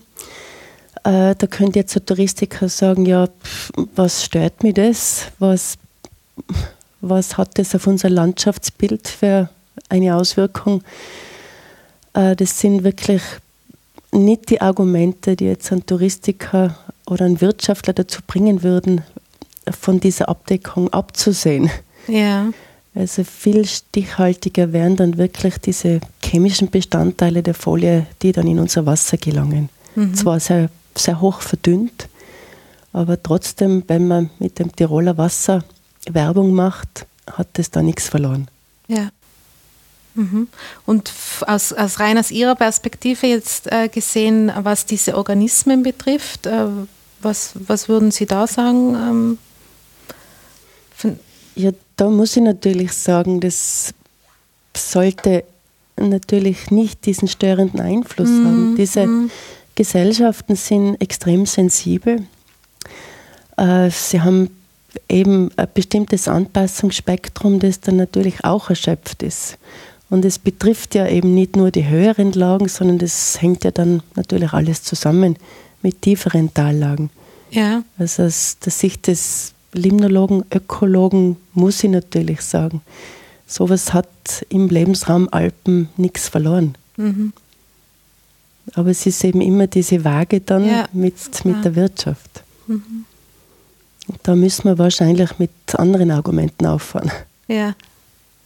Äh, 1.04 1.34
da 1.36 1.46
könnte 1.46 1.78
jetzt 1.78 1.96
ein 1.96 2.04
Touristiker 2.04 2.68
sagen, 2.68 3.06
ja, 3.06 3.28
was 3.94 4.24
stört 4.24 4.62
mich 4.62 4.74
das? 4.74 5.26
Was, 5.38 5.76
was 7.00 7.36
hat 7.36 7.58
das 7.58 7.74
auf 7.74 7.86
unser 7.86 8.10
Landschaftsbild 8.10 9.06
für 9.08 9.48
eine 9.88 10.16
Auswirkung? 10.16 10.82
Äh, 12.14 12.36
das 12.36 12.58
sind 12.58 12.84
wirklich 12.84 13.22
nicht 14.12 14.50
die 14.50 14.60
Argumente, 14.60 15.36
die 15.36 15.46
jetzt 15.46 15.72
ein 15.72 15.84
Touristiker 15.84 16.78
oder 17.06 17.24
ein 17.24 17.40
Wirtschaftler 17.40 17.92
dazu 17.92 18.20
bringen 18.26 18.62
würden, 18.62 19.02
von 19.70 20.00
dieser 20.00 20.28
Abdeckung 20.28 20.92
abzusehen. 20.92 21.70
Ja. 22.06 22.50
Also 22.94 23.22
viel 23.22 23.66
stichhaltiger 23.66 24.72
wären 24.72 24.96
dann 24.96 25.18
wirklich 25.18 25.58
diese 25.58 26.00
chemischen 26.24 26.70
Bestandteile 26.70 27.42
der 27.42 27.54
Folie, 27.54 28.06
die 28.22 28.32
dann 28.32 28.46
in 28.46 28.58
unser 28.58 28.86
Wasser 28.86 29.16
gelangen. 29.16 29.68
Mhm. 29.94 30.14
Zwar 30.14 30.40
sehr, 30.40 30.70
sehr 30.96 31.20
hoch 31.20 31.40
verdünnt, 31.40 32.08
aber 32.92 33.22
trotzdem, 33.22 33.84
wenn 33.86 34.08
man 34.08 34.30
mit 34.38 34.58
dem 34.58 34.74
Tiroler 34.74 35.16
Wasser 35.18 35.62
Werbung 36.10 36.54
macht, 36.54 37.06
hat 37.30 37.58
es 37.58 37.70
da 37.70 37.82
nichts 37.82 38.08
verloren. 38.08 38.48
Ja. 38.88 39.10
Mhm. 40.14 40.48
Und 40.86 41.12
aus, 41.46 41.72
aus 41.72 42.00
rein 42.00 42.18
aus 42.18 42.30
Ihrer 42.30 42.54
Perspektive 42.54 43.26
jetzt 43.26 43.70
äh, 43.70 43.88
gesehen, 43.88 44.52
was 44.62 44.86
diese 44.86 45.16
Organismen 45.16 45.82
betrifft, 45.82 46.46
äh, 46.46 46.66
was, 47.20 47.52
was 47.54 47.88
würden 47.88 48.10
Sie 48.10 48.26
da 48.26 48.46
sagen? 48.46 48.94
Ähm, 48.94 49.38
ja, 51.54 51.70
da 51.96 52.08
muss 52.08 52.36
ich 52.36 52.42
natürlich 52.42 52.92
sagen, 52.92 53.40
das 53.40 53.92
sollte 54.76 55.44
natürlich 55.96 56.70
nicht 56.70 57.06
diesen 57.06 57.28
störenden 57.28 57.80
Einfluss 57.80 58.28
mhm. 58.28 58.44
haben. 58.46 58.76
Diese 58.76 59.06
mhm. 59.06 59.30
Gesellschaften 59.74 60.56
sind 60.56 61.00
extrem 61.00 61.46
sensibel. 61.46 62.26
Äh, 63.56 63.90
sie 63.90 64.20
haben 64.20 64.50
eben 65.08 65.50
ein 65.56 65.68
bestimmtes 65.74 66.28
Anpassungsspektrum, 66.28 67.58
das 67.58 67.80
dann 67.80 67.96
natürlich 67.96 68.44
auch 68.44 68.70
erschöpft 68.70 69.22
ist. 69.22 69.58
Und 70.10 70.24
es 70.24 70.38
betrifft 70.38 70.94
ja 70.94 71.06
eben 71.06 71.34
nicht 71.34 71.56
nur 71.56 71.70
die 71.70 71.86
höheren 71.86 72.32
Lagen, 72.32 72.68
sondern 72.68 72.98
das 72.98 73.40
hängt 73.42 73.64
ja 73.64 73.70
dann 73.70 74.02
natürlich 74.14 74.52
alles 74.52 74.82
zusammen 74.82 75.36
mit 75.82 76.00
tieferen 76.02 76.52
Tallagen. 76.54 77.10
Ja. 77.50 77.82
Also 77.98 78.24
aus 78.24 78.58
der 78.64 78.72
Sicht 78.72 79.06
des 79.06 79.52
Limnologen, 79.72 80.44
Ökologen 80.52 81.36
muss 81.52 81.84
ich 81.84 81.90
natürlich 81.90 82.40
sagen, 82.40 82.80
sowas 83.46 83.92
hat 83.92 84.08
im 84.48 84.68
Lebensraum 84.68 85.28
Alpen 85.30 85.88
nichts 85.96 86.28
verloren. 86.28 86.74
Mhm. 86.96 87.32
Aber 88.74 88.90
es 88.90 89.06
ist 89.06 89.24
eben 89.24 89.40
immer 89.40 89.66
diese 89.66 90.04
Waage 90.04 90.40
dann 90.40 90.66
ja, 90.66 90.88
mit, 90.92 91.44
mit 91.44 91.64
der 91.64 91.74
Wirtschaft. 91.74 92.42
Mhm. 92.66 93.04
Da 94.22 94.34
müssen 94.34 94.64
wir 94.64 94.78
wahrscheinlich 94.78 95.38
mit 95.38 95.50
anderen 95.74 96.10
Argumenten 96.10 96.66
auffahren. 96.66 97.10
Ja, 97.46 97.74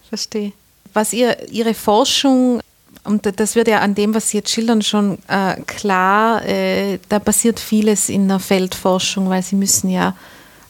verstehe 0.09 0.53
was 0.93 1.13
ihr, 1.13 1.49
Ihre 1.51 1.75
Forschung, 1.75 2.61
und 3.05 3.41
das 3.41 3.57
wird 3.57 3.69
ja 3.69 3.81
an 3.81 3.95
dem, 3.95 4.15
was 4.15 4.31
Sie 4.31 4.39
jetzt 4.39 4.51
schildern, 4.51 4.83
schon 4.83 5.19
äh, 5.29 5.61
klar, 5.67 6.45
äh, 6.45 6.99
da 7.09 7.19
passiert 7.19 7.59
vieles 7.59 8.09
in 8.09 8.29
der 8.29 8.39
Feldforschung, 8.39 9.29
weil 9.29 9.43
Sie 9.43 9.57
müssen 9.57 9.91
ja 9.91 10.15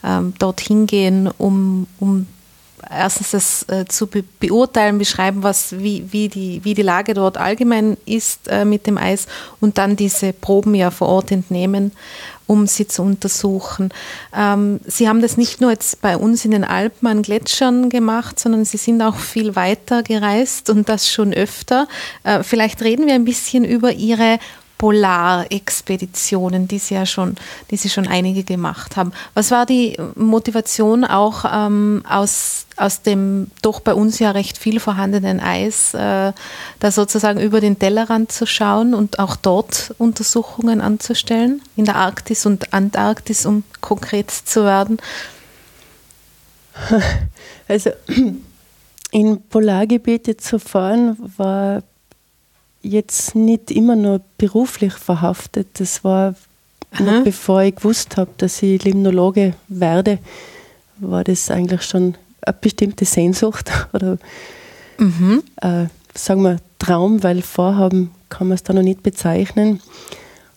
ähm, 0.04 0.34
dorthin 0.38 0.86
gehen, 0.86 1.30
um, 1.38 1.86
um 1.98 2.26
erstens 2.90 3.30
das 3.30 3.68
äh, 3.68 3.84
zu 3.86 4.06
be 4.06 4.24
beurteilen, 4.40 4.98
beschreiben, 4.98 5.42
was, 5.42 5.78
wie, 5.78 6.04
wie, 6.10 6.28
die, 6.28 6.64
wie 6.64 6.74
die 6.74 6.82
Lage 6.82 7.14
dort 7.14 7.36
allgemein 7.36 7.96
ist 8.06 8.48
äh, 8.48 8.64
mit 8.64 8.86
dem 8.86 8.98
Eis 8.98 9.26
und 9.60 9.78
dann 9.78 9.96
diese 9.96 10.32
Proben 10.32 10.74
ja 10.74 10.90
vor 10.90 11.08
Ort 11.08 11.30
entnehmen 11.30 11.92
um 12.52 12.66
sie 12.66 12.86
zu 12.86 13.02
untersuchen. 13.02 13.88
Ähm, 14.36 14.80
sie 14.84 15.08
haben 15.08 15.22
das 15.22 15.36
nicht 15.36 15.60
nur 15.60 15.70
jetzt 15.70 16.02
bei 16.02 16.16
uns 16.16 16.44
in 16.44 16.50
den 16.50 16.64
Alpen 16.64 17.08
an 17.08 17.22
Gletschern 17.22 17.88
gemacht, 17.88 18.38
sondern 18.38 18.64
Sie 18.64 18.76
sind 18.76 19.00
auch 19.00 19.16
viel 19.16 19.56
weiter 19.56 20.02
gereist 20.02 20.68
und 20.68 20.88
das 20.88 21.08
schon 21.08 21.32
öfter. 21.32 21.88
Äh, 22.24 22.42
vielleicht 22.42 22.82
reden 22.82 23.06
wir 23.06 23.14
ein 23.14 23.24
bisschen 23.24 23.64
über 23.64 23.92
Ihre 23.92 24.38
Polarexpeditionen, 24.82 26.66
die 26.66 26.80
Sie 26.80 26.94
ja 26.94 27.06
schon, 27.06 27.36
die 27.70 27.76
Sie 27.76 27.88
schon 27.88 28.08
einige 28.08 28.42
gemacht 28.42 28.96
haben. 28.96 29.12
Was 29.32 29.52
war 29.52 29.64
die 29.64 29.96
Motivation 30.16 31.04
auch 31.04 31.44
ähm, 31.44 32.02
aus, 32.08 32.66
aus 32.76 33.00
dem 33.02 33.52
doch 33.62 33.78
bei 33.78 33.94
uns 33.94 34.18
ja 34.18 34.32
recht 34.32 34.58
viel 34.58 34.80
vorhandenen 34.80 35.38
Eis, 35.38 35.94
äh, 35.94 36.32
da 36.80 36.90
sozusagen 36.90 37.38
über 37.38 37.60
den 37.60 37.78
Tellerrand 37.78 38.32
zu 38.32 38.44
schauen 38.44 38.92
und 38.92 39.20
auch 39.20 39.36
dort 39.36 39.94
Untersuchungen 39.98 40.80
anzustellen, 40.80 41.62
in 41.76 41.84
der 41.84 41.94
Arktis 41.94 42.44
und 42.44 42.74
Antarktis, 42.74 43.46
um 43.46 43.62
konkret 43.80 44.32
zu 44.32 44.64
werden? 44.64 44.98
Also 47.68 47.90
in 49.12 49.40
Polargebiete 49.48 50.36
zu 50.36 50.58
fahren 50.58 51.16
war 51.36 51.82
jetzt 52.82 53.34
nicht 53.34 53.70
immer 53.70 53.96
nur 53.96 54.20
beruflich 54.38 54.94
verhaftet. 54.94 55.68
Das 55.74 56.04
war, 56.04 56.34
noch 56.98 57.24
bevor 57.24 57.62
ich 57.62 57.76
gewusst 57.76 58.16
habe, 58.16 58.30
dass 58.36 58.62
ich 58.62 58.84
Limnologe 58.84 59.54
werde, 59.68 60.18
war 60.98 61.24
das 61.24 61.50
eigentlich 61.50 61.82
schon 61.82 62.16
eine 62.42 62.56
bestimmte 62.60 63.04
Sehnsucht 63.04 63.70
oder 63.92 64.18
mhm. 64.98 65.42
äh, 65.60 65.86
sagen 66.14 66.42
wir 66.42 66.58
Traum, 66.78 67.22
weil 67.22 67.42
Vorhaben 67.42 68.10
kann 68.28 68.48
man 68.48 68.56
es 68.56 68.64
da 68.64 68.72
noch 68.72 68.82
nicht 68.82 69.02
bezeichnen. 69.02 69.80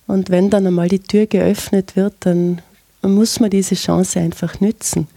Und 0.07 0.29
wenn 0.29 0.49
dann 0.49 0.65
einmal 0.67 0.87
die 0.87 0.99
Tür 0.99 1.27
geöffnet 1.27 1.95
wird, 1.95 2.13
dann 2.21 2.61
muss 3.01 3.39
man 3.39 3.49
diese 3.49 3.75
Chance 3.75 4.19
einfach 4.19 4.59
nützen. 4.59 5.07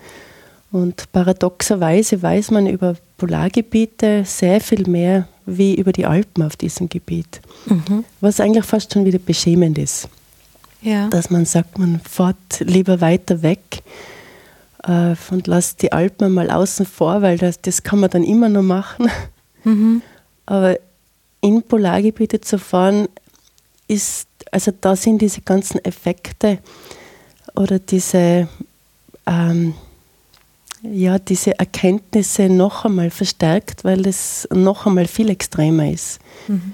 Und 0.70 1.10
paradoxerweise 1.12 2.20
weiß 2.20 2.50
man 2.50 2.66
über 2.66 2.96
Polargebiete 3.16 4.24
sehr 4.26 4.60
viel 4.60 4.86
mehr 4.86 5.26
wie 5.48 5.74
über 5.74 5.92
die 5.92 6.06
Alpen 6.06 6.42
auf 6.42 6.56
diesem 6.56 6.88
Gebiet. 6.88 7.40
Mhm. 7.66 8.04
Was 8.20 8.40
eigentlich 8.40 8.64
fast 8.64 8.92
schon 8.92 9.04
wieder 9.04 9.18
beschämend 9.18 9.78
ist. 9.78 10.08
Ja. 10.82 11.08
Dass 11.08 11.30
man 11.30 11.44
sagt, 11.44 11.78
man 11.78 12.00
fährt 12.00 12.60
lieber 12.60 13.00
weiter 13.00 13.42
weg 13.42 13.82
äh, 14.84 15.14
und 15.30 15.46
lässt 15.46 15.82
die 15.82 15.92
Alpen 15.92 16.32
mal 16.32 16.50
außen 16.50 16.86
vor, 16.86 17.22
weil 17.22 17.38
das, 17.38 17.60
das 17.60 17.82
kann 17.82 18.00
man 18.00 18.10
dann 18.10 18.24
immer 18.24 18.48
noch 18.48 18.62
machen. 18.62 19.10
Mhm. 19.64 20.02
Aber 20.46 20.78
in 21.40 21.62
Polargebiete 21.62 22.40
zu 22.40 22.58
fahren, 22.58 23.08
ist, 23.88 24.28
also 24.52 24.72
da 24.80 24.94
sind 24.94 25.20
diese 25.22 25.40
ganzen 25.40 25.84
Effekte 25.84 26.58
oder 27.54 27.78
diese 27.78 28.48
ähm, 29.26 29.74
ja, 30.82 31.18
diese 31.18 31.58
Erkenntnisse 31.58 32.48
noch 32.48 32.84
einmal 32.84 33.10
verstärkt, 33.10 33.84
weil 33.84 34.06
es 34.06 34.48
noch 34.52 34.86
einmal 34.86 35.06
viel 35.06 35.30
extremer 35.30 35.90
ist. 35.90 36.18
Mhm. 36.46 36.72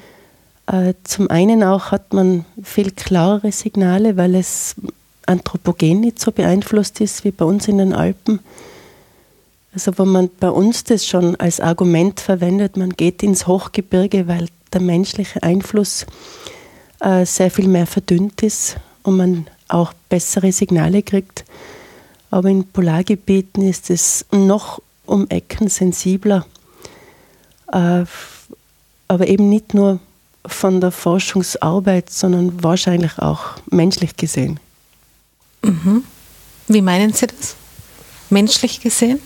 Äh, 0.67 0.95
zum 1.05 1.31
einen 1.31 1.63
auch 1.63 1.91
hat 1.91 2.13
man 2.13 2.45
viel 2.63 2.91
klarere 2.91 3.53
Signale, 3.53 4.17
weil 4.17 4.35
es 4.35 4.77
anthropogen 5.27 6.01
nicht 6.01 6.21
so 6.21 6.33
beeinflusst 6.33 7.01
ist 7.01 7.25
wie 7.25 7.31
bei 7.31 7.45
uns 7.45 7.69
in 7.69 7.79
den 7.79 7.93
Alpen. 7.93 8.41
Also 9.73 9.99
wo 9.99 10.05
man 10.05 10.31
bei 10.39 10.51
uns 10.51 10.85
das 10.85 11.07
schon 11.07 11.37
als 11.37 11.61
Argument 11.61 12.21
verwendet, 12.21 12.77
man 12.77 12.91
geht 12.91 13.23
ins 13.23 13.47
Hochgebirge, 13.47 14.29
weil 14.29 14.47
der 14.73 14.81
menschliche 14.81 15.43
Einfluss 15.43 16.07
äh, 17.01 17.27
sehr 17.27 17.51
viel 17.51 17.69
mehr 17.69 17.87
verdünnt 17.87 18.43
ist 18.43 18.77
und 19.03 19.17
man 19.17 19.47
auch 19.69 19.93
bessere 20.09 20.53
Signale 20.53 21.03
kriegt 21.03 21.45
aber 22.35 22.49
in 22.49 22.66
Polargebieten 22.66 23.62
ist 23.62 23.91
es 23.91 24.26
noch 24.32 24.82
um 25.07 25.30
Ecken 25.30 25.68
sensibler. 25.68 26.45
Äh, 27.72 28.05
aber 29.07 29.28
eben 29.28 29.49
nicht 29.49 29.72
nur 29.72 30.01
von 30.45 30.80
der 30.80 30.91
Forschungsarbeit, 30.91 32.11
sondern 32.11 32.61
wahrscheinlich 32.61 33.20
auch 33.20 33.57
menschlich 33.70 34.16
gesehen. 34.16 34.59
Mhm. 35.62 36.03
Wie 36.66 36.82
meinen 36.82 37.12
Sie 37.12 37.28
das? 37.28 37.55
Menschlich 38.30 38.80
gesehen? 38.80 39.20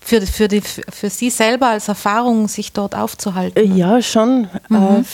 Für, 0.00 0.22
für, 0.22 0.48
die, 0.48 0.62
für 0.62 1.10
Sie 1.10 1.28
selber 1.28 1.68
als 1.68 1.88
Erfahrung, 1.88 2.48
sich 2.48 2.72
dort 2.72 2.94
aufzuhalten? 2.94 3.76
Ja, 3.76 4.00
schon. 4.00 4.48
Mhm. 4.70 4.76
Äh, 4.76 5.04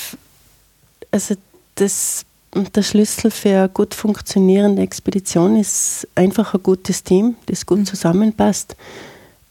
also 1.11 1.35
das, 1.75 2.25
der 2.55 2.83
Schlüssel 2.83 3.31
für 3.31 3.49
eine 3.51 3.69
gut 3.69 3.95
funktionierende 3.95 4.83
Expedition 4.83 5.57
ist 5.57 6.09
einfach 6.15 6.55
ein 6.55 6.63
gutes 6.63 7.05
Team, 7.05 7.37
das 7.47 7.67
gut 7.67 7.81
mhm. 7.81 7.87
zusammenpasst, 7.87 8.77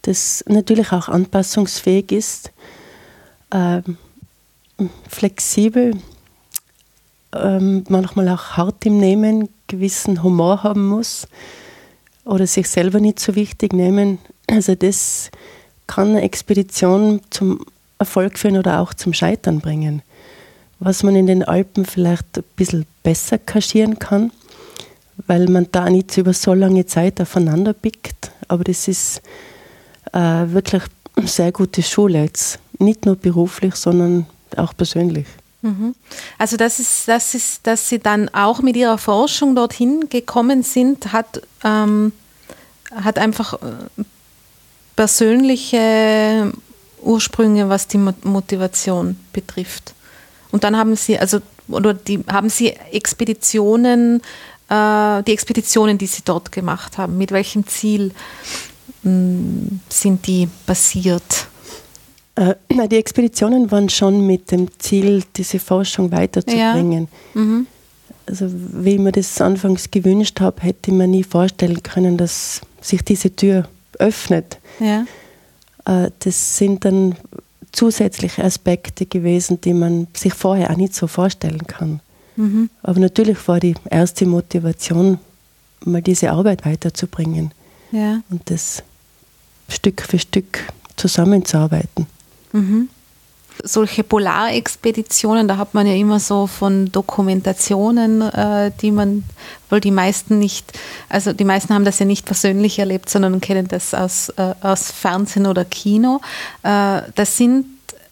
das 0.02 0.44
natürlich 0.48 0.92
auch 0.92 1.08
anpassungsfähig 1.08 2.12
ist, 2.12 2.50
ähm, 3.52 3.96
flexibel, 5.08 5.96
ähm, 7.34 7.84
manchmal 7.88 8.28
auch 8.28 8.56
hart 8.56 8.86
im 8.86 8.98
Nehmen, 8.98 9.48
gewissen 9.66 10.22
Humor 10.22 10.62
haben 10.62 10.88
muss 10.88 11.28
oder 12.24 12.46
sich 12.46 12.68
selber 12.68 13.00
nicht 13.00 13.20
so 13.20 13.34
wichtig 13.34 13.72
nehmen. 13.72 14.18
Also 14.46 14.74
das 14.74 15.30
kann 15.86 16.10
eine 16.10 16.22
Expedition 16.22 17.20
zum 17.30 17.64
Erfolg 17.98 18.38
führen 18.38 18.58
oder 18.58 18.80
auch 18.80 18.94
zum 18.94 19.12
Scheitern 19.12 19.60
bringen. 19.60 20.02
Was 20.80 21.02
man 21.02 21.16
in 21.16 21.26
den 21.26 21.42
Alpen 21.42 21.84
vielleicht 21.84 22.38
ein 22.38 22.44
bisschen 22.56 22.86
besser 23.02 23.38
kaschieren 23.38 23.98
kann, 23.98 24.30
weil 25.26 25.48
man 25.48 25.66
da 25.72 25.90
nicht 25.90 26.16
über 26.16 26.32
so 26.32 26.54
lange 26.54 26.86
Zeit 26.86 27.20
aufeinander 27.20 27.72
pickt. 27.72 28.30
Aber 28.46 28.64
das 28.64 28.86
ist 28.88 29.20
äh, 30.12 30.18
wirklich 30.18 30.82
eine 31.16 31.26
sehr 31.26 31.52
gute 31.52 31.82
Schule 31.82 32.22
jetzt. 32.22 32.58
Nicht 32.78 33.06
nur 33.06 33.16
beruflich, 33.16 33.74
sondern 33.74 34.26
auch 34.56 34.76
persönlich. 34.76 35.26
Mhm. 35.62 35.94
Also 36.38 36.56
das 36.56 36.78
ist, 36.78 37.08
das 37.08 37.34
ist, 37.34 37.66
dass 37.66 37.88
Sie 37.88 37.98
dann 37.98 38.28
auch 38.28 38.62
mit 38.62 38.76
Ihrer 38.76 38.98
Forschung 38.98 39.56
dorthin 39.56 40.08
gekommen 40.08 40.62
sind, 40.62 41.12
hat, 41.12 41.42
ähm, 41.64 42.12
hat 42.94 43.18
einfach 43.18 43.54
äh, 43.54 44.04
persönliche 44.94 46.52
Ursprünge, 47.02 47.68
was 47.68 47.88
die 47.88 47.98
Motivation 47.98 49.18
betrifft. 49.32 49.94
Und 50.50 50.64
dann 50.64 50.76
haben 50.76 50.96
Sie, 50.96 51.18
also, 51.18 51.40
oder 51.68 51.94
die, 51.94 52.20
haben 52.30 52.48
Sie 52.48 52.68
Expeditionen, 52.92 54.22
äh, 54.68 55.22
die 55.22 55.32
Expeditionen, 55.32 55.98
die 55.98 56.06
Sie 56.06 56.22
dort 56.24 56.52
gemacht 56.52 56.98
haben, 56.98 57.18
mit 57.18 57.32
welchem 57.32 57.66
Ziel 57.66 58.12
mh, 59.02 59.10
mm, 59.12 59.80
sind 59.88 60.26
die 60.26 60.48
basiert? 60.66 61.48
Äh, 62.34 62.54
die 62.88 62.96
Expeditionen 62.96 63.70
waren 63.70 63.88
schon 63.88 64.26
mit 64.26 64.50
dem 64.50 64.68
Ziel, 64.78 65.24
diese 65.36 65.58
Forschung 65.58 66.12
weiterzubringen. 66.12 67.08
Ja. 67.34 67.40
Mhm. 67.40 67.66
Also 68.26 68.46
wie 68.50 68.94
ich 68.94 68.98
mir 68.98 69.12
das 69.12 69.40
anfangs 69.40 69.90
gewünscht 69.90 70.40
habe, 70.40 70.62
hätte 70.62 70.90
ich 70.90 70.96
mir 70.96 71.08
nie 71.08 71.24
vorstellen 71.24 71.82
können, 71.82 72.16
dass 72.16 72.60
sich 72.80 73.02
diese 73.02 73.34
Tür 73.34 73.68
öffnet. 73.98 74.58
Ja. 74.80 75.04
Äh, 75.84 76.10
das 76.20 76.56
sind 76.56 76.84
dann 76.84 77.16
zusätzliche 77.72 78.44
Aspekte 78.44 79.06
gewesen, 79.06 79.60
die 79.60 79.74
man 79.74 80.08
sich 80.14 80.34
vorher 80.34 80.70
auch 80.70 80.76
nicht 80.76 80.94
so 80.94 81.06
vorstellen 81.06 81.66
kann. 81.66 82.00
Mhm. 82.36 82.70
Aber 82.82 83.00
natürlich 83.00 83.46
war 83.48 83.60
die 83.60 83.74
erste 83.90 84.26
Motivation, 84.26 85.18
mal 85.84 86.02
diese 86.02 86.30
Arbeit 86.30 86.64
weiterzubringen 86.64 87.52
ja. 87.92 88.20
und 88.30 88.50
das 88.50 88.82
Stück 89.68 90.02
für 90.02 90.18
Stück 90.18 90.60
zusammenzuarbeiten. 90.96 92.06
Mhm. 92.52 92.88
Solche 93.64 94.04
Polarexpeditionen, 94.04 95.48
da 95.48 95.56
hat 95.56 95.74
man 95.74 95.86
ja 95.86 95.94
immer 95.94 96.20
so 96.20 96.46
von 96.46 96.90
Dokumentationen, 96.92 98.22
äh, 98.22 98.70
die 98.80 98.90
man, 98.90 99.24
weil 99.70 99.80
die 99.80 99.90
meisten 99.90 100.38
nicht, 100.38 100.72
also 101.08 101.32
die 101.32 101.44
meisten 101.44 101.74
haben 101.74 101.84
das 101.84 101.98
ja 101.98 102.06
nicht 102.06 102.24
persönlich 102.24 102.78
erlebt, 102.78 103.10
sondern 103.10 103.40
kennen 103.40 103.68
das 103.68 103.94
aus, 103.94 104.28
äh, 104.30 104.54
aus 104.60 104.90
Fernsehen 104.90 105.46
oder 105.46 105.64
Kino. 105.64 106.20
Äh, 106.62 107.02
das 107.14 107.36
sind, 107.36 107.66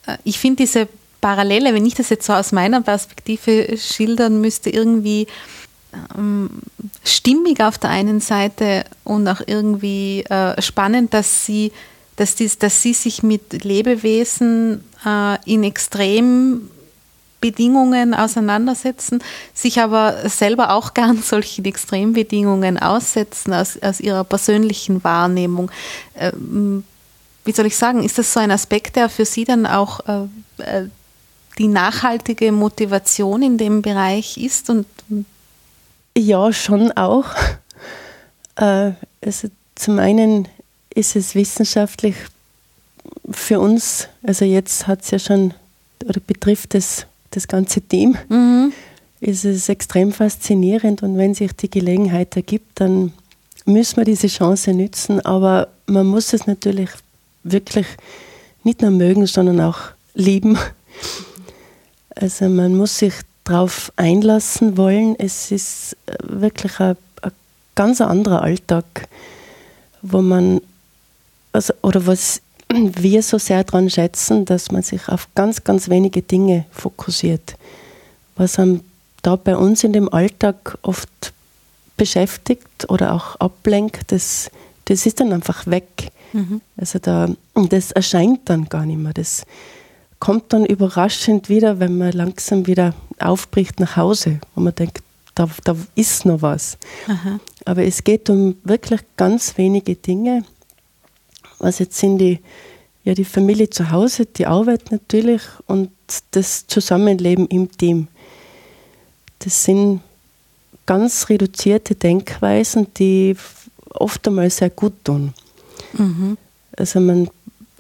äh, 0.07 0.17
ich 0.25 0.39
finde 0.39 0.65
diese 0.65 0.89
Parallele, 1.21 1.75
wenn 1.75 1.87
ich 1.87 1.95
das 1.95 2.11
jetzt 2.11 2.27
so 2.27 2.33
aus 2.33 2.53
meiner 2.53 2.81
Perspektive 2.83 3.77
schildern 3.77 4.41
müsste, 4.41 4.71
irgendwie 4.71 5.27
ähm, 6.17 6.51
stimmig 7.05 7.61
auf 7.61 7.79
der 7.79 7.91
einen 7.91 8.21
Seite 8.21 8.85
und 9.05 9.27
auch 9.29 9.41
irgendwie 9.47 10.25
äh, 10.29 10.61
spannend, 10.61 11.15
dass 11.15 11.47
sie 11.47 11.73
dass, 12.17 12.35
dies, 12.35 12.59
dass 12.59 12.83
sie 12.83 12.93
sich 12.95 13.23
mit 13.23 13.63
Lebewesen 13.65 14.83
äh, 15.05 15.37
in 15.45 15.63
Extrembedingungen 15.65 18.15
auseinandersetzen, 18.15 19.23
sich 19.55 19.81
aber 19.81 20.29
selber 20.29 20.71
auch 20.71 20.95
gern 20.95 21.19
solchen 21.23 21.67
Extrembedingungen 21.67 22.79
aussetzen 22.79 23.53
aus, 23.53 23.79
aus 23.83 24.01
ihrer 24.01 24.25
persönlichen 24.25 25.05
Wahrnehmung. 25.05 25.71
Ähm, 26.17 26.85
wie 27.45 27.53
soll 27.53 27.67
ich 27.67 27.77
sagen, 27.77 28.03
ist 28.03 28.19
das 28.19 28.33
so 28.33 28.41
ein 28.41 28.51
Aspekt, 28.51 28.97
der 28.97 29.09
für 29.09 29.25
Sie 29.25 29.45
dann 29.45 29.67
auch 29.67 30.01
äh, 30.09 30.25
äh 30.59 30.89
die 31.59 31.69
nachhaltige 31.69 32.51
Motivation 32.53 33.43
in 33.43 33.57
dem 33.57 33.81
Bereich 33.81 34.37
ist? 34.37 34.69
Und, 34.69 34.85
ja, 36.15 36.53
schon 36.53 36.93
auch. 36.93 37.31
Äh, 38.57 38.93
also 39.25 39.49
zum 39.75 39.99
einen 39.99 40.49
ist 40.97 41.15
es 41.15 41.35
wissenschaftlich 41.35 42.17
für 43.31 43.61
uns, 43.61 44.09
also 44.23 44.45
jetzt 44.45 44.87
hat 44.87 45.03
es 45.03 45.11
ja 45.11 45.19
schon, 45.19 45.53
oder 46.05 46.21
betrifft 46.21 46.75
es 46.75 47.07
das 47.31 47.47
ganze 47.47 47.83
Team, 47.83 48.17
mhm. 48.29 48.73
ist 49.21 49.45
es 49.45 49.69
extrem 49.69 50.11
faszinierend 50.13 51.03
und 51.03 51.19
wenn 51.19 51.35
sich 51.35 51.53
die 51.53 51.71
Gelegenheit 51.71 52.35
ergibt, 52.35 52.81
dann 52.81 53.13
müssen 53.67 53.99
wir 53.99 54.05
diese 54.05 54.29
Chance 54.29 54.73
nützen, 54.73 55.21
aber 55.21 55.69
man 55.87 56.07
muss 56.07 56.33
es 56.33 56.47
natürlich 56.47 56.91
wirklich 57.43 57.87
nicht 58.65 58.81
nur 58.81 58.91
mögen, 58.91 59.27
sondern 59.27 59.61
auch 59.61 59.79
lieben. 60.15 60.59
Also 62.15 62.49
man 62.49 62.75
muss 62.75 62.99
sich 62.99 63.13
darauf 63.45 63.93
einlassen 63.97 64.77
wollen. 64.79 65.15
Es 65.19 65.53
ist 65.53 65.97
wirklich 66.23 66.81
ein, 66.81 66.97
ein 67.21 67.33
ganz 67.75 68.01
anderer 68.01 68.41
Alltag, 68.41 68.85
wo 70.01 70.23
man 70.23 70.61
also, 71.57 71.75
oder 71.83 72.07
was 72.07 72.43
wir 72.69 73.23
so 73.23 73.39
sehr 73.39 73.65
daran 73.65 73.91
schätzen, 73.91 74.45
dass 74.45 74.71
man 74.71 74.83
sich 74.83 75.09
auf 75.09 75.29
ganz, 75.35 75.65
ganz 75.65 75.89
wenige 75.89 76.23
Dinge 76.23 76.67
fokussiert. 76.71 77.57
Was 78.37 78.59
einem 78.59 78.81
da 79.23 79.37
bei 79.37 79.57
uns 79.57 79.83
in 79.83 79.93
dem 79.93 80.13
Alltag 80.13 80.79
oft 80.83 81.33
beschäftigt 81.97 82.89
oder 82.89 83.15
auch 83.15 83.37
ablenkt, 83.37 84.13
das, 84.13 84.51
das 84.85 85.07
ist 85.07 85.21
dann 85.21 85.33
einfach 85.33 85.67
weg. 85.67 86.11
Mhm. 86.33 86.61
Also 86.77 86.99
da, 86.99 87.29
das 87.55 87.93
erscheint 87.93 88.41
dann 88.45 88.69
gar 88.69 88.85
nicht 88.85 88.99
mehr. 88.99 89.15
Das 89.15 89.45
kommt 90.19 90.53
dann 90.53 90.67
überraschend 90.67 91.49
wieder, 91.49 91.81
wenn 91.81 91.97
man 91.97 92.13
langsam 92.13 92.67
wieder 92.67 92.95
aufbricht 93.19 93.81
nach 93.81 93.97
Hause, 93.97 94.41
wo 94.55 94.61
man 94.61 94.75
denkt, 94.75 95.03
da, 95.35 95.49
da 95.65 95.77
ist 95.95 96.27
noch 96.27 96.43
was. 96.43 96.77
Aha. 97.09 97.41
Aber 97.65 97.85
es 97.85 98.05
geht 98.05 98.29
um 98.29 98.57
wirklich 98.65 99.01
ganz 99.17 99.57
wenige 99.57 99.95
Dinge 99.95 100.45
was 101.59 101.79
jetzt 101.79 101.99
sind 101.99 102.19
die, 102.19 102.41
ja, 103.05 103.15
die 103.15 103.25
Familie 103.25 103.71
zu 103.71 103.91
Hause, 103.91 104.27
die 104.27 104.47
Arbeit 104.47 104.91
natürlich 104.91 105.43
und 105.67 105.91
das 106.33 106.67
Zusammenleben 106.67 107.47
im 107.49 107.71
Team. 107.71 108.09
Das 109.41 109.65
sind 109.65 110.01
ganz 110.87 111.29
reduzierte 111.29 111.95
Denkweisen, 111.95 112.87
die 112.95 113.37
oft 113.91 114.27
einmal 114.27 114.51
sehr 114.51 114.71
gut 114.71 114.93
tun. 115.05 115.35
Mhm. 115.93 116.37
Also 116.77 117.01
man 117.01 117.29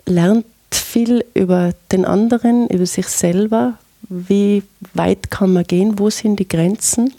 lernt 0.06 0.46
viel 0.70 1.24
über 1.34 1.72
den 1.92 2.04
anderen, 2.04 2.68
über 2.68 2.86
sich 2.86 3.08
selber, 3.08 3.78
wie 4.08 4.62
weit 4.94 5.30
kann 5.30 5.52
man 5.52 5.64
gehen, 5.64 5.98
wo 5.98 6.10
sind 6.10 6.38
die 6.38 6.48
Grenzen, 6.48 7.12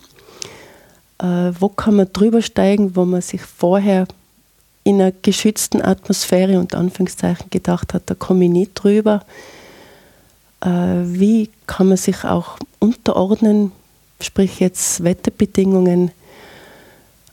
äh, 1.19 1.51
wo 1.59 1.69
kann 1.69 1.95
man 1.95 2.11
drüber 2.11 2.41
steigen, 2.41 2.95
wo 2.95 3.05
man 3.05 3.21
sich 3.21 3.41
vorher 3.41 4.07
in 4.87 5.01
einer 5.01 5.11
geschützten 5.11 5.81
Atmosphäre 5.81 6.57
und 6.57 6.73
Anführungszeichen 6.73 7.49
gedacht 7.49 7.93
hat, 7.93 8.03
da 8.05 8.15
komme 8.15 8.45
ich 8.45 8.51
nicht 8.51 8.73
drüber. 8.75 9.25
Äh, 10.61 10.69
wie 11.03 11.49
kann 11.65 11.89
man 11.89 11.97
sich 11.97 12.23
auch 12.23 12.57
unterordnen, 12.79 13.73
sprich 14.21 14.61
jetzt 14.61 15.03
Wetterbedingungen, 15.03 16.11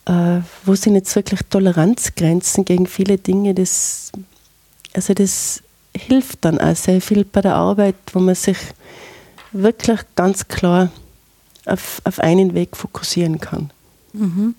äh, 0.06 0.40
wo 0.64 0.74
sind 0.74 0.96
jetzt 0.96 1.14
wirklich 1.14 1.42
Toleranzgrenzen 1.48 2.64
gegen 2.64 2.88
viele 2.88 3.18
Dinge, 3.18 3.54
das, 3.54 4.10
also 4.92 5.14
das 5.14 5.62
hilft 5.96 6.44
dann 6.44 6.58
auch 6.58 6.74
sehr 6.74 7.00
viel 7.00 7.24
bei 7.24 7.40
der 7.40 7.54
Arbeit, 7.54 7.94
wo 8.12 8.18
man 8.18 8.34
sich 8.34 8.58
wirklich 9.52 10.00
ganz 10.16 10.48
klar 10.48 10.90
auf, 11.66 12.02
auf 12.02 12.18
einen 12.18 12.54
Weg 12.54 12.76
fokussieren 12.76 13.38
kann. 13.38 13.70
Mhm. 14.12 14.56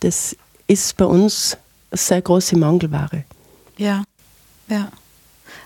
Das 0.00 0.36
ist 0.66 0.96
bei 0.96 1.04
uns 1.04 1.56
sehr 1.94 2.22
große 2.22 2.56
Mangelware. 2.56 3.24
Ja, 3.76 4.04
ja. 4.68 4.88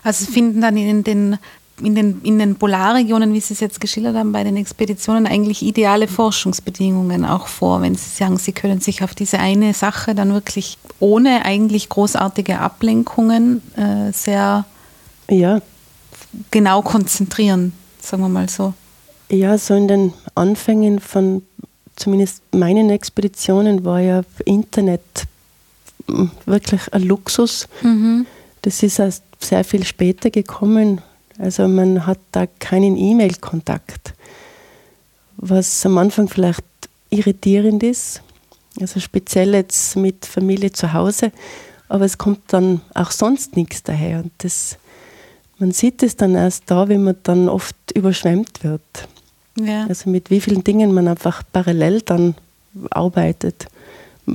Also 0.03 0.25
finden 0.31 0.61
dann 0.61 0.77
in 0.77 1.03
den 1.03 1.37
in 1.81 1.95
den, 1.95 2.21
in 2.23 2.39
den 2.39 2.55
Polarregionen, 2.55 3.33
wie 3.33 3.39
Sie 3.39 3.53
es 3.53 3.59
jetzt 3.59 3.79
geschildert 3.79 4.15
haben, 4.15 4.31
bei 4.31 4.43
den 4.43 4.57
Expeditionen 4.57 5.27
eigentlich 5.27 5.63
ideale 5.63 6.07
Forschungsbedingungen 6.07 7.25
auch 7.25 7.47
vor, 7.47 7.81
wenn 7.81 7.95
Sie 7.95 8.09
sagen, 8.09 8.37
Sie 8.37 8.51
können 8.51 8.79
sich 8.81 9.03
auf 9.03 9.15
diese 9.15 9.39
eine 9.39 9.73
Sache 9.73 10.15
dann 10.15 10.33
wirklich 10.33 10.77
ohne 10.99 11.45
eigentlich 11.45 11.89
großartige 11.89 12.59
Ablenkungen 12.59 13.61
äh, 13.75 14.11
sehr 14.11 14.65
ja. 15.29 15.61
genau 16.51 16.81
konzentrieren, 16.81 17.73
sagen 18.01 18.23
wir 18.23 18.29
mal 18.29 18.49
so. 18.49 18.73
Ja, 19.29 19.57
so 19.57 19.75
in 19.75 19.87
den 19.87 20.13
Anfängen 20.35 20.99
von 20.99 21.43
zumindest 21.95 22.41
meinen 22.53 22.89
Expeditionen 22.89 23.85
war 23.85 23.99
ja 23.99 24.21
Internet 24.45 25.27
wirklich 26.45 26.93
ein 26.93 27.03
Luxus. 27.03 27.67
Mhm. 27.81 28.25
Das 28.61 28.83
ist 28.83 28.99
erst 28.99 29.23
sehr 29.39 29.63
viel 29.63 29.85
später 29.85 30.29
gekommen. 30.29 31.01
Also 31.37 31.67
man 31.67 32.05
hat 32.05 32.19
da 32.31 32.45
keinen 32.45 32.97
E-Mail-Kontakt, 32.97 34.13
was 35.37 35.85
am 35.85 35.97
Anfang 35.97 36.27
vielleicht 36.27 36.63
irritierend 37.09 37.81
ist. 37.83 38.21
Also 38.79 38.99
speziell 38.99 39.53
jetzt 39.53 39.95
mit 39.95 40.25
Familie 40.25 40.71
zu 40.71 40.93
Hause, 40.93 41.31
aber 41.87 42.05
es 42.05 42.17
kommt 42.17 42.41
dann 42.47 42.81
auch 42.93 43.11
sonst 43.11 43.55
nichts 43.55 43.83
daher. 43.83 44.19
Und 44.19 44.31
das, 44.39 44.77
man 45.57 45.71
sieht 45.71 46.03
es 46.03 46.15
dann 46.15 46.35
erst 46.35 46.63
da, 46.67 46.87
wenn 46.87 47.03
man 47.03 47.15
dann 47.23 47.49
oft 47.49 47.75
überschwemmt 47.93 48.63
wird. 48.63 49.07
Ja. 49.57 49.85
Also 49.87 50.09
mit 50.09 50.29
wie 50.29 50.41
vielen 50.41 50.63
Dingen 50.63 50.93
man 50.93 51.07
einfach 51.07 51.41
parallel 51.51 52.01
dann 52.01 52.35
arbeitet, 52.91 53.67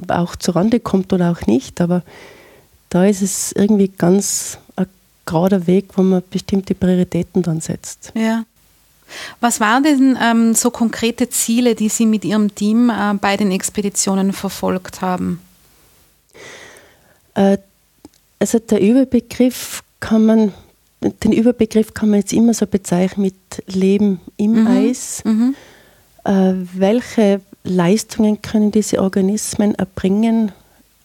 auch 0.08 0.36
zu 0.36 0.52
Rande 0.52 0.80
kommt 0.80 1.12
oder 1.12 1.30
auch 1.32 1.46
nicht, 1.46 1.80
aber 1.80 2.02
da 2.90 3.04
ist 3.04 3.22
es 3.22 3.52
irgendwie 3.52 3.88
ganz 3.88 4.58
ein 4.76 4.86
gerader 5.26 5.66
Weg, 5.66 5.86
wo 5.96 6.02
man 6.02 6.22
bestimmte 6.30 6.74
Prioritäten 6.74 7.42
dann 7.42 7.60
setzt. 7.60 8.12
Ja. 8.14 8.44
Was 9.40 9.60
waren 9.60 9.82
denn 9.82 10.18
ähm, 10.20 10.54
so 10.54 10.70
konkrete 10.70 11.28
Ziele, 11.28 11.74
die 11.74 11.88
Sie 11.88 12.06
mit 12.06 12.24
Ihrem 12.24 12.54
Team 12.54 12.90
äh, 12.90 13.14
bei 13.14 13.36
den 13.36 13.50
Expeditionen 13.50 14.32
verfolgt 14.32 15.02
haben? 15.02 15.40
Äh, 17.34 17.58
also 18.38 18.58
der 18.58 18.80
Überbegriff 18.80 19.82
kann 20.00 20.26
man 20.26 20.52
den 21.22 21.32
Überbegriff 21.32 21.94
kann 21.94 22.10
man 22.10 22.20
jetzt 22.20 22.32
immer 22.32 22.54
so 22.54 22.66
bezeichnen 22.66 23.26
mit 23.26 23.34
Leben 23.66 24.20
im 24.36 24.62
mhm. 24.62 24.66
Eis. 24.66 25.22
Mhm. 25.24 25.54
Äh, 26.24 26.54
welche 26.72 27.40
Leistungen 27.64 28.40
können 28.42 28.70
diese 28.70 29.00
Organismen 29.02 29.74
erbringen? 29.74 30.52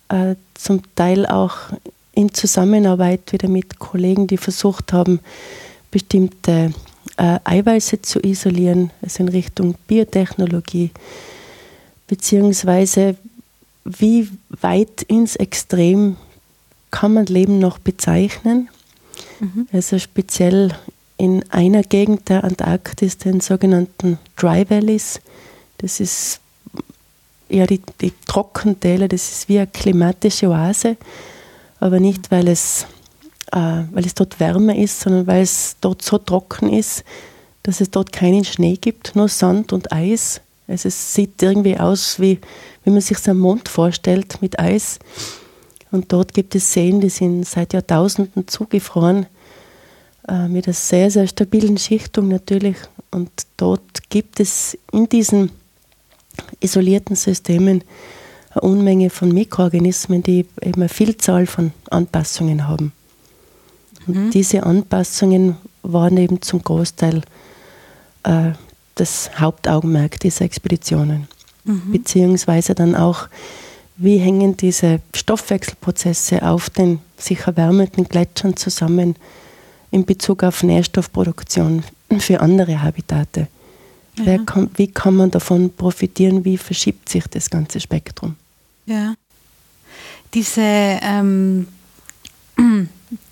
Äh, 0.10 0.36
zum 0.56 0.82
Teil 0.96 1.26
auch 1.26 1.56
in 2.14 2.34
Zusammenarbeit 2.34 3.32
wieder 3.32 3.48
mit 3.48 3.80
Kollegen, 3.80 4.28
die 4.28 4.38
versucht 4.38 4.92
haben, 4.92 5.20
bestimmte 5.90 6.74
äh, 7.18 7.40
Eiweiße 7.44 8.02
zu 8.02 8.20
isolieren, 8.20 8.92
also 9.02 9.24
in 9.24 9.30
Richtung 9.30 9.76
Biotechnologie, 9.88 10.92
beziehungsweise 12.08 13.16
wie 13.86 14.30
weit 14.50 15.04
ins 15.04 15.36
Extrem 15.36 16.18
kann 16.92 17.14
man 17.14 17.26
Leben 17.28 17.60
noch 17.60 17.78
bezeichnen? 17.78 18.70
Mhm. 19.40 19.68
Also 19.72 20.00
speziell 20.00 20.76
in 21.18 21.44
einer 21.52 21.84
Gegend 21.84 22.30
der 22.30 22.44
Antarktis, 22.44 23.18
den 23.18 23.42
sogenannten 23.42 24.18
Dry 24.36 24.70
Valleys. 24.70 25.22
Das 25.78 26.00
ist 26.00 26.40
ja 27.50 27.66
die, 27.66 27.82
die 28.02 28.14
Trockentäler, 28.26 29.08
das 29.08 29.30
ist 29.32 29.50
wie 29.50 29.58
eine 29.58 29.68
klimatische 29.68 30.50
Oase, 30.50 30.98
aber 31.80 32.00
nicht, 32.00 32.32
weil 32.32 32.48
es, 32.48 32.86
äh, 33.52 33.84
weil 33.92 34.06
es 34.06 34.14
dort 34.14 34.40
wärmer 34.40 34.76
ist, 34.76 35.00
sondern 35.00 35.28
weil 35.28 35.42
es 35.42 35.78
dort 35.82 36.02
so 36.02 36.18
trocken 36.18 36.72
ist, 36.72 37.04
dass 37.64 37.82
es 37.82 37.92
dort 37.92 38.12
keinen 38.12 38.44
Schnee 38.44 38.78
gibt, 38.80 39.16
nur 39.16 39.28
Sand 39.28 39.74
und 39.74 39.92
Eis. 39.92 40.42
Also 40.68 40.88
es 40.88 41.14
sieht 41.14 41.42
irgendwie 41.42 41.78
aus, 41.78 42.20
wie, 42.20 42.40
wie 42.84 42.92
man 42.92 43.02
sich 43.02 43.18
so 43.18 43.32
einen 43.32 43.40
Mond 43.40 43.70
vorstellt 43.70 44.42
mit 44.42 44.60
Eis. 44.60 45.00
Und 45.92 46.14
dort 46.14 46.34
gibt 46.34 46.54
es 46.56 46.72
Seen, 46.72 47.02
die 47.02 47.10
sind 47.10 47.46
seit 47.48 47.74
Jahrtausenden 47.74 48.48
zugefroren, 48.48 49.26
äh, 50.28 50.48
mit 50.48 50.68
einer 50.68 50.74
sehr, 50.74 51.10
sehr 51.10 51.28
stabilen 51.28 51.78
Schichtung 51.78 52.28
natürlich. 52.28 52.78
Und 53.12 53.32
dort 53.58 54.10
gibt 54.10 54.40
es 54.40 54.78
in 54.92 55.10
diesen 55.10 55.52
isolierten 56.60 57.16
Systemen 57.16 57.84
eine 58.52 58.62
Unmenge 58.62 59.10
von 59.10 59.32
Mikroorganismen, 59.32 60.24
die 60.24 60.46
eben 60.62 60.82
eine 60.82 60.90
Vielzahl 60.90 61.46
von 61.46 61.72
Anpassungen 61.90 62.68
haben. 62.68 62.92
Und 64.08 64.16
mhm. 64.16 64.32
diese 64.32 64.64
Anpassungen 64.64 65.58
waren 65.84 66.18
eben 66.18 66.42
zum 66.42 66.64
Großteil 66.64 67.22
äh, 68.24 68.52
das 68.96 69.30
Hauptaugenmerk 69.40 70.20
dieser 70.20 70.46
Expeditionen. 70.46 71.28
Mhm. 71.64 71.92
Beziehungsweise 71.92 72.76
dann 72.76 72.96
auch 72.96 73.28
wie 74.02 74.18
hängen 74.18 74.56
diese 74.56 75.02
Stoffwechselprozesse 75.14 76.44
auf 76.44 76.70
den 76.70 77.02
sich 77.18 77.42
erwärmenden 77.42 78.06
Gletschern 78.06 78.56
zusammen 78.56 79.16
in 79.92 80.06
Bezug 80.06 80.44
auf 80.44 80.64
Nährstoffproduktion 80.64 81.84
für 82.20 82.40
andere 82.40 82.82
Habitate? 82.82 83.48
Ja. 84.26 84.38
Kann, 84.44 84.70
wie 84.76 84.88
kann 84.88 85.16
man 85.16 85.32
davon 85.32 85.72
profitieren? 85.72 86.46
Wie 86.46 86.58
verschiebt 86.58 87.10
sich 87.10 87.26
das 87.28 87.50
ganze 87.50 87.80
Spektrum? 87.80 88.36
Ja. 88.86 89.14
Diese, 90.34 90.62
ähm, 90.62 91.68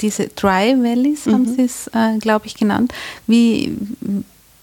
diese 0.02 0.28
Dry 0.30 0.76
Valleys 0.82 1.26
mhm. 1.26 1.34
haben 1.34 1.56
Sie 1.56 1.64
es, 1.64 1.88
äh, 1.94 2.18
glaube 2.20 2.48
ich, 2.48 2.56
genannt. 2.56 2.94
Wie, 3.28 3.78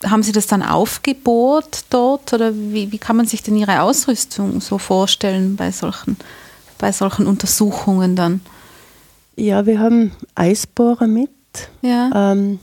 haben 0.04 0.22
Sie 0.22 0.32
das 0.32 0.46
dann 0.46 0.62
aufgebohrt 0.62 1.84
dort 1.90 2.32
oder 2.32 2.54
wie, 2.54 2.92
wie 2.92 2.98
kann 2.98 3.16
man 3.16 3.26
sich 3.26 3.42
denn 3.42 3.56
Ihre 3.56 3.82
Ausrüstung 3.82 4.60
so 4.60 4.78
vorstellen 4.78 5.56
bei 5.56 5.70
solchen, 5.70 6.16
bei 6.78 6.92
solchen 6.92 7.26
Untersuchungen 7.26 8.16
dann? 8.16 8.40
Ja, 9.36 9.66
wir 9.66 9.78
haben 9.80 10.12
Eisbohrer 10.34 11.06
mit. 11.06 11.30
Ja. 11.82 12.32
Ähm, 12.32 12.58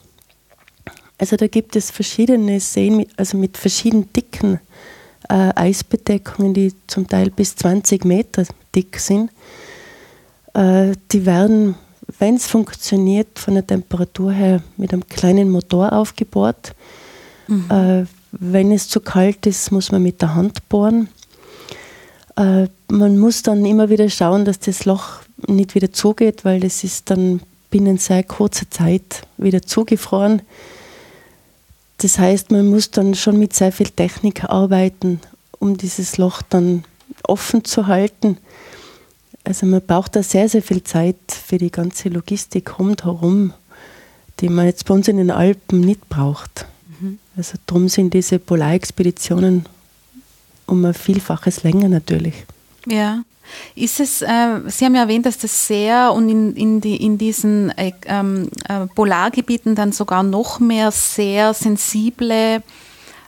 also 1.21 1.35
da 1.35 1.45
gibt 1.45 1.75
es 1.75 1.91
verschiedene 1.91 2.59
Seen, 2.59 3.05
also 3.15 3.37
mit 3.37 3.55
verschiedenen 3.55 4.11
dicken 4.11 4.59
äh, 5.29 5.51
Eisbedeckungen, 5.53 6.55
die 6.55 6.73
zum 6.87 7.07
Teil 7.07 7.29
bis 7.29 7.55
20 7.57 8.05
Meter 8.05 8.43
dick 8.73 8.97
sind. 8.99 9.29
Äh, 10.55 10.93
die 11.11 11.27
werden, 11.27 11.75
wenn 12.17 12.37
es 12.37 12.47
funktioniert, 12.47 13.37
von 13.37 13.53
der 13.53 13.67
Temperatur 13.67 14.31
her 14.31 14.63
mit 14.77 14.93
einem 14.93 15.07
kleinen 15.07 15.51
Motor 15.51 15.93
aufgebohrt. 15.93 16.73
Mhm. 17.47 17.69
Äh, 17.69 18.05
wenn 18.31 18.71
es 18.71 18.89
zu 18.89 18.99
kalt 18.99 19.45
ist, 19.45 19.71
muss 19.71 19.91
man 19.91 20.01
mit 20.01 20.23
der 20.23 20.33
Hand 20.33 20.67
bohren. 20.69 21.07
Äh, 22.35 22.67
man 22.89 23.19
muss 23.19 23.43
dann 23.43 23.63
immer 23.63 23.91
wieder 23.91 24.09
schauen, 24.09 24.43
dass 24.43 24.57
das 24.57 24.85
Loch 24.85 25.19
nicht 25.45 25.75
wieder 25.75 25.93
zugeht, 25.93 26.45
weil 26.45 26.61
das 26.61 26.83
ist 26.83 27.11
dann 27.11 27.41
binnen 27.69 27.99
sehr 27.99 28.23
kurzer 28.23 28.67
Zeit 28.71 29.27
wieder 29.37 29.61
zugefroren. 29.61 30.41
Das 32.01 32.17
heißt, 32.17 32.51
man 32.51 32.67
muss 32.67 32.89
dann 32.89 33.13
schon 33.13 33.37
mit 33.37 33.53
sehr 33.53 33.71
viel 33.71 33.89
Technik 33.89 34.45
arbeiten, 34.45 35.19
um 35.59 35.77
dieses 35.77 36.17
Loch 36.17 36.41
dann 36.41 36.83
offen 37.23 37.63
zu 37.63 37.85
halten. 37.85 38.37
Also 39.43 39.67
man 39.67 39.81
braucht 39.81 40.15
da 40.15 40.23
sehr, 40.23 40.49
sehr 40.49 40.63
viel 40.63 40.83
Zeit 40.83 41.15
für 41.27 41.59
die 41.59 41.71
ganze 41.71 42.09
Logistik 42.09 42.79
rundherum, 42.79 43.53
die 44.39 44.49
man 44.49 44.65
jetzt 44.65 44.85
bei 44.85 44.95
uns 44.95 45.07
in 45.07 45.17
den 45.17 45.29
Alpen 45.31 45.81
nicht 45.81 46.09
braucht. 46.09 46.65
Also 47.37 47.57
darum 47.65 47.87
sind 47.87 48.13
diese 48.13 48.39
Polarexpeditionen 48.39 49.65
um 50.65 50.85
ein 50.85 50.93
Vielfaches 50.93 51.63
länger 51.63 51.89
natürlich. 51.89 52.45
Ja. 52.87 53.23
Ist 53.75 53.99
es, 53.99 54.21
äh, 54.21 54.59
Sie 54.67 54.85
haben 54.85 54.95
ja 54.95 55.01
erwähnt, 55.01 55.25
dass 55.25 55.37
das 55.37 55.67
sehr 55.67 56.13
und 56.13 56.29
in, 56.29 56.55
in, 56.55 56.81
die, 56.81 57.03
in 57.03 57.17
diesen 57.17 57.69
äh, 57.77 57.91
ähm, 58.05 58.49
äh, 58.67 58.87
Polargebieten 58.87 59.75
dann 59.75 59.91
sogar 59.91 60.23
noch 60.23 60.59
mehr 60.59 60.91
sehr 60.91 61.53
sensible 61.53 62.61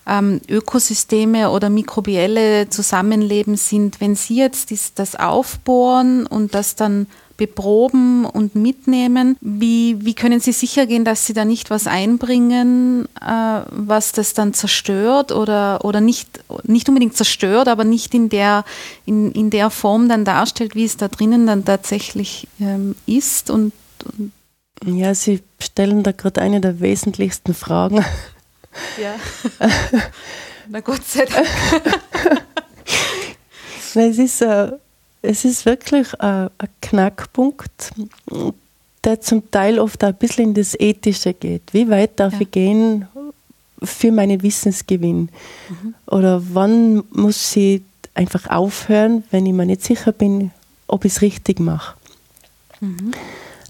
ähm, 0.08 0.42
Ökosysteme 0.50 1.50
oder 1.50 1.70
mikrobielle 1.70 2.70
Zusammenleben 2.70 3.56
sind. 3.56 4.02
Wenn 4.02 4.16
Sie 4.16 4.36
jetzt 4.36 4.72
das 5.00 5.16
aufbohren 5.16 6.26
und 6.26 6.54
das 6.54 6.76
dann 6.76 7.08
beproben 7.38 8.26
und 8.26 8.56
mitnehmen. 8.56 9.38
Wie, 9.42 9.98
wie 10.06 10.14
können 10.14 10.40
Sie 10.40 10.52
sicher 10.52 10.86
gehen, 10.86 11.06
dass 11.06 11.26
Sie 11.26 11.34
da 11.34 11.46
nicht 11.46 11.70
was 11.70 11.88
einbringen, 11.88 13.08
äh, 13.20 13.62
was 13.70 14.12
das 14.12 14.34
dann 14.34 14.54
zerstört 14.54 15.32
oder, 15.32 15.84
oder 15.84 16.02
nicht, 16.02 16.44
nicht 16.64 16.88
unbedingt 16.90 17.16
zerstört, 17.16 17.68
aber 17.68 17.84
nicht 17.84 18.14
in 18.14 18.30
der, 18.30 18.66
in, 19.06 19.32
in 19.32 19.50
der 19.50 19.70
Form 19.70 20.10
dann 20.10 20.26
darstellt, 20.26 20.76
wie 20.76 20.86
es 20.86 20.98
da 20.98 21.08
drinnen 21.08 21.48
dann 21.48 21.66
tatsächlich 21.66 22.48
ähm, 22.60 22.96
ist? 23.06 23.50
Und, 23.50 23.74
und 24.18 24.32
ja, 24.86 25.16
Sie 25.16 25.42
stellen 25.60 26.04
da 26.04 26.12
gerade 26.12 26.42
eine 26.42 26.62
der 26.62 26.80
wesentlichsten 26.80 27.54
Fragen. 27.54 28.06
Ja. 29.02 29.16
Na 30.70 30.80
Gott 30.80 31.04
sei 31.06 31.26
Dank. 31.26 31.48
es 33.96 34.18
ist, 34.18 34.42
äh, 34.42 34.72
es 35.24 35.46
ist 35.46 35.66
wirklich 35.66 36.14
ein, 36.20 36.50
ein 36.58 36.68
Knackpunkt. 36.82 37.92
der 39.04 39.20
zum 39.20 39.50
Teil 39.52 39.80
oft 39.80 40.04
auch 40.04 40.10
ein 40.10 40.16
bisschen 40.16 40.50
in 40.50 40.54
das 40.54 40.80
Ethische 40.80 41.34
geht. 41.34 41.62
Wie 41.74 41.90
weit 41.90 42.20
darf 42.20 42.34
ja. 42.34 42.42
ich 42.42 42.52
gehen 42.52 43.08
für 43.82 44.12
meinen 44.12 44.42
Wissensgewinn? 44.44 45.30
Mhm. 45.70 45.96
Oder 46.08 46.42
wann 46.54 47.04
muss 47.12 47.56
ich 47.56 47.82
einfach 48.14 48.48
aufhören, 48.50 49.24
wenn 49.32 49.46
ich 49.46 49.54
mir 49.54 49.66
nicht 49.66 49.84
sicher 49.84 50.12
bin, 50.12 50.52
ob 50.88 51.04
ich 51.04 51.14
es 51.14 51.22
richtig 51.22 51.60
mache? 51.60 51.98
Mhm. 52.80 53.12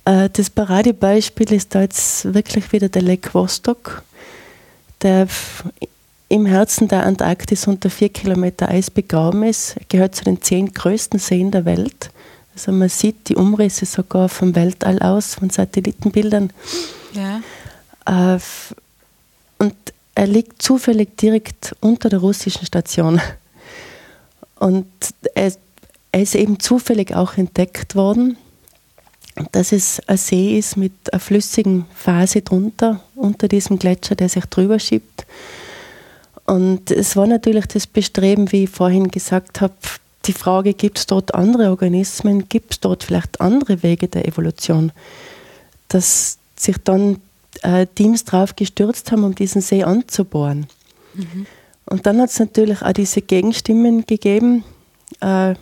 Äh, 0.05 0.29
das 0.31 0.49
Paradebeispiel 0.49 1.51
ist 1.53 1.73
da 1.73 1.81
jetzt 1.81 2.31
wirklich 2.33 2.71
wieder 2.71 2.89
der 2.89 3.01
Lake 3.01 3.33
Vostok, 3.33 4.03
der 5.01 5.27
im 6.33 6.47
Herzen 6.47 6.87
der 6.87 7.05
Antarktis 7.05 7.67
unter 7.67 7.91
vier 7.91 8.09
Kilometer 8.09 8.67
Eis 8.67 8.89
begraben 8.89 9.43
ist. 9.43 9.75
Gehört 9.87 10.15
zu 10.15 10.23
den 10.23 10.41
zehn 10.41 10.73
größten 10.73 11.19
Seen 11.19 11.51
der 11.51 11.63
Welt. 11.63 12.09
Also 12.55 12.71
man 12.71 12.89
sieht 12.89 13.29
die 13.29 13.35
Umrisse 13.35 13.85
sogar 13.85 14.29
vom 14.29 14.55
Weltall 14.55 14.97
aus, 14.97 15.35
von 15.35 15.51
Satellitenbildern. 15.51 16.51
Ja. 17.13 18.35
Äh, 18.35 18.39
und 19.59 19.75
er 20.15 20.25
liegt 20.25 20.59
zufällig 20.59 21.17
direkt 21.17 21.75
unter 21.81 22.09
der 22.09 22.17
russischen 22.17 22.65
Station. 22.65 23.21
Und 24.55 24.87
er, 25.35 25.53
er 26.11 26.21
ist 26.21 26.33
eben 26.33 26.59
zufällig 26.59 27.13
auch 27.13 27.37
entdeckt 27.37 27.93
worden, 27.93 28.37
dass 29.51 29.71
es 29.71 30.01
ein 30.07 30.17
See 30.17 30.57
ist 30.57 30.77
mit 30.77 30.93
einer 31.13 31.19
flüssigen 31.19 31.85
Phase 31.93 32.41
drunter, 32.41 33.01
unter 33.13 33.47
diesem 33.47 33.77
Gletscher, 33.77 34.15
der 34.15 34.29
sich 34.29 34.45
drüber 34.45 34.79
schiebt. 34.79 35.27
Und 36.45 36.91
es 36.91 37.15
war 37.15 37.27
natürlich 37.27 37.65
das 37.67 37.87
Bestreben, 37.87 38.51
wie 38.51 38.65
ich 38.65 38.69
vorhin 38.69 39.09
gesagt 39.09 39.61
habe, 39.61 39.73
die 40.25 40.33
Frage, 40.33 40.73
gibt 40.73 40.99
es 40.99 41.05
dort 41.05 41.35
andere 41.35 41.69
Organismen, 41.69 42.47
gibt 42.47 42.73
es 42.73 42.79
dort 42.79 43.03
vielleicht 43.03 43.41
andere 43.41 43.83
Wege 43.83 44.07
der 44.07 44.27
Evolution, 44.27 44.91
dass 45.89 46.37
sich 46.55 46.77
dann 46.83 47.17
äh, 47.61 47.87
Teams 47.87 48.23
drauf 48.23 48.55
gestürzt 48.55 49.11
haben, 49.11 49.23
um 49.23 49.35
diesen 49.35 49.61
See 49.61 49.83
anzubohren. 49.83 50.67
Mhm. 51.13 51.45
Und 51.85 52.05
dann 52.05 52.21
hat 52.21 52.29
es 52.29 52.39
natürlich 52.39 52.81
auch 52.81 52.93
diese 52.93 53.21
Gegenstimmen 53.21 54.05
gegeben. 54.05 54.63
Äh, 55.19 55.55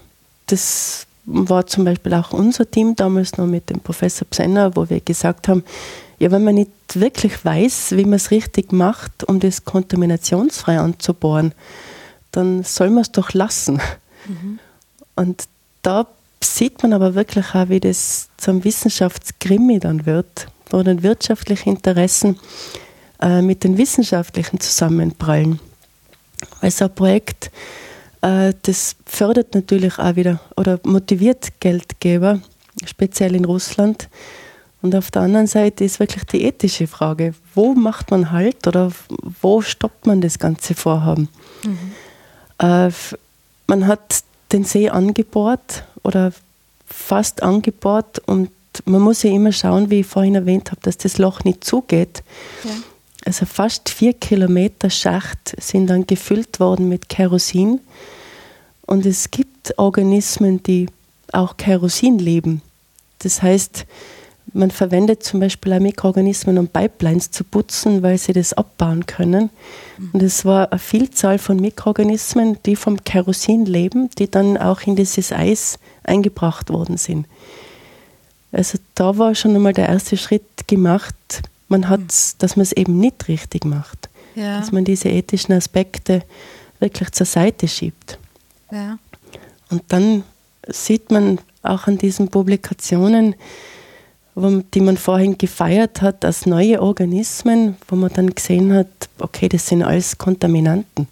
das 0.48 1.08
war 1.26 1.66
zum 1.66 1.86
Beispiel 1.86 2.14
auch 2.14 2.32
unser 2.32 2.70
Team 2.70 2.96
damals 2.96 3.38
noch 3.38 3.48
mit 3.48 3.70
dem 3.70 3.80
Professor 3.80 4.28
Psenner, 4.28 4.76
wo 4.76 4.90
wir 4.90 5.00
gesagt 5.00 5.48
haben, 5.48 5.64
ja, 6.22 6.30
wenn 6.30 6.44
man 6.44 6.54
nicht 6.54 6.70
wirklich 6.94 7.44
weiß, 7.44 7.94
wie 7.98 8.04
man 8.04 8.14
es 8.14 8.30
richtig 8.30 8.72
macht, 8.72 9.24
um 9.24 9.40
das 9.40 9.66
kontaminationsfrei 9.66 10.78
anzubohren, 10.78 11.52
dann 12.32 12.64
soll 12.64 12.92
man 12.92 13.02
es 13.02 13.12
doch 13.12 13.34
lassen. 13.34 13.82
Mhm. 14.28 14.60
Und 15.16 15.46
da 15.82 16.06
sieht 16.44 16.84
man 16.84 16.94
aber 16.94 17.16
wirklich 17.16 17.56
auch, 17.56 17.70
wie 17.70 17.80
das 17.80 18.30
zum 18.38 18.64
Wissenschaftskrimi 18.64 19.80
dann 19.80 20.06
wird, 20.06 20.46
wo 20.70 20.84
dann 20.84 21.02
wirtschaftliche 21.02 21.72
Interessen 21.72 22.38
äh, 23.20 23.42
mit 23.42 23.64
den 23.64 23.80
wissenschaftlichen 23.80 24.60
zusammenprallen. 24.60 25.60
Weil 26.60 26.70
so 26.70 26.86
ein 26.86 26.94
Projekt, 26.94 27.50
äh, 28.22 28.54
das 28.62 28.96
fördert 29.08 29.56
natürlich 29.56 29.98
auch 29.98 30.16
wieder 30.16 30.40
oder 30.56 30.80
motiviert 30.84 31.60
Geldgeber, 31.60 32.42
speziell 32.86 33.34
in 33.34 33.46
Russland. 33.46 34.08
Und 34.82 34.96
auf 34.96 35.12
der 35.12 35.24
anderen 35.24 35.48
Seite 35.48 35.84
ist 35.84 36.00
wirklich 36.00 36.24
die 36.26 36.44
ethische 36.44 36.88
Frage, 36.88 37.34
wo 37.54 37.74
macht 37.74 38.12
man 38.12 38.32
Halt 38.32 38.66
oder 38.68 38.92
wo 39.42 39.62
stoppt 39.62 40.08
man 40.08 40.22
das 40.22 40.40
ganze 40.40 40.74
Vorhaben? 40.74 41.30
Mhm. 41.64 41.92
Äh, 42.58 42.92
man 43.68 43.88
hat 43.88 44.24
den 44.52 44.64
See 44.64 44.90
angebohrt 44.90 45.84
oder 46.04 46.34
fast 46.88 47.44
angebohrt 47.44 48.20
und 48.26 48.50
man 48.86 49.02
muss 49.02 49.24
ja 49.24 49.32
immer 49.32 49.52
schauen, 49.52 49.90
wie 49.90 50.02
ich 50.02 50.08
vorhin 50.08 50.36
erwähnt 50.36 50.72
habe, 50.72 50.82
dass 50.82 50.98
das 50.98 51.18
Loch 51.18 51.44
nicht 51.44 51.64
zugeht. 51.64 52.24
Ja. 52.64 52.72
Also 53.26 53.46
fast 53.46 53.90
vier 53.90 54.14
Kilometer 54.14 54.90
Schacht 54.90 55.56
sind 55.60 55.88
dann 55.88 56.08
gefüllt 56.08 56.60
worden 56.60 56.90
mit 56.90 57.10
Kerosin. 57.10 57.80
Und 58.88 59.06
es 59.06 59.30
gibt 59.30 59.78
Organismen, 59.78 60.64
die 60.64 60.88
auch 61.32 61.56
Kerosin 61.58 62.18
leben. 62.18 62.62
Das 63.20 63.42
heißt, 63.42 63.86
man 64.54 64.72
verwendet 64.72 65.24
zum 65.24 65.40
Beispiel 65.40 65.74
auch 65.74 65.80
Mikroorganismen, 65.80 66.58
um 66.58 66.68
Pipelines 66.68 67.32
zu 67.32 67.44
putzen, 67.44 68.04
weil 68.04 68.18
sie 68.18 68.34
das 68.34 68.54
abbauen 68.54 69.06
können. 69.06 69.50
Und 70.14 70.22
es 70.22 70.44
war 70.46 70.72
eine 70.72 70.80
Vielzahl 70.80 71.38
von 71.38 71.58
Mikroorganismen, 71.58 72.58
die 72.66 72.76
vom 72.76 73.04
Kerosin 73.04 73.66
leben, 73.66 74.10
die 74.18 74.30
dann 74.30 74.58
auch 74.58 74.82
in 74.82 74.96
dieses 74.96 75.32
Eis 75.32 75.80
eingebracht 76.04 76.70
worden 76.70 76.98
sind. 76.98 77.28
Also 78.52 78.78
da 78.96 79.18
war 79.18 79.36
schon 79.36 79.56
einmal 79.56 79.74
der 79.74 79.88
erste 79.88 80.18
Schritt 80.18 80.68
gemacht. 80.68 81.16
Man 81.70 81.88
hat, 81.88 82.02
dass 82.40 82.58
man 82.58 82.64
es 82.64 82.74
eben 82.74 83.00
nicht 83.00 83.28
richtig 83.28 83.64
macht. 83.64 84.10
Ja. 84.36 84.60
Dass 84.60 84.72
man 84.72 84.84
diese 84.84 85.10
ethischen 85.10 85.54
Aspekte 85.54 86.24
wirklich 86.80 87.12
zur 87.12 87.26
Seite 87.26 87.68
schiebt. 87.68 88.18
Ja. 88.72 88.98
Und 89.70 89.84
dann 89.90 90.24
sieht 90.68 91.12
man 91.12 91.40
auch 91.64 91.88
an 91.88 91.98
diesen 91.98 92.28
Publikationen, 92.28 93.36
die 94.74 94.82
man 94.82 94.98
vorhin 94.98 95.38
gefeiert 95.38 96.02
hat 96.02 96.26
als 96.26 96.46
neue 96.46 96.82
Organismen, 96.82 97.76
wo 97.88 97.96
man 97.96 98.12
dann 98.14 98.30
gesehen 98.34 98.74
hat, 98.74 98.88
okay, 99.20 99.50
das 99.50 99.68
sind 99.68 99.84
alles 99.84 100.18
Kontaminanten. 100.18 101.08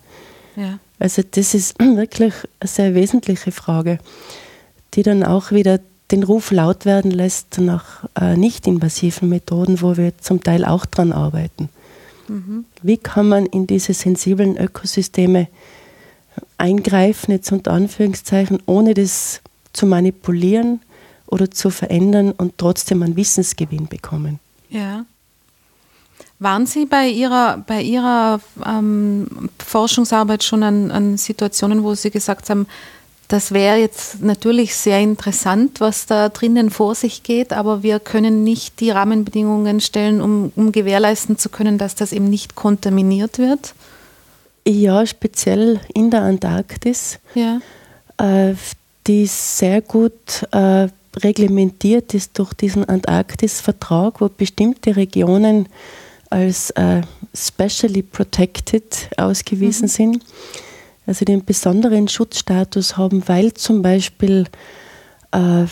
Ja. 0.56 0.80
Also 1.00 1.22
das 1.30 1.54
ist 1.54 1.80
wirklich 1.80 2.34
eine 2.60 2.68
sehr 2.68 2.96
wesentliche 2.96 3.52
Frage, 3.52 4.00
die 4.94 5.04
dann 5.04 5.24
auch 5.24 5.52
wieder 5.52 5.80
den 6.12 6.24
Ruf 6.24 6.52
laut 6.52 6.86
werden 6.86 7.12
lässt 7.12 7.60
nach 7.60 8.06
äh, 8.20 8.36
nicht-invasiven 8.36 9.30
Methoden, 9.30 9.82
wo 9.82 9.96
wir 9.96 10.18
zum 10.18 10.44
Teil 10.44 10.66
auch 10.66 10.86
dran 10.86 11.12
arbeiten. 11.12 11.70
Mhm. 12.28 12.66
Wie 12.82 12.98
kann 12.98 13.30
man 13.30 13.46
in 13.46 13.68
diese 13.68 13.94
sensiblen 13.94 14.58
Ökosysteme 14.58 15.48
eingreifen, 16.58 17.32
jetzt 17.32 17.52
unter 17.52 17.72
Anführungszeichen, 17.72 18.62
ohne 18.66 18.94
das 18.94 19.42
zu 19.74 19.86
manipulieren, 19.86 20.82
oder 21.30 21.52
zu 21.52 21.70
verändern 21.70 22.32
und 22.32 22.58
trotzdem 22.58 23.04
einen 23.04 23.16
Wissensgewinn 23.16 23.88
bekommen. 23.88 24.40
Ja. 24.70 25.06
Waren 26.40 26.66
Sie 26.66 26.86
bei 26.86 27.08
Ihrer, 27.10 27.64
bei 27.68 27.82
Ihrer 27.82 28.40
ähm, 28.66 29.50
Forschungsarbeit 29.60 30.44
schon 30.44 30.64
an, 30.64 30.90
an 30.90 31.18
Situationen, 31.18 31.84
wo 31.84 31.96
Sie 31.96 32.12
gesagt 32.12 32.50
haben, 32.50 32.66
das 33.28 33.52
wäre 33.52 33.78
jetzt 33.78 34.22
natürlich 34.24 34.76
sehr 34.76 35.00
interessant, 35.00 35.80
was 35.82 36.08
da 36.08 36.30
drinnen 36.30 36.72
vor 36.72 36.96
sich 36.96 37.22
geht, 37.22 37.54
aber 37.54 37.84
wir 37.84 38.00
können 38.00 38.44
nicht 38.44 38.80
die 38.80 38.90
Rahmenbedingungen 38.90 39.82
stellen, 39.82 40.20
um, 40.20 40.52
um 40.56 40.72
gewährleisten 40.72 41.38
zu 41.38 41.50
können, 41.50 41.78
dass 41.78 41.94
das 41.94 42.12
eben 42.12 42.28
nicht 42.30 42.56
kontaminiert 42.56 43.38
wird? 43.38 43.76
Ja, 44.68 45.06
speziell 45.06 45.80
in 45.94 46.10
der 46.10 46.24
Antarktis. 46.24 47.20
Ja. 47.36 47.60
Äh, 48.18 48.56
die 49.06 49.28
sehr 49.28 49.82
gut 49.82 50.48
äh, 50.52 50.88
reglementiert 51.16 52.14
ist 52.14 52.38
durch 52.38 52.54
diesen 52.54 52.86
Antarktis-Vertrag, 52.86 54.22
wo 54.22 54.30
bestimmte 54.30 54.96
Regionen 54.96 55.68
als 56.30 56.70
äh, 56.72 57.02
specially 57.34 58.04
protected 58.04 59.10
ausgewiesen 59.18 59.86
mhm. 59.86 59.90
sind, 59.90 60.26
also 61.08 61.26
den 61.26 61.44
besonderen 61.44 62.08
Schutzstatus 62.08 62.98
haben, 62.98 63.28
weil 63.28 63.54
zum 63.54 63.82
Beispiel 63.82 64.46
äh, 65.32 65.66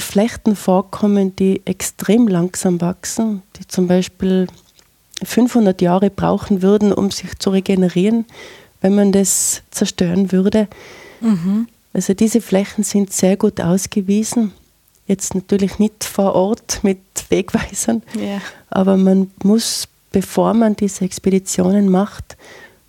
Flechten 0.00 0.56
vorkommen, 0.56 1.36
die 1.36 1.62
extrem 1.66 2.26
langsam 2.26 2.80
wachsen, 2.80 3.42
die 3.58 3.68
zum 3.68 3.86
Beispiel 3.86 4.46
500 5.22 5.80
Jahre 5.82 6.10
brauchen 6.10 6.62
würden, 6.62 6.92
um 6.92 7.10
sich 7.10 7.38
zu 7.38 7.50
regenerieren, 7.50 8.24
wenn 8.80 8.94
man 8.94 9.12
das 9.12 9.62
zerstören 9.70 10.32
würde. 10.32 10.66
Mhm. 11.20 11.68
Also 11.92 12.14
diese 12.14 12.40
Flächen 12.40 12.84
sind 12.84 13.12
sehr 13.12 13.36
gut 13.36 13.60
ausgewiesen. 13.60 14.52
Jetzt 15.06 15.34
natürlich 15.34 15.78
nicht 15.78 16.04
vor 16.04 16.34
Ort 16.34 16.80
mit 16.82 16.98
Wegweisern, 17.28 18.02
ja. 18.18 18.40
aber 18.70 18.96
man 18.96 19.30
muss, 19.42 19.88
bevor 20.10 20.54
man 20.54 20.76
diese 20.76 21.04
Expeditionen 21.04 21.88
macht, 21.88 22.36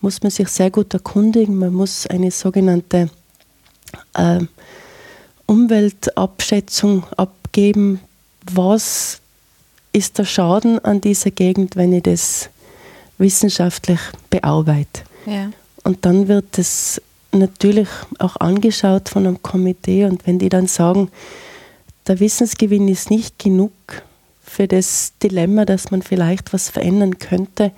muss 0.01 0.21
man 0.21 0.31
sich 0.31 0.49
sehr 0.49 0.69
gut 0.69 0.93
erkundigen. 0.93 1.57
Man 1.57 1.73
muss 1.73 2.05
eine 2.07 2.29
sogenannte 2.29 3.09
äh, 4.15 4.39
Umweltabschätzung 5.45 7.05
abgeben. 7.15 8.01
Was 8.51 9.21
ist 9.93 10.17
der 10.17 10.25
Schaden 10.25 10.83
an 10.83 10.99
dieser 10.99 11.31
Gegend, 11.31 11.77
wenn 11.77 11.93
ich 11.93 12.03
das 12.03 12.49
wissenschaftlich 13.17 13.99
bearbeite? 14.29 15.03
Ja. 15.25 15.51
Und 15.83 16.05
dann 16.05 16.27
wird 16.27 16.57
es 16.57 17.01
natürlich 17.33 17.89
auch 18.19 18.37
angeschaut 18.37 19.09
von 19.09 19.25
einem 19.25 19.41
Komitee 19.41 20.05
und 20.05 20.25
wenn 20.27 20.39
die 20.39 20.49
dann 20.49 20.67
sagen, 20.67 21.09
der 22.07 22.19
Wissensgewinn 22.19 22.87
ist 22.87 23.09
nicht 23.09 23.39
genug 23.39 23.71
für 24.43 24.67
das 24.67 25.13
Dilemma, 25.21 25.65
dass 25.65 25.91
man 25.91 26.01
vielleicht 26.01 26.53
was 26.53 26.69
verändern 26.69 27.17
könnte, 27.17 27.71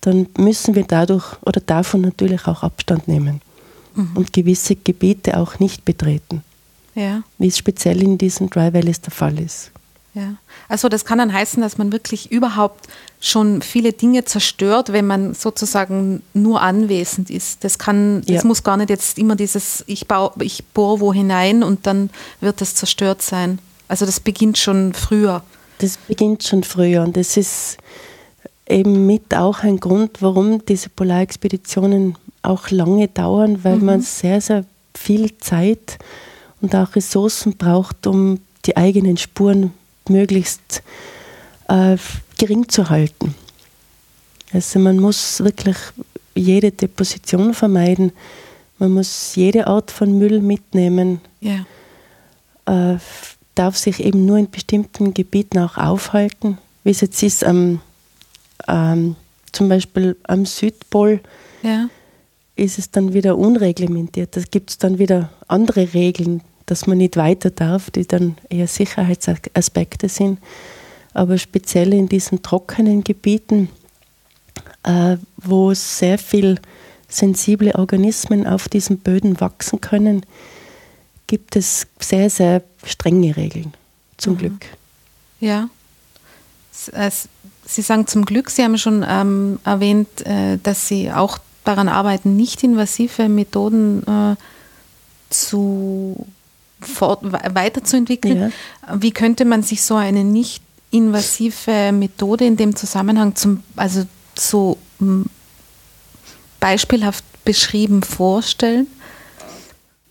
dann 0.00 0.28
müssen 0.38 0.74
wir 0.74 0.84
dadurch 0.84 1.36
oder 1.42 1.60
davon 1.60 2.02
natürlich 2.02 2.46
auch 2.46 2.62
Abstand 2.62 3.08
nehmen 3.08 3.40
mhm. 3.94 4.10
und 4.14 4.32
gewisse 4.32 4.76
Gebiete 4.76 5.38
auch 5.38 5.58
nicht 5.58 5.84
betreten. 5.84 6.42
Ja. 6.94 7.22
Wie 7.38 7.48
es 7.48 7.58
speziell 7.58 8.02
in 8.02 8.18
diesen 8.18 8.50
Dry 8.50 8.72
Valleys 8.72 9.00
der 9.00 9.12
Fall 9.12 9.38
ist. 9.38 9.70
Ja, 10.12 10.34
also 10.68 10.88
das 10.88 11.04
kann 11.04 11.18
dann 11.18 11.32
heißen, 11.32 11.62
dass 11.62 11.78
man 11.78 11.92
wirklich 11.92 12.32
überhaupt 12.32 12.88
schon 13.20 13.62
viele 13.62 13.92
Dinge 13.92 14.24
zerstört, 14.24 14.92
wenn 14.92 15.06
man 15.06 15.34
sozusagen 15.34 16.22
nur 16.34 16.62
anwesend 16.62 17.30
ist. 17.30 17.62
Das 17.62 17.78
kann, 17.78 18.22
das 18.22 18.42
ja. 18.42 18.44
muss 18.44 18.64
gar 18.64 18.76
nicht 18.76 18.90
jetzt 18.90 19.18
immer 19.18 19.36
dieses, 19.36 19.84
ich 19.86 20.08
baue, 20.08 20.32
ich 20.40 20.64
bohre 20.64 21.00
wo 21.00 21.12
hinein 21.12 21.62
und 21.62 21.86
dann 21.86 22.10
wird 22.40 22.60
das 22.60 22.74
zerstört 22.74 23.22
sein. 23.22 23.60
Also 23.86 24.04
das 24.04 24.18
beginnt 24.18 24.58
schon 24.58 24.94
früher. 24.94 25.44
Das 25.78 25.96
beginnt 25.96 26.42
schon 26.42 26.64
früher 26.64 27.02
und 27.02 27.16
das 27.16 27.36
ist 27.36 27.78
eben 28.68 29.06
mit 29.06 29.34
auch 29.34 29.60
ein 29.60 29.78
Grund, 29.78 30.22
warum 30.22 30.64
diese 30.64 30.88
Polarexpeditionen 30.88 32.16
auch 32.42 32.70
lange 32.70 33.08
dauern, 33.08 33.62
weil 33.62 33.76
mhm. 33.76 33.84
man 33.84 34.00
sehr, 34.00 34.40
sehr 34.40 34.64
viel 34.94 35.36
Zeit 35.38 35.98
und 36.60 36.74
auch 36.74 36.96
Ressourcen 36.96 37.56
braucht, 37.56 38.06
um 38.06 38.40
die 38.66 38.76
eigenen 38.76 39.16
Spuren 39.16 39.72
möglichst 40.10 40.82
äh, 41.68 41.96
gering 42.38 42.68
zu 42.68 42.90
halten. 42.90 43.34
Also 44.52 44.78
man 44.78 44.98
muss 44.98 45.42
wirklich 45.42 45.76
jede 46.34 46.72
Deposition 46.72 47.54
vermeiden. 47.54 48.12
Man 48.78 48.92
muss 48.92 49.34
jede 49.36 49.66
Art 49.66 49.90
von 49.90 50.18
Müll 50.18 50.40
mitnehmen. 50.40 51.20
Ja. 51.40 51.64
Äh, 52.66 52.98
darf 53.54 53.76
sich 53.76 54.00
eben 54.00 54.26
nur 54.26 54.38
in 54.38 54.50
bestimmten 54.50 55.12
Gebieten 55.12 55.58
auch 55.58 55.76
aufhalten. 55.76 56.58
Wie 56.82 56.90
es 56.90 57.00
jetzt 57.00 57.22
ist, 57.22 57.42
ähm, 57.42 57.80
ähm, 58.68 59.16
zum 59.52 59.68
Beispiel 59.68 60.16
am 60.22 60.46
Südpol 60.46 61.20
ja. 61.62 61.88
ist 62.56 62.78
es 62.78 62.90
dann 62.90 63.12
wieder 63.12 63.36
unreglementiert. 63.36 64.36
Da 64.36 64.40
gibt 64.50 64.70
es 64.70 64.78
dann 64.78 64.98
wieder 64.98 65.30
andere 65.48 65.92
Regeln, 65.92 66.42
dass 66.70 66.86
man 66.86 66.98
nicht 66.98 67.16
weiter 67.16 67.50
darf, 67.50 67.90
die 67.90 68.06
dann 68.06 68.36
eher 68.48 68.66
Sicherheitsaspekte 68.66 70.08
sind. 70.08 70.38
Aber 71.12 71.38
speziell 71.38 71.92
in 71.92 72.08
diesen 72.08 72.42
trockenen 72.42 73.02
Gebieten, 73.02 73.68
äh, 74.84 75.16
wo 75.36 75.74
sehr 75.74 76.18
viel 76.18 76.60
sensible 77.08 77.74
Organismen 77.74 78.46
auf 78.46 78.68
diesen 78.68 78.98
Böden 78.98 79.40
wachsen 79.40 79.80
können, 79.80 80.24
gibt 81.26 81.56
es 81.56 81.88
sehr, 81.98 82.30
sehr 82.30 82.62
strenge 82.84 83.36
Regeln, 83.36 83.74
zum 84.16 84.34
mhm. 84.34 84.38
Glück. 84.38 84.66
Ja. 85.40 85.68
Sie 86.72 87.82
sagen 87.82 88.06
zum 88.06 88.24
Glück, 88.24 88.50
Sie 88.50 88.62
haben 88.62 88.78
schon 88.78 89.04
ähm, 89.06 89.58
erwähnt, 89.64 90.24
äh, 90.24 90.58
dass 90.62 90.88
Sie 90.88 91.10
auch 91.10 91.38
daran 91.64 91.88
arbeiten, 91.88 92.36
nicht 92.36 92.62
invasive 92.62 93.28
Methoden 93.28 94.02
äh, 94.06 94.36
zu 95.30 96.26
weiterzuentwickeln. 96.80 98.52
Ja. 98.88 99.00
Wie 99.00 99.10
könnte 99.10 99.44
man 99.44 99.62
sich 99.62 99.82
so 99.82 99.96
eine 99.96 100.24
nicht 100.24 100.62
invasive 100.90 101.92
Methode 101.92 102.44
in 102.44 102.56
dem 102.56 102.74
Zusammenhang 102.74 103.36
zum, 103.36 103.62
also 103.76 104.04
so 104.36 104.76
hm, 104.98 105.26
beispielhaft 106.58 107.24
beschrieben 107.44 108.02
vorstellen? 108.02 108.86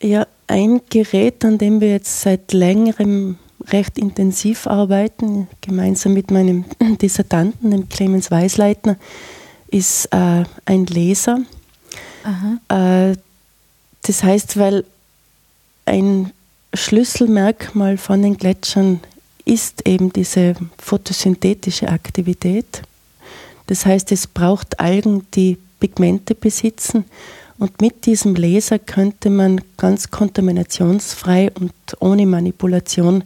Ja, 0.01 0.27
ein 0.47 0.81
Gerät, 0.89 1.43
an 1.43 1.57
dem 1.57 1.81
wir 1.81 1.91
jetzt 1.91 2.21
seit 2.21 2.53
längerem 2.53 3.37
recht 3.67 3.97
intensiv 3.97 4.67
arbeiten, 4.67 5.47
gemeinsam 5.61 6.13
mit 6.13 6.31
meinem 6.31 6.65
Dissertanten, 7.01 7.71
dem 7.71 7.89
Clemens 7.89 8.31
Weisleitner, 8.31 8.97
ist 9.67 10.05
äh, 10.07 10.43
ein 10.65 10.85
Laser. 10.87 11.41
Äh, 12.69 13.15
das 14.03 14.23
heißt, 14.23 14.57
weil 14.57 14.85
ein 15.85 16.31
Schlüsselmerkmal 16.73 17.97
von 17.97 18.21
den 18.21 18.37
Gletschern 18.37 18.99
ist 19.45 19.87
eben 19.87 20.13
diese 20.13 20.55
photosynthetische 20.77 21.89
Aktivität. 21.89 22.83
Das 23.67 23.85
heißt, 23.85 24.11
es 24.11 24.27
braucht 24.27 24.79
Algen, 24.79 25.25
die 25.33 25.57
Pigmente 25.79 26.35
besitzen. 26.35 27.05
Und 27.57 27.81
mit 27.81 28.05
diesem 28.05 28.35
Laser 28.35 28.79
könnte 28.79 29.29
man 29.29 29.61
ganz 29.77 30.11
kontaminationsfrei 30.11 31.51
und 31.59 31.73
ohne 31.99 32.25
Manipulation 32.25 33.23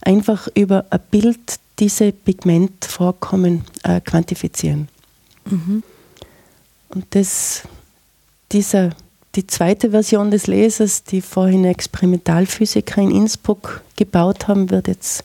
einfach 0.00 0.48
über 0.54 0.84
ein 0.90 1.00
Bild 1.10 1.60
diese 1.78 2.12
Pigmentvorkommen 2.12 3.64
äh, 3.84 4.00
quantifizieren. 4.00 4.88
Mhm. 5.44 5.82
Und 6.88 7.06
das, 7.10 7.62
dieser 8.50 8.90
die 9.36 9.46
zweite 9.46 9.90
Version 9.90 10.30
des 10.30 10.46
Lasers, 10.46 11.04
die 11.04 11.20
vorhin 11.20 11.64
Experimentalphysiker 11.64 13.02
in 13.02 13.10
Innsbruck 13.10 13.82
gebaut 13.96 14.48
haben, 14.48 14.70
wird 14.70 14.88
jetzt 14.88 15.24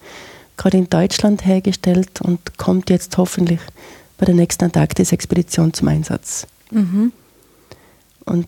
gerade 0.57 0.77
in 0.77 0.89
Deutschland 0.89 1.45
hergestellt 1.45 2.21
und 2.21 2.57
kommt 2.57 2.89
jetzt 2.89 3.17
hoffentlich 3.17 3.61
bei 4.17 4.25
der 4.25 4.35
nächsten 4.35 4.65
Antarktis-Expedition 4.65 5.73
zum 5.73 5.87
Einsatz. 5.87 6.45
Mhm. 6.69 7.11
Und 8.25 8.47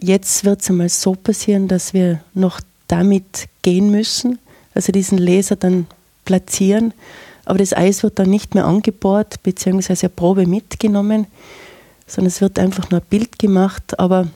jetzt 0.00 0.44
wird 0.44 0.62
es 0.62 0.70
einmal 0.70 0.88
so 0.88 1.14
passieren, 1.14 1.68
dass 1.68 1.92
wir 1.92 2.20
noch 2.32 2.60
damit 2.86 3.48
gehen 3.62 3.90
müssen, 3.90 4.38
also 4.74 4.92
diesen 4.92 5.18
Laser 5.18 5.56
dann 5.56 5.86
platzieren, 6.24 6.94
aber 7.44 7.58
das 7.58 7.74
Eis 7.74 8.02
wird 8.02 8.18
dann 8.18 8.30
nicht 8.30 8.54
mehr 8.54 8.66
angebohrt 8.66 9.42
beziehungsweise 9.42 10.06
eine 10.06 10.14
Probe 10.14 10.46
mitgenommen, 10.46 11.26
sondern 12.06 12.28
es 12.28 12.40
wird 12.40 12.58
einfach 12.58 12.90
nur 12.90 13.00
ein 13.00 13.06
Bild 13.10 13.38
gemacht, 13.38 13.98
aber 13.98 14.28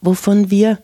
wovon 0.00 0.50
wir 0.50 0.78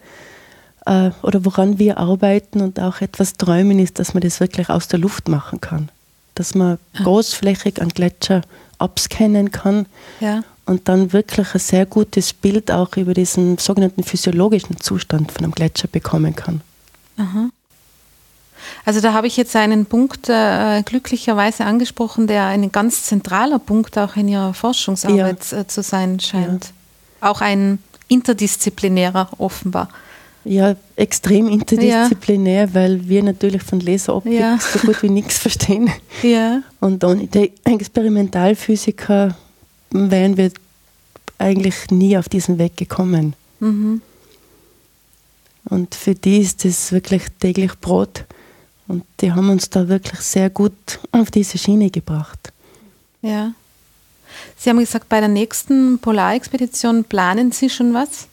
äh, 0.86 1.11
oder 1.22 1.45
woran 1.45 1.78
wir 1.78 1.99
arbeiten 1.99 2.61
und 2.61 2.80
auch 2.80 3.01
etwas 3.01 3.34
träumen, 3.34 3.78
ist, 3.78 3.99
dass 3.99 4.14
man 4.14 4.22
das 4.22 4.40
wirklich 4.40 4.68
aus 4.68 4.88
der 4.88 4.99
Luft 4.99 5.28
machen 5.28 5.61
kann. 5.61 5.90
Dass 6.34 6.55
man 6.55 6.78
ja. 6.95 7.05
großflächig 7.05 7.80
einen 7.80 7.90
Gletscher 7.90 8.43
abscannen 8.78 9.53
kann 9.53 9.86
ja. 10.20 10.43
und 10.66 10.88
dann 10.88 11.12
wirklich 11.12 11.55
ein 11.55 11.61
sehr 11.61 11.86
gutes 11.86 12.32
Bild 12.32 12.70
auch 12.70 12.97
über 12.97 13.14
diesen 13.14 13.59
sogenannten 13.59 14.03
physiologischen 14.03 14.80
Zustand 14.80 15.30
von 15.30 15.45
einem 15.45 15.53
Gletscher 15.53 15.88
bekommen 15.88 16.34
kann. 16.34 16.62
Aha. 17.16 17.51
Also 18.84 19.01
da 19.01 19.12
habe 19.12 19.26
ich 19.26 19.36
jetzt 19.36 19.55
einen 19.57 19.86
Punkt 19.86 20.28
äh, 20.28 20.82
glücklicherweise 20.82 21.64
angesprochen, 21.64 22.26
der 22.26 22.47
ein 22.47 22.70
ganz 22.72 23.05
zentraler 23.05 23.59
Punkt 23.59 23.99
auch 23.99 24.16
in 24.16 24.28
Ihrer 24.28 24.55
Forschungsarbeit 24.55 25.51
ja. 25.51 25.61
äh, 25.61 25.66
zu 25.66 25.82
sein 25.82 26.20
scheint. 26.20 26.72
Auch 27.20 27.40
ein 27.40 27.78
interdisziplinärer 28.13 29.29
offenbar. 29.39 29.89
Ja, 30.45 30.75
extrem 30.97 31.49
interdisziplinär, 31.49 32.65
ja. 32.67 32.75
weil 32.75 33.09
wir 33.09 33.23
natürlich 33.23 33.63
von 33.63 33.79
Laseroptik 33.79 34.33
ja. 34.33 34.59
so 34.59 34.81
gut 34.81 35.03
wie 35.03 35.09
nichts 35.09 35.39
verstehen. 35.39 35.91
Ja. 36.23 36.63
Und 36.81 37.03
ohne 37.05 37.27
die 37.27 37.53
Experimentalphysiker 37.65 39.37
wären 39.91 40.37
wir 40.37 40.51
eigentlich 41.39 41.91
nie 41.91 42.17
auf 42.17 42.29
diesen 42.29 42.59
Weg 42.59 42.77
gekommen. 42.77 43.35
Mhm. 43.61 44.01
Und 45.65 45.95
für 45.95 46.15
die 46.15 46.39
ist 46.39 46.65
das 46.65 46.93
wirklich 46.93 47.23
täglich 47.41 47.79
Brot. 47.81 48.25
Und 48.89 49.05
die 49.21 49.33
haben 49.33 49.49
uns 49.49 49.71
da 49.71 49.89
wirklich 49.89 50.21
sehr 50.21 50.51
gut 50.51 51.01
auf 51.13 51.31
diese 51.31 51.59
Schiene 51.59 51.91
gebracht. 51.91 52.53
Ja. 53.23 53.53
Sie 54.63 54.71
haben 54.71 54.79
gesagt, 54.79 55.09
bei 55.09 55.19
der 55.19 55.29
nächsten 55.29 55.99
Polarexpedition 55.99 57.03
planen 57.03 57.51
Sie 57.51 57.69
schon 57.69 57.95
was? 57.95 58.29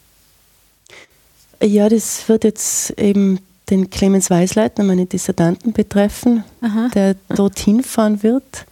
Ja, 1.59 1.89
das 1.89 2.29
wird 2.29 2.43
jetzt 2.43 2.91
eben 2.99 3.39
den 3.71 3.89
Clemens 3.89 4.29
Weisleitner, 4.29 4.83
meine 4.83 5.07
Dissertanten 5.07 5.73
betreffen, 5.73 6.43
Aha. 6.61 6.89
der 6.93 7.15
dorthin 7.29 7.81
fahren 7.81 8.21
wird. 8.21 8.67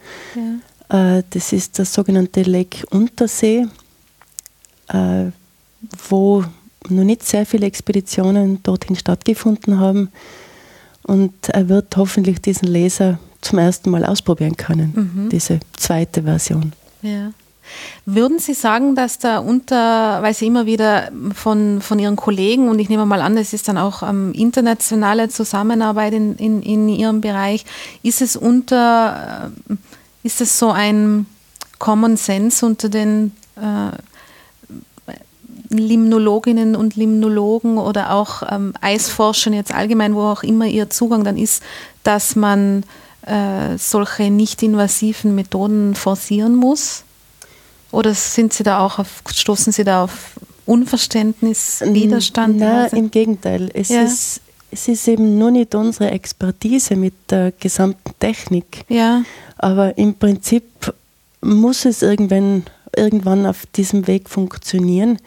Ja. 0.88 1.16
Äh, 1.18 1.24
das 1.30 1.52
ist 1.52 1.78
der 1.78 1.84
sogenannte 1.84 2.42
Lake 2.42 2.86
Untersee, 2.90 3.66
äh, 4.86 5.24
wo 6.08 6.44
noch 6.88 7.04
nicht 7.04 7.24
sehr 7.24 7.44
viele 7.44 7.66
Expeditionen 7.66 8.62
dorthin 8.62 8.94
stattgefunden 8.94 9.80
haben. 9.80 10.12
Und 11.02 11.48
er 11.48 11.68
wird 11.68 11.96
hoffentlich 11.96 12.40
diesen 12.40 12.68
Laser 12.68 13.18
zum 13.40 13.58
ersten 13.58 13.90
Mal 13.90 14.04
ausprobieren 14.04 14.56
können, 14.56 14.92
mhm. 14.94 15.28
diese 15.30 15.58
zweite 15.76 16.22
Version. 16.22 16.72
Ja. 17.02 17.32
Würden 18.06 18.38
Sie 18.38 18.54
sagen, 18.54 18.94
dass 18.94 19.18
da 19.18 19.38
unter, 19.38 20.22
weil 20.22 20.34
Sie 20.34 20.46
immer 20.46 20.66
wieder 20.66 21.10
von, 21.34 21.80
von 21.80 21.98
Ihren 21.98 22.16
Kollegen, 22.16 22.68
und 22.68 22.78
ich 22.78 22.88
nehme 22.88 23.06
mal 23.06 23.20
an, 23.20 23.36
das 23.36 23.52
ist 23.52 23.68
dann 23.68 23.78
auch 23.78 24.02
ähm, 24.02 24.32
internationale 24.32 25.28
Zusammenarbeit 25.28 26.14
in, 26.14 26.36
in, 26.36 26.62
in 26.62 26.88
Ihrem 26.88 27.20
Bereich, 27.20 27.64
ist 28.02 28.22
es 28.22 28.36
unter, 28.36 29.50
äh, 29.68 29.74
ist 30.22 30.40
es 30.40 30.58
so 30.58 30.70
ein 30.70 31.26
Common 31.78 32.16
Sense 32.16 32.64
unter 32.64 32.88
den 32.88 33.32
äh, 33.56 33.96
Limnologinnen 35.70 36.76
und 36.76 36.96
Limnologen 36.96 37.78
oder 37.78 38.12
auch 38.12 38.42
ähm, 38.50 38.72
Eisforschern 38.80 39.52
jetzt 39.52 39.72
allgemein, 39.74 40.14
wo 40.14 40.22
auch 40.22 40.42
immer 40.42 40.66
ihr 40.66 40.90
Zugang 40.90 41.24
dann 41.24 41.36
ist, 41.36 41.62
dass 42.04 42.36
man 42.36 42.84
äh, 43.26 43.76
solche 43.76 44.30
nicht 44.30 44.62
invasiven 44.62 45.34
Methoden 45.34 45.94
forcieren 45.94 46.56
muss? 46.56 47.04
Oder 47.90 48.14
sind 48.14 48.52
Sie 48.52 48.62
da 48.62 48.80
auch 48.80 48.98
auf, 48.98 49.22
stoßen 49.32 49.72
Sie 49.72 49.84
da 49.84 50.04
auf 50.04 50.38
Unverständnis, 50.66 51.82
Widerstand? 51.84 52.58
Nein, 52.58 52.90
im 52.92 53.10
Gegenteil. 53.10 53.70
Es 53.72 53.88
ja. 53.88 54.02
ist 54.02 54.42
es 54.70 54.88
ist 54.88 55.08
eben 55.08 55.38
nur 55.38 55.50
nicht 55.50 55.74
unsere 55.74 56.10
Expertise 56.10 56.96
mit 56.96 57.14
der 57.30 57.52
gesamten 57.52 58.12
Technik. 58.18 58.84
Ja. 58.88 59.22
Aber 59.56 59.96
im 59.96 60.14
Prinzip 60.14 60.94
muss 61.40 61.84
es 61.84 62.02
irgendwann, 62.02 62.64
irgendwann 62.94 63.46
auf 63.46 63.64
diesem 63.66 64.06
Weg 64.06 64.28
funktionieren. 64.28 65.18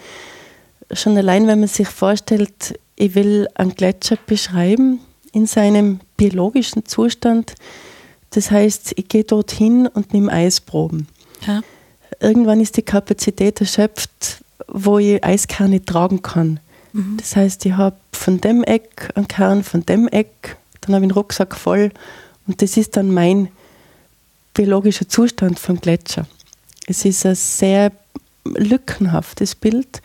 Schon 0.91 1.17
allein, 1.17 1.47
wenn 1.47 1.59
man 1.59 1.69
sich 1.69 1.87
vorstellt, 1.87 2.79
ich 2.95 3.15
will 3.15 3.47
einen 3.55 3.75
Gletscher 3.75 4.17
beschreiben 4.27 4.99
in 5.31 5.47
seinem 5.47 6.01
biologischen 6.17 6.85
Zustand. 6.85 7.55
Das 8.31 8.51
heißt, 8.51 8.93
ich 8.95 9.07
gehe 9.07 9.23
dorthin 9.23 9.87
und 9.87 10.13
nehme 10.13 10.31
Eisproben. 10.31 11.07
Ja. 11.47 11.61
Irgendwann 12.21 12.61
ist 12.61 12.77
die 12.77 12.83
Kapazität 12.83 13.59
erschöpft, 13.59 14.43
wo 14.67 14.99
ich 14.99 15.23
Eiskerne 15.23 15.83
tragen 15.83 16.21
kann. 16.21 16.59
Mhm. 16.93 17.17
Das 17.17 17.35
heißt, 17.35 17.65
ich 17.65 17.73
habe 17.73 17.97
von 18.11 18.39
dem 18.39 18.63
Eck 18.63 19.09
einen 19.15 19.27
Kern, 19.27 19.63
von 19.63 19.85
dem 19.85 20.07
Eck, 20.07 20.57
dann 20.81 20.95
habe 20.95 21.05
ich 21.05 21.09
einen 21.09 21.17
Rucksack 21.17 21.55
voll 21.55 21.91
und 22.47 22.61
das 22.61 22.77
ist 22.77 22.95
dann 22.95 23.11
mein 23.11 23.49
biologischer 24.53 25.07
Zustand 25.07 25.59
vom 25.59 25.79
Gletscher. 25.79 26.27
Es 26.87 27.05
ist 27.05 27.25
ein 27.25 27.35
sehr 27.35 27.91
lückenhaftes 28.43 29.55
Bild, 29.55 30.01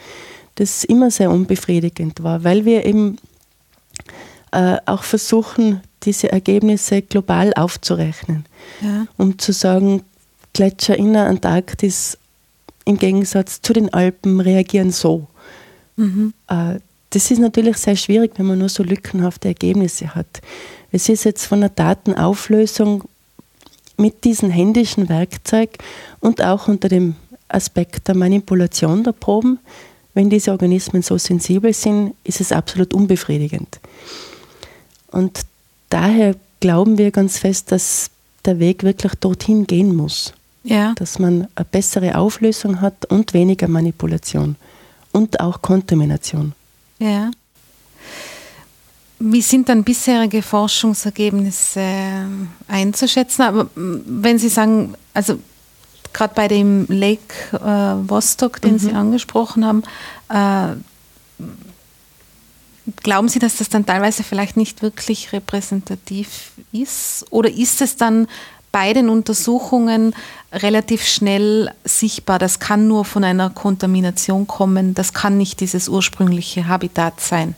das 0.57 0.85
immer 0.85 1.11
sehr 1.11 1.31
unbefriedigend 1.31 2.23
war, 2.23 2.45
weil 2.45 2.65
wir 2.65 2.85
eben 2.85 3.19
äh, 4.53 4.79
auch 4.87 5.03
versuchen, 5.03 5.83
diese 6.05 6.31
Ergebnisse 6.31 7.03
global 7.03 7.53
aufzurechnen, 7.55 8.47
ja. 8.81 9.07
um 9.17 9.39
zu 9.39 9.53
sagen, 9.53 10.03
Gletscher 10.57 10.97
in 10.97 11.13
der 11.13 11.27
Antarktis 11.27 12.17
im 12.87 12.97
Gegensatz 12.97 13.61
zu 13.61 13.75
den 13.75 13.93
Alpen 13.93 14.41
reagieren 14.41 14.91
so. 14.91 15.27
Mhm. 15.97 16.33
Äh, 16.49 16.77
das 17.11 17.31
ist 17.31 17.41
natürlich 17.41 17.77
sehr 17.77 17.97
schwierig, 17.97 18.33
wenn 18.37 18.47
man 18.47 18.59
nur 18.59 18.71
so 18.71 18.83
lückenhafte 18.83 19.49
Ergebnisse 19.49 20.15
hat. 20.15 20.41
Es 20.91 21.11
ist 21.11 21.25
jetzt 21.25 21.45
von 21.45 21.61
der 21.61 21.69
Datenauflösung 21.69 23.05
mit 23.99 24.25
diesem 24.25 24.49
händischen 24.49 25.11
Werkzeug 25.11 25.77
und 26.21 26.43
auch 26.43 26.69
unter 26.69 26.89
dem 26.89 27.17
Aspekt 27.49 28.09
der 28.09 28.17
Manipulation 28.17 29.05
der 29.05 29.13
Proben, 29.13 29.59
wenn 30.15 30.31
diese 30.31 30.53
Organismen 30.53 31.03
so 31.03 31.19
sensibel 31.19 31.75
sind, 31.75 32.15
ist 32.25 32.41
es 32.41 32.51
absolut 32.51 32.95
unbefriedigend. 32.95 33.79
Und 35.11 35.41
daher 35.91 36.35
glauben 36.61 36.97
wir 36.97 37.11
ganz 37.11 37.37
fest, 37.37 37.73
dass 37.73 38.11
der 38.47 38.59
Weg 38.59 38.85
wirklich 38.85 39.13
dorthin 39.17 39.67
gehen 39.67 39.95
muss. 39.95 40.33
Ja. 40.67 40.95
Dass 40.97 41.19
man 41.19 41.47
eine 41.55 41.65
bessere 41.65 42.19
Auflösung 42.19 42.81
hat 42.81 43.07
und 43.07 43.33
weniger 43.35 43.69
Manipulation 43.69 44.57
und 45.13 45.39
auch 45.39 45.63
Kontamination. 45.63 46.55
Ja. 46.99 47.31
Wie 49.19 49.43
sind 49.43 49.69
dann 49.69 49.85
bisherige 49.85 50.43
Forschungsergebnisse 50.43 51.81
äh, 51.81 52.25
einzuschätzen? 52.69 53.43
Aber 53.43 53.71
wenn 53.75 54.39
Sie 54.39 54.49
sagen, 54.49 54.95
also 55.15 55.39
gerade 56.13 56.35
bei 56.35 56.49
dem 56.49 56.87
Lake 56.89 57.35
äh, 57.53 58.09
Vostok, 58.09 58.61
den 58.61 58.73
mhm. 58.73 58.79
Sie 58.79 58.93
angesprochen 58.93 59.65
haben, 59.65 59.85
äh, 60.29 60.77
glauben 63.03 63.29
Sie, 63.29 63.39
dass 63.39 63.57
das 63.57 63.69
dann 63.69 63.87
teilweise 63.87 64.23
vielleicht 64.23 64.57
nicht 64.57 64.83
wirklich 64.83 65.33
repräsentativ 65.33 66.53
ist? 66.73 67.25
Oder 67.31 67.51
ist 67.51 67.81
es 67.81 67.97
dann 67.97 68.27
bei 68.77 68.93
den 68.93 69.09
Untersuchungen 69.09 70.15
relativ 70.53 71.03
schnell 71.03 71.71
sichtbar. 71.85 72.39
Das 72.39 72.59
kann 72.59 72.87
nur 72.87 73.07
von 73.07 73.25
einer 73.25 73.49
Kontamination 73.49 74.47
kommen. 74.47 74.93
Das 74.93 75.15
kann 75.15 75.39
nicht 75.39 75.61
dieses 75.61 75.89
ursprüngliche 75.89 76.69
Habitat 76.69 77.19
sein. 77.19 77.55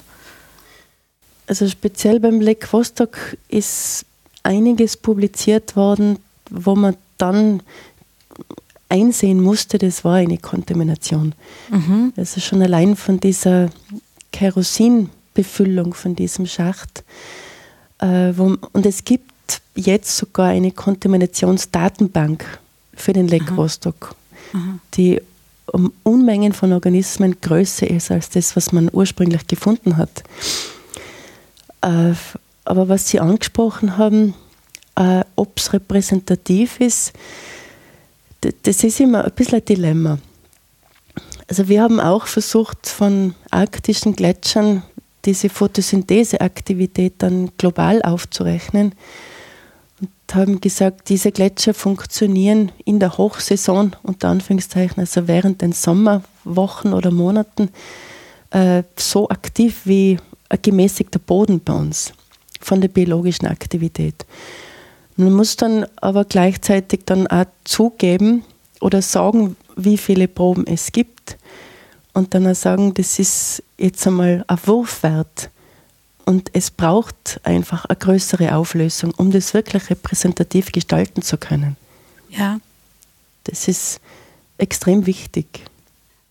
Also 1.49 1.69
speziell 1.69 2.21
beim 2.21 2.41
Lake 2.41 2.69
Vostok 2.71 3.37
ist 3.49 4.07
einiges 4.45 4.97
publiziert 4.97 5.75
worden, 5.75 6.21
wo 6.51 6.77
man 6.77 6.95
dann 7.16 7.64
einsehen 8.89 9.43
musste, 9.43 9.79
das 9.79 10.05
war 10.05 10.19
eine 10.19 10.39
Kontamination. 10.39 11.35
Mhm. 11.69 12.12
Also 12.16 12.41
schon 12.41 12.62
allein 12.62 12.95
von 12.95 13.19
dieser 13.19 13.71
Kerosinbefüllung 14.31 15.95
von 15.95 16.14
diesem 16.14 16.47
Schacht. 16.47 17.03
Äh, 17.99 18.35
wo, 18.37 18.57
und 18.73 18.87
es 18.87 19.03
gibt 19.03 19.33
jetzt 19.74 20.16
sogar 20.16 20.49
eine 20.49 20.72
Kontaminationsdatenbank 20.72 22.44
für 22.94 23.12
den 23.12 23.28
Lake 23.28 23.55
Rostock, 23.55 24.14
die 24.94 25.20
um 25.72 25.92
Unmengen 26.03 26.53
von 26.53 26.72
Organismen 26.72 27.40
größer 27.40 27.88
ist 27.88 28.11
als 28.11 28.30
das, 28.30 28.57
was 28.57 28.72
man 28.72 28.88
ursprünglich 28.92 29.46
gefunden 29.46 29.96
hat. 29.96 30.22
Äh, 31.82 32.14
aber 32.64 32.88
was 32.88 33.09
Sie 33.09 33.20
angesprochen 33.20 33.96
haben, 33.96 34.34
äh, 34.96 35.24
ob 35.36 35.59
es 35.59 35.72
repräsentativ 35.72 36.80
ist, 36.80 37.12
das 38.62 38.84
ist 38.84 39.01
immer 39.01 39.24
ein 39.24 39.32
bisschen 39.32 39.59
ein 39.59 39.64
Dilemma. 39.64 40.18
Also 41.49 41.68
wir 41.68 41.82
haben 41.82 41.99
auch 41.99 42.26
versucht, 42.26 42.86
von 42.86 43.34
arktischen 43.51 44.14
Gletschern 44.14 44.82
diese 45.24 45.49
Photosyntheseaktivität 45.49 47.14
dann 47.18 47.51
global 47.59 48.03
aufzurechnen 48.03 48.92
haben 50.35 50.61
gesagt, 50.61 51.09
diese 51.09 51.33
Gletscher 51.33 51.74
funktionieren 51.74 52.72
in 52.85 53.01
der 53.01 53.16
Hochsaison, 53.16 53.97
unter 54.03 54.29
Anführungszeichen, 54.29 55.01
also 55.01 55.29
während 55.29 55.62
den 55.62 55.72
Sommerwochen 55.72 56.93
oder 56.93 57.11
Monaten, 57.11 57.70
äh, 58.51 58.83
so 58.97 59.29
aktiv 59.29 59.83
wie 59.85 60.18
ein 60.49 60.59
gemäßigter 60.62 61.18
Boden 61.18 61.61
bei 61.61 61.72
uns 61.72 62.12
von 62.61 62.81
der 62.81 62.89
biologischen 62.89 63.47
Aktivität. 63.47 64.26
Man 65.16 65.33
muss 65.33 65.57
dann 65.57 65.87
aber 65.97 66.24
gleichzeitig 66.24 67.01
dann 67.05 67.26
auch 67.26 67.47
zugeben 67.64 68.45
oder 68.81 69.03
sagen, 69.03 69.57
wie 69.76 69.99
viele 69.99 70.29
Proben 70.29 70.66
es 70.66 70.93
gibt 70.93 71.37
und 72.12 72.35
dann 72.35 72.47
auch 72.47 72.55
sagen, 72.55 72.95
das 72.95 73.18
ist 73.18 73.62
jetzt 73.76 74.07
einmal 74.07 74.45
ein 74.47 74.59
Wurfwert 74.64 75.51
und 76.29 76.51
es 76.53 76.70
braucht 76.70 77.41
einfach 77.43 77.87
eine 77.87 77.97
größere 77.97 78.55
Auflösung, 78.55 79.14
um 79.16 79.31
das 79.31 79.55
wirklich 79.55 79.89
repräsentativ 79.89 80.72
gestalten 80.72 81.22
zu 81.22 81.39
können. 81.39 81.79
Ja. 82.29 82.61
Das 83.45 83.66
ist 83.66 83.99
extrem 84.59 85.07
wichtig. 85.07 85.47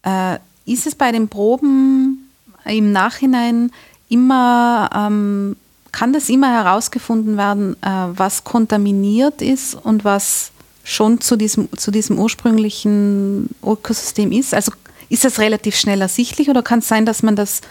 Äh, 0.03 0.37
ist 0.67 0.85
es 0.85 0.93
bei 0.93 1.11
den 1.11 1.29
Proben 1.29 2.29
im 2.65 2.91
Nachhinein 2.91 3.71
immer, 4.07 4.87
ähm, 4.93 5.55
kann 5.91 6.13
das 6.13 6.29
immer 6.29 6.53
herausgefunden 6.53 7.35
werden, 7.35 7.75
äh, 7.81 7.87
was 7.89 8.43
kontaminiert 8.43 9.41
ist 9.41 9.73
und 9.73 10.05
was 10.05 10.51
schon 10.83 11.21
zu 11.21 11.37
diesem, 11.37 11.75
zu 11.75 11.89
diesem 11.89 12.19
ursprünglichen 12.19 13.49
Ökosystem 13.63 14.31
ist? 14.31 14.53
Also 14.53 14.73
ist 15.09 15.25
das 15.25 15.39
relativ 15.39 15.75
schnell 15.75 16.01
ersichtlich 16.01 16.51
oder 16.51 16.61
kann 16.61 16.79
es 16.79 16.87
sein, 16.87 17.07
dass 17.07 17.23
man 17.23 17.35
das 17.35 17.61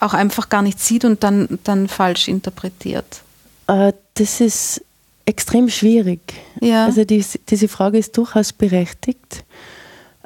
auch 0.00 0.14
einfach 0.14 0.48
gar 0.48 0.62
nicht 0.62 0.80
sieht 0.80 1.04
und 1.04 1.22
dann, 1.22 1.58
dann 1.64 1.88
falsch 1.88 2.28
interpretiert? 2.28 3.22
Äh, 3.66 3.92
das 4.14 4.40
ist 4.40 4.82
extrem 5.26 5.68
schwierig. 5.68 6.20
Ja. 6.60 6.86
Also 6.86 7.04
die, 7.04 7.24
diese 7.48 7.68
Frage 7.68 7.98
ist 7.98 8.16
durchaus 8.16 8.52
berechtigt. 8.52 9.44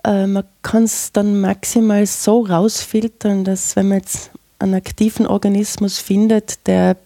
Äh, 0.04 0.26
man 0.26 0.44
kann 0.62 0.84
es 0.84 1.12
dann 1.12 1.40
maximal 1.40 2.06
so 2.06 2.44
rausfiltern, 2.44 3.44
dass 3.44 3.76
wenn 3.76 3.88
man 3.88 3.98
jetzt 3.98 4.30
einen 4.58 4.74
aktiven 4.74 5.26
Organismus 5.26 5.98
findet, 5.98 6.66
der 6.66 6.96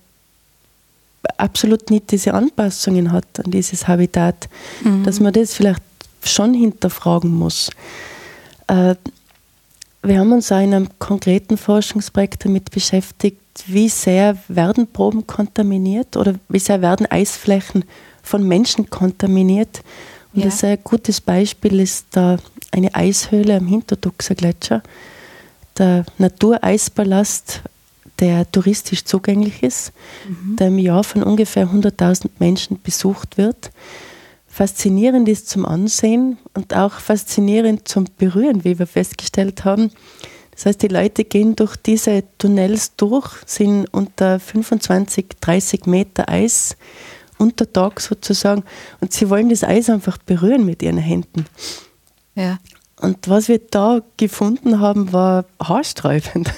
absolut 1.37 1.91
nicht 1.91 2.11
diese 2.11 2.35
Anpassungen 2.35 3.13
hat 3.13 3.27
an 3.45 3.51
dieses 3.51 3.87
Habitat, 3.87 4.49
mhm. 4.83 5.05
dass 5.05 5.21
man 5.21 5.33
das 5.33 5.55
vielleicht 5.55 5.83
schon 6.25 6.55
hinterfragen 6.55 7.31
muss. 7.31 7.71
Äh, 8.69 8.95
wir 10.03 10.19
haben 10.19 10.33
uns 10.33 10.51
auch 10.51 10.61
in 10.61 10.75
einem 10.75 10.89
konkreten 10.99 11.57
Forschungsprojekt 11.57 12.45
damit 12.45 12.71
beschäftigt, 12.71 13.39
wie 13.67 13.89
sehr 13.89 14.37
werden 14.49 14.87
Proben 14.89 15.27
kontaminiert 15.27 16.17
oder 16.17 16.35
wie 16.49 16.59
sehr 16.59 16.83
werden 16.83 17.07
Eisflächen 17.07 17.85
von 18.23 18.47
Menschen 18.47 18.91
kontaminiert. 18.91 19.83
Und 20.35 20.45
ja. 20.45 20.69
ein 20.69 20.79
gutes 20.83 21.21
Beispiel 21.21 21.79
ist 21.81 22.07
da 22.13 22.39
eine 22.71 22.95
Eishöhle 22.95 23.57
am 23.57 23.67
Hinterduxer 23.67 24.35
Gletscher, 24.35 24.83
der 25.79 26.05
Natureisballast, 26.19 27.61
der 28.19 28.51
touristisch 28.51 29.05
zugänglich 29.05 29.63
ist, 29.63 29.93
mhm. 30.27 30.57
der 30.57 30.69
im 30.69 30.79
Jahr 30.79 31.05
von 31.05 31.23
ungefähr 31.23 31.69
100.000 31.69 32.31
Menschen 32.39 32.81
besucht 32.83 33.37
wird 33.37 33.71
faszinierend 34.63 35.29
ist 35.29 35.51
zum 35.51 35.67
Ansehen 35.67 36.39
und 36.55 36.73
auch 36.73 36.93
faszinierend 36.93 37.89
zum 37.89 38.07
Berühren, 38.17 38.63
wie 38.63 38.79
wir 38.79 38.87
festgestellt 38.87 39.65
haben. 39.65 39.91
Das 40.53 40.67
heißt, 40.67 40.83
die 40.83 40.87
Leute 40.87 41.25
gehen 41.25 41.57
durch 41.57 41.75
diese 41.75 42.23
Tunnels 42.39 42.95
durch, 42.95 43.29
sind 43.45 43.93
unter 43.93 44.39
25, 44.39 45.31
30 45.41 45.87
Meter 45.87 46.29
Eis 46.29 46.77
unter 47.39 47.73
Tag 47.73 47.99
sozusagen 48.01 48.63
und 49.01 49.13
sie 49.13 49.29
wollen 49.31 49.49
das 49.49 49.65
Eis 49.65 49.91
einfach 49.91 50.17
berühren 50.19 50.65
mit 50.65 50.81
ihren 50.81 50.99
Händen. 50.99 51.47
Ja. 52.37 52.61
Und 53.01 53.29
was 53.29 53.49
wir 53.49 53.59
da 53.59 54.01
gefunden 54.17 54.79
haben, 54.79 55.13
war 55.13 55.45
haarsträubend. 55.61 56.53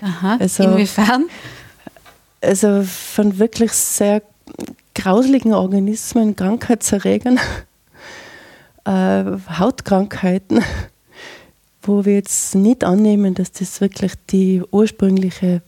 Aha, 0.00 0.38
also, 0.40 0.62
inwiefern? 0.62 1.26
also 2.40 2.82
von 2.84 3.38
wirklich 3.38 3.72
sehr 3.72 4.22
grauseligen 4.94 5.54
Organismen, 5.54 6.36
Krankheitserregern, 6.36 7.38
äh, 8.84 9.24
Hautkrankheiten, 9.58 10.62
wo 11.82 12.04
wir 12.04 12.14
jetzt 12.14 12.54
nicht 12.54 12.84
annehmen, 12.84 13.34
dass 13.34 13.52
das 13.52 13.80
wirklich 13.80 14.12
die 14.30 14.62
ursprüngliche 14.70 15.62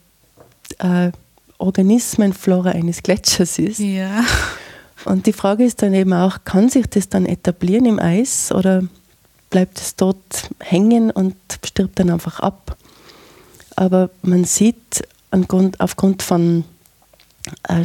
äh, 0.79 1.11
Organismenflora 1.59 2.71
eines 2.71 3.03
Gletschers 3.03 3.59
ist. 3.59 3.79
Ja. 3.79 4.25
Und 5.05 5.27
die 5.27 5.33
Frage 5.33 5.65
ist 5.65 5.83
dann 5.83 5.95
eben 5.95 6.13
auch, 6.13 6.45
kann 6.45 6.69
sich 6.69 6.87
das 6.87 7.09
dann 7.09 7.27
etablieren 7.27 7.85
im 7.85 7.99
Eis 7.99 8.51
oder 8.53 8.85
bleibt 9.51 9.79
es 9.79 9.97
dort 9.97 10.49
hängen 10.61 11.11
und 11.11 11.37
stirbt 11.63 11.99
dann 11.99 12.09
einfach 12.11 12.41
ab? 12.41 12.77
Aber 13.77 14.09
man 14.23 14.45
sieht 14.45 15.07
aufgrund 15.79 16.23
von 16.23 16.65
äh, 17.69 17.85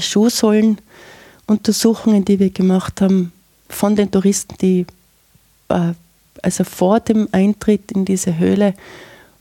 Schuhsohlenuntersuchungen, 1.49 2.25
die 2.25 2.39
wir 2.39 2.49
gemacht 2.49 3.01
haben, 3.01 3.31
von 3.69 3.95
den 3.95 4.11
Touristen, 4.11 4.55
die 4.61 4.85
äh, 5.69 5.93
also 6.41 6.63
vor 6.63 6.99
dem 6.99 7.27
Eintritt 7.31 7.91
in 7.91 8.05
diese 8.05 8.37
Höhle 8.37 8.73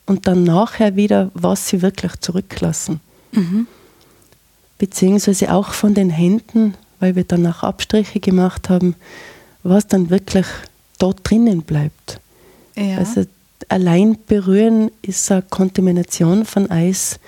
und 0.06 0.26
dann 0.26 0.44
nachher 0.44 0.96
wieder, 0.96 1.30
was 1.34 1.68
sie 1.68 1.82
wirklich 1.82 2.16
zurücklassen. 2.20 3.00
Mhm. 3.32 3.66
Beziehungsweise 4.78 5.52
auch 5.52 5.72
von 5.72 5.94
den 5.94 6.10
Händen, 6.10 6.74
weil 7.00 7.14
wir 7.14 7.24
dann 7.24 7.46
auch 7.46 7.62
Abstriche 7.62 8.20
gemacht 8.20 8.68
haben, 8.68 8.94
was 9.62 9.86
dann 9.86 10.10
wirklich 10.10 10.46
dort 10.98 11.28
drinnen 11.28 11.62
bleibt. 11.62 12.20
Ja. 12.76 12.98
Also 12.98 13.24
allein 13.68 14.18
berühren 14.26 14.90
ist 15.02 15.30
eine 15.30 15.42
Kontamination 15.42 16.44
von 16.44 16.70
Eis, 16.70 17.18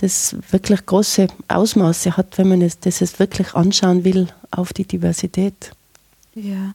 das 0.00 0.34
wirklich 0.50 0.86
große 0.86 1.28
Ausmaße 1.48 2.16
hat, 2.16 2.38
wenn 2.38 2.48
man 2.48 2.62
es, 2.62 2.78
das 2.80 3.00
es 3.00 3.18
wirklich 3.18 3.54
anschauen 3.54 4.04
will 4.04 4.28
auf 4.50 4.72
die 4.72 4.84
Diversität. 4.84 5.72
Ja. 6.34 6.74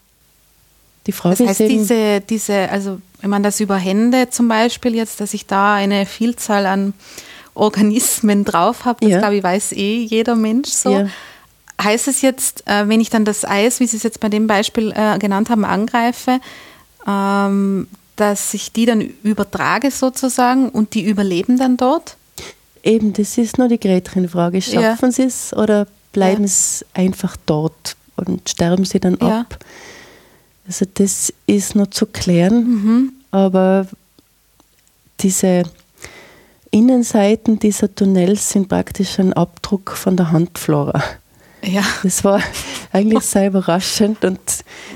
Die 1.08 1.12
Frage 1.12 1.38
das 1.38 1.48
heißt, 1.50 1.62
ist 1.62 1.70
eben, 1.70 1.80
diese, 1.80 2.22
diese, 2.22 2.70
also 2.70 3.00
wenn 3.22 3.30
man 3.30 3.44
das 3.44 3.60
über 3.60 3.78
Hände 3.78 4.30
zum 4.30 4.48
Beispiel 4.48 4.96
jetzt, 4.96 5.22
dass 5.22 5.34
ich 5.34 5.46
da 5.46 5.76
eine 5.76 6.06
Vielzahl 6.06 6.66
an 6.66 6.94
Organismen 7.54 8.44
drauf 8.44 8.86
habe, 8.86 9.00
das 9.02 9.10
ja. 9.10 9.20
glaube 9.20 9.38
ich 9.38 9.44
weiß 9.44 9.72
eh 9.74 10.04
jeder 10.04 10.36
Mensch 10.36 10.70
so. 10.70 10.92
Ja. 10.92 11.08
Heißt 11.82 12.08
es 12.08 12.22
jetzt, 12.22 12.68
äh, 12.68 12.88
wenn 12.88 13.02
ich 13.02 13.10
dann 13.10 13.26
das 13.26 13.44
Eis, 13.44 13.80
wie 13.80 13.88
Sie 13.88 13.98
es 13.98 14.04
jetzt 14.04 14.20
bei 14.20 14.30
dem 14.30 14.48
Beispiel 14.48 14.94
äh, 14.96 15.18
genannt 15.20 15.50
haben, 15.50 15.66
angreife, 15.66 16.40
ähm, 17.08 17.88
dass 18.16 18.54
ich 18.54 18.72
die 18.72 18.86
dann 18.86 19.02
übertrage 19.24 19.92
sozusagen 19.92 20.70
und 20.70 20.94
die 20.94 21.04
überleben 21.04 21.58
dann 21.58 21.78
dort? 21.78 22.18
Eben, 22.86 23.14
das 23.14 23.38
ist 23.40 23.58
nur 23.58 23.68
die 23.68 23.80
Gretchenfrage. 23.80 24.62
Schaffen 24.62 25.10
ja. 25.10 25.12
sie 25.12 25.24
es 25.24 25.54
oder 25.54 25.88
bleiben 26.14 26.44
ja. 26.44 26.48
sie 26.48 26.86
einfach 26.94 27.36
dort 27.48 27.98
und 28.16 28.48
sterben 28.48 28.86
sie 28.86 29.00
dann 29.00 29.18
ja. 29.20 29.42
ab? 29.42 29.58
Also 30.68 30.86
das 30.94 31.34
ist 31.48 31.76
noch 31.76 31.88
zu 31.88 32.06
klären, 32.06 32.64
mhm. 32.64 33.14
aber 33.32 33.88
diese 35.20 35.64
Innenseiten 36.70 37.58
dieser 37.58 37.94
Tunnels 37.94 38.50
sind 38.50 38.70
praktisch 38.70 39.20
ein 39.20 39.34
Abdruck 39.34 39.92
von 39.92 40.16
der 40.16 40.32
Handflora. 40.32 41.04
Ja. 41.64 41.84
Das 42.04 42.24
war 42.24 42.42
eigentlich 42.92 43.24
sehr 43.24 43.48
überraschend 43.48 44.24
und 44.24 44.40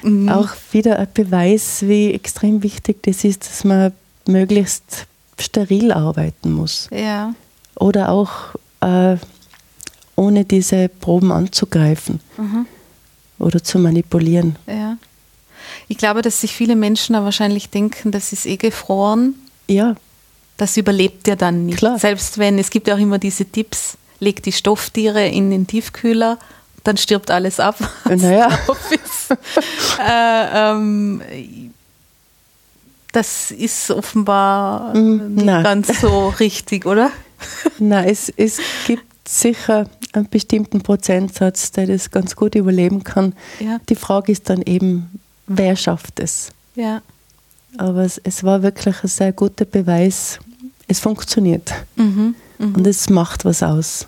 mhm. 0.03 0.29
auch 0.29 0.49
wieder 0.71 0.99
ein 0.99 1.07
Beweis, 1.13 1.81
wie 1.87 2.13
extrem 2.13 2.61
wichtig 2.61 3.01
das 3.03 3.23
ist, 3.23 3.45
dass 3.45 3.63
man 3.63 3.93
möglichst 4.27 5.07
steril 5.39 5.91
arbeiten 5.91 6.51
muss. 6.51 6.87
Ja. 6.91 7.33
Oder 7.79 8.09
auch 8.09 8.29
äh, 8.81 9.17
ohne 10.15 10.45
diese 10.45 10.89
Proben 10.89 11.31
anzugreifen 11.31 12.19
mhm. 12.37 12.65
oder 13.39 13.63
zu 13.63 13.79
manipulieren. 13.79 14.57
Ja. 14.67 14.97
Ich 15.87 15.97
glaube, 15.97 16.21
dass 16.21 16.41
sich 16.41 16.53
viele 16.53 16.75
Menschen 16.75 17.13
da 17.13 17.23
wahrscheinlich 17.23 17.69
denken, 17.69 18.11
das 18.11 18.33
ist 18.33 18.45
eh 18.45 18.57
gefroren. 18.57 19.35
Ja. 19.67 19.95
Das 20.57 20.77
überlebt 20.77 21.27
ja 21.27 21.35
dann 21.35 21.65
nicht. 21.65 21.77
Klar. 21.77 21.97
Selbst 21.97 22.37
wenn, 22.37 22.59
es 22.59 22.69
gibt 22.69 22.87
ja 22.87 22.95
auch 22.95 22.99
immer 22.99 23.17
diese 23.17 23.45
Tipps, 23.45 23.97
leg 24.19 24.43
die 24.43 24.51
Stofftiere 24.51 25.25
in 25.27 25.49
den 25.51 25.65
Tiefkühler 25.67 26.37
dann 26.83 26.97
stirbt 26.97 27.31
alles 27.31 27.59
ab. 27.59 27.75
Naja. 28.05 28.49
äh, 29.99 30.71
ähm, 30.71 31.21
das 33.11 33.51
ist 33.51 33.91
offenbar 33.91 34.95
mm, 34.95 35.35
nicht 35.35 35.45
Nein. 35.45 35.63
ganz 35.63 36.01
so 36.01 36.29
richtig, 36.29 36.85
oder? 36.85 37.11
Nein, 37.79 38.07
es, 38.07 38.31
es 38.35 38.59
gibt 38.87 39.27
sicher 39.27 39.89
einen 40.13 40.29
bestimmten 40.29 40.81
Prozentsatz, 40.81 41.71
der 41.71 41.87
das 41.87 42.11
ganz 42.11 42.35
gut 42.35 42.55
überleben 42.55 43.03
kann. 43.03 43.33
Ja. 43.59 43.79
Die 43.89 43.95
Frage 43.95 44.31
ist 44.31 44.49
dann 44.49 44.61
eben, 44.63 45.19
wer 45.47 45.75
schafft 45.75 46.19
es? 46.19 46.49
Ja. 46.75 47.01
Aber 47.77 48.03
es, 48.03 48.19
es 48.23 48.43
war 48.43 48.63
wirklich 48.63 49.03
ein 49.03 49.07
sehr 49.07 49.31
guter 49.31 49.65
Beweis, 49.65 50.39
es 50.87 50.99
funktioniert. 50.99 51.71
Mhm, 51.95 52.35
mh. 52.57 52.77
Und 52.77 52.87
es 52.87 53.09
macht 53.09 53.45
was 53.45 53.61
aus. 53.61 54.07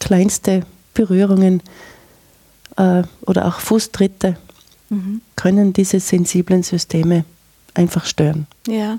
Kleinste 0.00 0.66
Berührungen 0.94 1.62
äh, 2.76 3.04
oder 3.22 3.46
auch 3.46 3.60
Fußtritte 3.60 4.36
mhm. 4.88 5.20
können 5.36 5.72
diese 5.72 6.00
sensiblen 6.00 6.64
Systeme 6.64 7.24
einfach 7.74 8.04
stören. 8.04 8.46
Ja. 8.66 8.98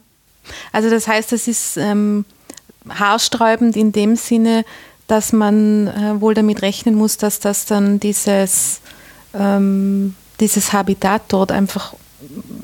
Also 0.72 0.90
das 0.90 1.08
heißt, 1.08 1.34
es 1.34 1.48
ist 1.48 1.78
ähm, 1.78 2.26
haarsträubend 2.90 3.76
in 3.76 3.92
dem 3.92 4.16
Sinne, 4.16 4.66
dass 5.08 5.34
man 5.34 5.88
äh, 5.88 6.22
wohl 6.22 6.34
damit 6.34 6.62
rechnen 6.62 6.96
muss, 6.96 7.18
dass 7.18 7.40
das 7.40 7.66
dann 7.66 8.00
dieses, 8.00 8.82
ähm, 9.34 10.16
dieses 10.40 10.74
Habitat 10.74 11.24
dort 11.28 11.52
einfach 11.52 11.94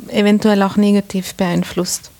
eventuell 0.07 0.63
auch 0.63 0.77
negativ 0.77 1.33
beeinflusst. 1.35 2.11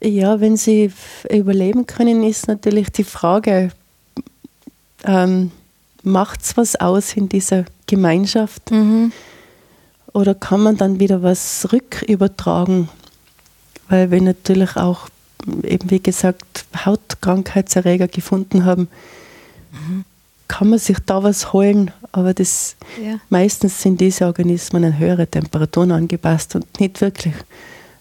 Ja, 0.00 0.40
wenn 0.40 0.56
sie 0.56 0.92
überleben 1.30 1.86
können, 1.86 2.22
ist 2.22 2.48
natürlich 2.48 2.90
die 2.90 3.04
Frage, 3.04 3.70
ähm, 5.04 5.50
macht 6.02 6.42
es 6.42 6.56
was 6.56 6.76
aus 6.76 7.14
in 7.14 7.28
dieser 7.28 7.64
Gemeinschaft? 7.86 8.70
Mhm. 8.70 9.12
Oder 10.12 10.34
kann 10.34 10.62
man 10.62 10.76
dann 10.76 11.00
wieder 11.00 11.22
was 11.22 11.68
rückübertragen? 11.72 12.88
Weil 13.88 14.10
wir 14.10 14.20
natürlich 14.20 14.76
auch 14.76 15.08
eben 15.62 15.90
wie 15.90 16.00
gesagt 16.00 16.64
Hautkrankheitserreger 16.84 18.08
gefunden 18.08 18.64
haben, 18.64 18.88
mhm. 19.72 20.04
kann 20.48 20.70
man 20.70 20.78
sich 20.78 20.98
da 21.04 21.22
was 21.22 21.52
holen, 21.52 21.90
aber 22.12 22.34
das 22.34 22.76
ja. 23.02 23.18
meistens 23.28 23.82
sind 23.82 24.00
diese 24.00 24.26
Organismen 24.26 24.84
an 24.84 24.98
höhere 24.98 25.26
Temperaturen 25.26 25.92
angepasst 25.92 26.54
und 26.54 26.80
nicht 26.80 27.00
wirklich 27.00 27.34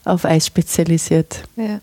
auf 0.04 0.26
Eis 0.26 0.46
spezialisiert. 0.46 1.44
Ja. 1.56 1.80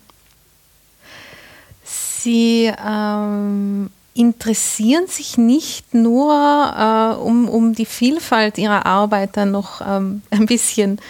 Sie 1.85 2.73
ähm, 2.87 3.91
interessieren 4.15 5.07
sich 5.09 5.39
nicht 5.39 5.93
nur 5.95 6.33
äh, 6.33 7.21
um, 7.21 7.49
um 7.49 7.75
die 7.75 7.87
Vielfalt 7.87 8.59
ihrer 8.59 8.87
Arbeit 8.87 9.37
dann 9.37 9.51
noch 9.51 9.81
ähm, 9.81 10.23
ein 10.31 10.47
bisschen 10.47 11.01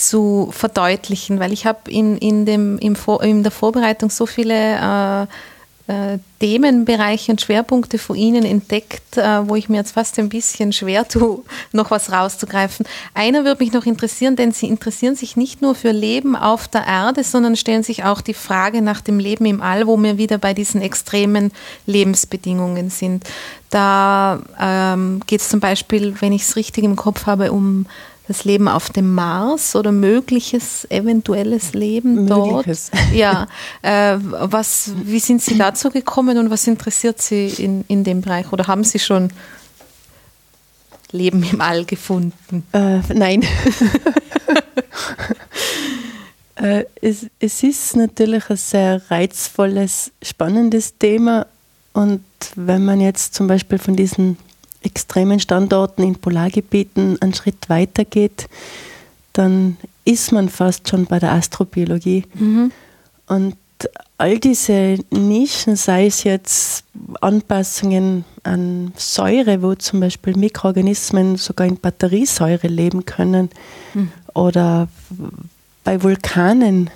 zu 0.00 0.48
verdeutlichen, 0.52 1.40
weil 1.40 1.52
ich 1.52 1.66
habe 1.66 1.90
in, 1.90 2.16
in, 2.18 2.46
dem, 2.46 2.78
in 2.78 3.42
der 3.42 3.52
Vorbereitung 3.52 4.10
so 4.10 4.26
viele 4.26 4.54
äh, 4.54 5.26
äh, 5.90 6.18
Themenbereiche 6.38 7.32
und 7.32 7.40
Schwerpunkte 7.40 7.98
von 7.98 8.14
Ihnen 8.14 8.44
entdeckt, 8.44 9.16
äh, 9.16 9.48
wo 9.48 9.56
ich 9.56 9.68
mir 9.68 9.78
jetzt 9.78 9.92
fast 9.92 10.18
ein 10.20 10.28
bisschen 10.28 10.72
schwer 10.72 11.06
tue, 11.08 11.42
noch 11.72 11.90
was 11.90 12.12
rauszugreifen. 12.12 12.86
Einer 13.12 13.44
würde 13.44 13.64
mich 13.64 13.72
noch 13.72 13.86
interessieren, 13.86 14.36
denn 14.36 14.52
Sie 14.52 14.68
interessieren 14.68 15.16
sich 15.16 15.36
nicht 15.36 15.62
nur 15.62 15.74
für 15.74 15.90
Leben 15.90 16.36
auf 16.36 16.68
der 16.68 16.86
Erde, 16.86 17.24
sondern 17.24 17.56
stellen 17.56 17.82
sich 17.82 18.04
auch 18.04 18.20
die 18.20 18.34
Frage 18.34 18.82
nach 18.82 19.00
dem 19.00 19.18
Leben 19.18 19.46
im 19.46 19.60
All, 19.60 19.88
wo 19.88 19.96
wir 19.96 20.16
wieder 20.16 20.38
bei 20.38 20.54
diesen 20.54 20.80
extremen 20.80 21.50
Lebensbedingungen 21.86 22.88
sind. 22.90 23.24
Da 23.68 24.40
ähm, 24.60 25.20
geht 25.26 25.40
es 25.40 25.48
zum 25.48 25.58
Beispiel, 25.58 26.14
wenn 26.20 26.32
ich 26.32 26.42
es 26.42 26.54
richtig 26.54 26.84
im 26.84 26.94
Kopf 26.94 27.26
habe, 27.26 27.50
um 27.50 27.86
das 28.30 28.44
Leben 28.44 28.68
auf 28.68 28.90
dem 28.90 29.12
Mars 29.12 29.74
oder 29.74 29.90
mögliches 29.90 30.88
eventuelles 30.88 31.72
Leben 31.72 32.26
mögliches. 32.26 32.92
dort. 32.92 33.12
Ja, 33.12 33.48
äh, 33.82 34.18
was, 34.20 34.92
wie 35.02 35.18
sind 35.18 35.42
Sie 35.42 35.58
dazu 35.58 35.90
gekommen 35.90 36.38
und 36.38 36.48
was 36.48 36.68
interessiert 36.68 37.20
Sie 37.20 37.48
in, 37.48 37.84
in 37.88 38.04
dem 38.04 38.20
Bereich? 38.20 38.52
Oder 38.52 38.68
haben 38.68 38.84
Sie 38.84 39.00
schon 39.00 39.32
Leben 41.10 41.42
im 41.42 41.60
All 41.60 41.84
gefunden? 41.84 42.64
Äh, 42.72 43.00
nein. 43.12 43.42
äh, 46.54 46.84
es, 47.02 47.26
es 47.40 47.64
ist 47.64 47.96
natürlich 47.96 48.48
ein 48.48 48.56
sehr 48.56 49.02
reizvolles, 49.10 50.12
spannendes 50.22 50.96
Thema. 50.98 51.48
Und 51.94 52.22
wenn 52.54 52.84
man 52.84 53.00
jetzt 53.00 53.34
zum 53.34 53.48
Beispiel 53.48 53.78
von 53.78 53.96
diesen 53.96 54.36
extremen 54.82 55.40
Standorten 55.40 56.02
in 56.02 56.16
Polargebieten 56.16 57.20
einen 57.20 57.34
Schritt 57.34 57.68
weiter 57.68 58.04
geht, 58.04 58.48
dann 59.32 59.76
ist 60.04 60.32
man 60.32 60.48
fast 60.48 60.88
schon 60.88 61.06
bei 61.06 61.18
der 61.18 61.32
Astrobiologie. 61.32 62.24
Mhm. 62.34 62.72
Und 63.26 63.56
all 64.18 64.38
diese 64.38 64.98
Nischen, 65.10 65.76
sei 65.76 66.06
es 66.06 66.24
jetzt 66.24 66.84
Anpassungen 67.20 68.24
an 68.42 68.92
Säure, 68.96 69.62
wo 69.62 69.74
zum 69.74 70.00
Beispiel 70.00 70.36
Mikroorganismen 70.36 71.36
sogar 71.36 71.66
in 71.66 71.78
Batteriesäure 71.78 72.68
leben 72.68 73.04
können, 73.04 73.50
mhm. 73.94 74.10
oder 74.34 74.88
bei 75.84 76.02
Vulkanen, 76.02 76.90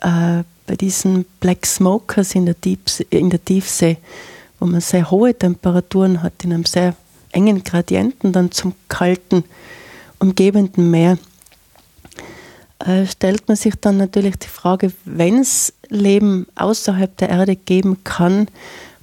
äh, 0.00 0.42
bei 0.66 0.76
diesen 0.76 1.24
Black 1.40 1.66
Smokers 1.66 2.34
in 2.34 2.46
der, 2.46 2.60
Tiefsee, 2.60 3.06
in 3.10 3.30
der 3.30 3.44
Tiefsee, 3.44 3.98
wo 4.58 4.66
man 4.66 4.80
sehr 4.80 5.10
hohe 5.10 5.34
Temperaturen 5.34 6.22
hat, 6.22 6.32
in 6.42 6.52
einem 6.52 6.64
sehr 6.64 6.96
engen 7.34 7.64
Gradienten 7.64 8.32
dann 8.32 8.50
zum 8.50 8.74
kalten, 8.88 9.44
umgebenden 10.18 10.90
Meer. 10.90 11.18
Äh, 12.78 13.06
stellt 13.06 13.48
man 13.48 13.56
sich 13.56 13.74
dann 13.80 13.96
natürlich 13.96 14.36
die 14.36 14.48
Frage, 14.48 14.92
wenn 15.04 15.38
es 15.38 15.72
Leben 15.88 16.46
außerhalb 16.54 17.16
der 17.16 17.30
Erde 17.30 17.56
geben 17.56 18.02
kann, 18.04 18.48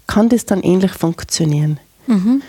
kann 0.07 0.29
das 0.29 0.45
dann 0.45 0.61
ähnlich 0.61 0.91
funktionieren? 0.91 1.79
Mhm. 2.07 2.41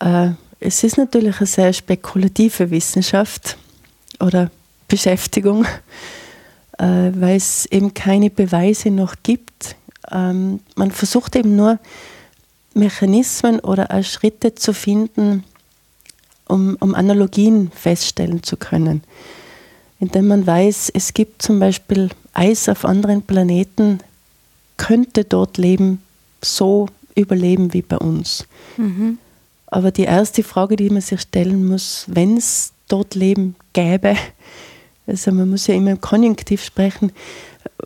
Äh, 0.00 0.30
es 0.58 0.82
ist 0.82 0.96
natürlich 0.96 1.38
eine 1.38 1.46
sehr 1.46 1.72
spekulative 1.72 2.70
Wissenschaft 2.70 3.56
oder 4.20 4.50
Beschäftigung, 4.88 5.64
äh, 6.78 6.84
weil 7.14 7.36
es 7.36 7.66
eben 7.66 7.94
keine 7.94 8.30
Beweise 8.30 8.90
noch 8.90 9.16
gibt. 9.22 9.76
Ähm, 10.10 10.60
man 10.74 10.90
versucht 10.90 11.36
eben 11.36 11.56
nur 11.56 11.78
Mechanismen 12.76 13.60
oder 13.60 13.90
auch 13.90 14.04
Schritte 14.04 14.54
zu 14.54 14.72
finden, 14.72 15.44
um, 16.48 16.76
um 16.80 16.94
Analogien 16.94 17.70
feststellen 17.72 18.42
zu 18.42 18.56
können 18.56 19.02
indem 19.98 20.28
man 20.28 20.46
weiß, 20.46 20.90
es 20.94 21.14
gibt 21.14 21.42
zum 21.42 21.58
Beispiel 21.58 22.10
Eis 22.32 22.68
auf 22.68 22.84
anderen 22.84 23.22
Planeten, 23.22 24.00
könnte 24.76 25.24
dort 25.24 25.56
Leben 25.58 26.02
so 26.42 26.88
überleben 27.14 27.72
wie 27.72 27.82
bei 27.82 27.96
uns. 27.96 28.46
Mhm. 28.76 29.18
Aber 29.68 29.90
die 29.90 30.04
erste 30.04 30.42
Frage, 30.42 30.76
die 30.76 30.90
man 30.90 31.00
sich 31.00 31.20
stellen 31.20 31.66
muss, 31.66 32.04
wenn 32.08 32.36
es 32.36 32.72
dort 32.88 33.14
Leben 33.14 33.56
gäbe, 33.72 34.16
also 35.06 35.32
man 35.32 35.48
muss 35.48 35.66
ja 35.66 35.74
immer 35.74 35.92
im 35.92 36.00
Konjunktiv 36.00 36.62
sprechen, 36.62 37.12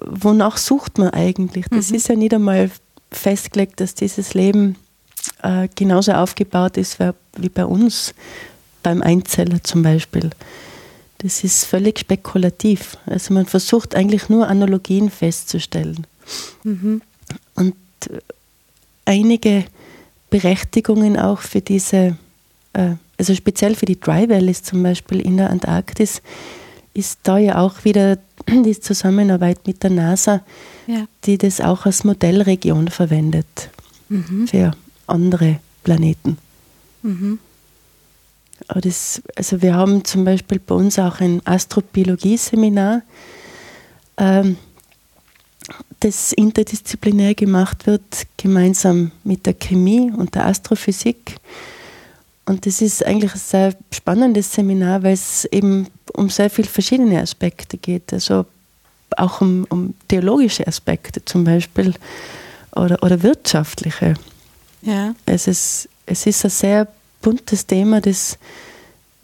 wonach 0.05 0.57
sucht 0.57 0.99
man 0.99 1.11
eigentlich? 1.11 1.67
Das 1.71 1.91
mhm. 1.91 1.97
ist 1.97 2.09
ja 2.09 2.17
nicht 2.17 2.35
einmal 2.35 2.71
festgelegt, 3.13 3.81
dass 3.81 3.95
dieses 3.95 4.35
Leben 4.35 4.77
äh, 5.43 5.69
genauso 5.75 6.13
aufgebaut 6.13 6.77
ist 6.77 6.99
wie 7.37 7.49
bei 7.49 7.65
uns, 7.65 8.15
beim 8.83 9.03
Einzeller 9.03 9.63
zum 9.63 9.83
Beispiel. 9.83 10.31
Das 11.19 11.45
ist 11.45 11.65
völlig 11.65 11.99
spekulativ. 11.99 12.97
Also 13.07 13.35
man 13.35 13.47
versucht 13.47 13.95
eigentlich 13.95 14.29
nur 14.29 14.49
Analogien 14.49 15.11
festzustellen. 15.11 16.07
Mhm. 16.65 17.03
Und 17.55 17.75
einige 19.05 19.65
Berechtigungen 20.31 21.19
auch 21.19 21.41
für 21.41 21.61
diese, 21.61 22.17
äh, 22.73 22.95
also 23.19 23.35
speziell 23.35 23.75
für 23.75 23.87
die 23.87 24.01
Dry 24.01 24.29
Valleys 24.29 24.63
zum 24.63 24.83
Beispiel 24.83 25.21
in 25.21 25.37
der 25.37 25.51
Antarktis, 25.51 26.23
ist 26.95 27.21
da 27.25 27.39
ja 27.39 27.59
auch 27.59 27.85
wieder 27.85 28.19
die 28.47 28.79
Zusammenarbeit 28.81 29.67
mit 29.67 29.83
der 29.83 29.91
NASA, 29.91 30.43
ja. 30.91 31.07
die 31.25 31.39
das 31.39 31.61
auch 31.61 31.87
als 31.87 32.05
Modellregion 32.05 32.89
verwendet 32.89 33.71
mhm. 34.09 34.47
für 34.49 34.73
andere 35.07 35.61
Planeten. 35.83 36.39
Mhm. 37.03 37.39
Aber 38.69 38.81
das, 38.81 39.23
also 39.37 39.63
wir 39.63 39.75
haben 39.75 40.05
zum 40.05 40.25
Beispiel 40.25 40.59
bei 40.59 40.75
uns 40.75 40.99
auch 40.99 41.21
ein 41.21 41.41
Astrobiologie-Seminar, 41.45 43.03
ähm, 44.19 44.57
das 46.01 46.33
interdisziplinär 46.33 47.35
gemacht 47.35 47.87
wird, 47.87 48.27
gemeinsam 48.37 49.13
mit 49.25 49.47
der 49.47 49.55
Chemie 49.55 50.11
und 50.11 50.35
der 50.35 50.47
Astrophysik. 50.47 51.37
Und 52.47 52.67
das 52.67 52.81
ist 52.81 53.05
eigentlich 53.05 53.33
ein 53.33 53.39
sehr 53.39 53.77
spannendes 53.93 54.53
Seminar, 54.53 55.03
weil 55.03 55.15
es 55.15 55.45
eben 55.47 55.87
um 56.15 56.31
sehr 56.31 56.51
viele 56.51 56.69
verschiedene 56.69 57.21
Aspekte 57.21 57.79
geht. 57.79 58.13
Also 58.13 58.47
auch 59.21 59.41
um, 59.41 59.67
um 59.69 59.95
theologische 60.09 60.67
Aspekte 60.67 61.25
zum 61.25 61.45
Beispiel 61.45 61.95
oder, 62.75 63.03
oder 63.03 63.23
wirtschaftliche. 63.23 64.15
Ja. 64.83 65.15
Es, 65.27 65.47
ist, 65.47 65.89
es 66.07 66.27
ist 66.27 66.45
ein 66.45 66.51
sehr 66.51 66.89
buntes 67.23 67.67
Thema, 67.67 68.01
das 68.01 68.39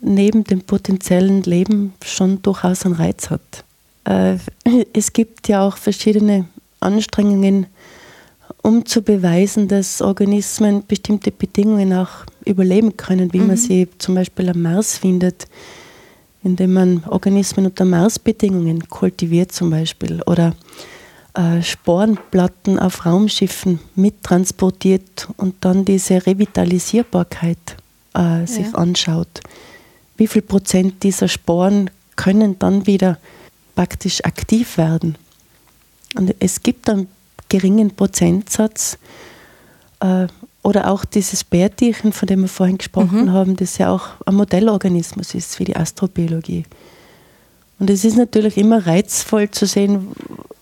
neben 0.01 0.44
dem 0.44 0.60
potenziellen 0.60 1.43
Leben 1.43 1.94
schon 2.05 2.43
durchaus 2.43 2.85
einen 2.85 2.94
Reiz 2.94 3.31
hat. 3.31 3.64
Äh, 4.05 4.36
es 4.93 5.12
gibt 5.12 5.48
ja 5.48 5.66
auch 5.66 5.77
verschiedene 5.77 6.47
Anstrengungen, 6.81 7.66
um 8.62 8.85
zu 8.85 9.02
beweisen, 9.02 9.68
dass 9.68 10.02
Organismen 10.02 10.85
bestimmte 10.86 11.31
Bedingungen 11.31 11.93
auch 11.93 12.27
überleben 12.44 12.97
können, 12.97 13.32
wie 13.32 13.39
mhm. 13.39 13.47
man 13.48 13.56
sie 13.56 13.89
zum 13.98 14.14
Beispiel 14.14 14.48
am 14.48 14.62
Mars 14.62 14.98
findet, 14.98 15.47
indem 16.42 16.72
man 16.72 17.04
Organismen 17.04 17.66
unter 17.66 17.84
Marsbedingungen 17.84 18.88
kultiviert 18.88 19.52
zum 19.52 19.70
Beispiel 19.70 20.22
oder 20.22 20.54
äh, 21.34 21.62
Sporenplatten 21.62 22.78
auf 22.78 23.04
Raumschiffen 23.04 23.80
mittransportiert 23.94 25.28
und 25.36 25.56
dann 25.60 25.84
diese 25.84 26.26
Revitalisierbarkeit 26.26 27.76
äh, 28.14 28.46
sich 28.46 28.66
ja. 28.66 28.74
anschaut, 28.74 29.40
wie 30.16 30.26
viel 30.26 30.42
Prozent 30.42 31.02
dieser 31.02 31.28
Sporen 31.28 31.90
können 32.16 32.58
dann 32.58 32.86
wieder 32.86 33.18
praktisch 33.74 34.24
aktiv 34.24 34.78
werden. 34.78 35.16
Und 36.16 36.34
es 36.40 36.62
gibt 36.62 36.88
einen 36.88 37.08
geringen 37.48 37.90
Prozentsatz 37.90 38.98
äh, 40.00 40.26
oder 40.66 40.90
auch 40.90 41.05
dieses 41.05 41.44
Bärtierchen, 41.44 42.12
von 42.12 42.26
dem 42.26 42.40
wir 42.40 42.48
vorhin 42.48 42.78
gesprochen 42.78 43.26
mhm. 43.26 43.32
haben, 43.32 43.55
das 43.55 43.78
ja 43.78 43.88
auch 43.88 44.09
ein 44.26 44.34
Modellorganismus 44.34 45.32
ist 45.32 45.55
für 45.55 45.62
die 45.62 45.76
Astrobiologie. 45.76 46.64
Und 47.78 47.88
es 47.88 48.05
ist 48.05 48.16
natürlich 48.16 48.56
immer 48.56 48.84
reizvoll 48.84 49.48
zu 49.48 49.64
sehen, 49.64 50.09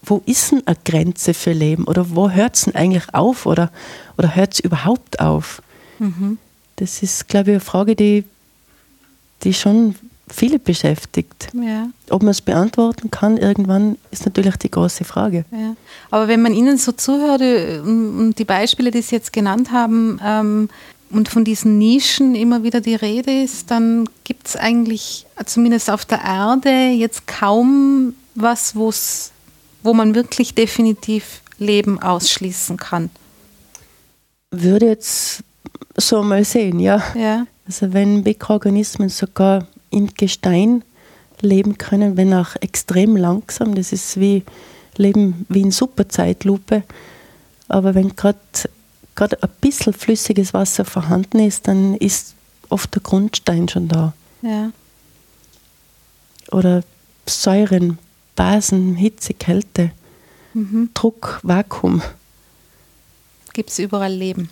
wo 0.02 0.20
ist 0.26 0.52
denn 0.52 0.62
eine 0.66 0.76
Grenze 0.84 1.32
für 1.32 1.52
Leben 1.52 1.84
oder 1.84 2.14
wo 2.14 2.28
hört 2.28 2.54
es 2.54 2.64
denn 2.64 2.74
eigentlich 2.74 3.14
auf 3.14 3.46
oder, 3.46 3.72
oder 4.18 4.36
hört 4.36 4.52
es 4.52 4.60
überhaupt 4.60 5.20
auf? 5.20 5.62
Mhm. 5.98 6.36
Das 6.76 7.02
ist, 7.02 7.26
glaube 7.28 7.52
ich, 7.52 7.54
eine 7.54 7.60
Frage, 7.60 7.96
die, 7.96 8.24
die 9.42 9.54
schon 9.54 9.94
viele 10.28 10.58
beschäftigt. 10.58 11.48
Ja. 11.54 11.88
Ob 12.10 12.22
man 12.22 12.30
es 12.30 12.40
beantworten 12.40 13.10
kann, 13.10 13.36
irgendwann 13.36 13.98
ist 14.10 14.24
natürlich 14.24 14.56
die 14.56 14.70
große 14.70 15.04
Frage. 15.04 15.44
Ja. 15.50 15.76
Aber 16.10 16.28
wenn 16.28 16.42
man 16.42 16.54
Ihnen 16.54 16.78
so 16.78 16.92
zuhört 16.92 17.40
äh, 17.42 17.78
und 17.78 18.34
die 18.38 18.44
Beispiele, 18.44 18.90
die 18.90 19.02
Sie 19.02 19.14
jetzt 19.14 19.32
genannt 19.32 19.70
haben, 19.70 20.18
ähm, 20.24 20.68
und 21.10 21.28
von 21.28 21.44
diesen 21.44 21.78
Nischen 21.78 22.34
immer 22.34 22.64
wieder 22.64 22.80
die 22.80 22.94
Rede 22.94 23.42
ist, 23.42 23.70
dann 23.70 24.08
gibt 24.24 24.48
es 24.48 24.56
eigentlich, 24.56 25.26
zumindest 25.46 25.88
auf 25.88 26.04
der 26.04 26.20
Erde, 26.22 26.88
jetzt 26.90 27.26
kaum 27.26 28.14
was, 28.34 28.74
wo 28.74 29.94
man 29.94 30.14
wirklich 30.14 30.54
definitiv 30.54 31.40
Leben 31.58 32.02
ausschließen 32.02 32.76
kann. 32.76 33.10
Würde 34.50 34.86
jetzt 34.86 35.44
so 35.96 36.22
mal 36.22 36.44
sehen, 36.44 36.80
ja. 36.80 37.02
ja. 37.14 37.46
Also 37.66 37.92
wenn 37.92 38.22
Mikroorganismen 38.22 39.08
sogar 39.08 39.68
in 39.94 40.08
Gestein 40.14 40.82
leben 41.40 41.78
können, 41.78 42.16
wenn 42.16 42.34
auch 42.34 42.56
extrem 42.60 43.16
langsam, 43.16 43.74
das 43.74 43.92
ist 43.92 44.18
wie 44.18 44.42
Leben 44.96 45.46
wie 45.48 45.60
in 45.60 45.70
Superzeitlupe. 45.70 46.82
Aber 47.68 47.94
wenn 47.94 48.14
gerade 48.16 48.38
ein 49.16 49.50
bisschen 49.60 49.92
flüssiges 49.92 50.54
Wasser 50.54 50.84
vorhanden 50.84 51.38
ist, 51.38 51.68
dann 51.68 51.96
ist 51.96 52.34
oft 52.68 52.94
der 52.94 53.02
Grundstein 53.02 53.68
schon 53.68 53.88
da. 53.88 54.12
Ja. 54.42 54.70
Oder 56.50 56.82
Säuren, 57.26 57.98
Basen, 58.36 58.96
Hitze, 58.96 59.34
Kälte, 59.34 59.90
mhm. 60.52 60.90
Druck, 60.94 61.40
Vakuum. 61.42 62.02
Gibt 63.52 63.70
es 63.70 63.78
überall 63.78 64.12
Leben? 64.12 64.50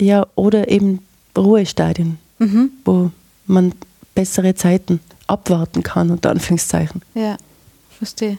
Ja, 0.00 0.26
oder 0.34 0.68
eben 0.68 1.00
Ruhestadien, 1.36 2.18
mhm. 2.38 2.70
wo 2.84 3.10
man 3.46 3.72
bessere 4.14 4.54
Zeiten 4.54 5.00
abwarten 5.26 5.82
kann, 5.82 6.10
unter 6.10 6.30
Anführungszeichen. 6.30 7.02
Ja, 7.14 7.36
verstehe. 7.96 8.38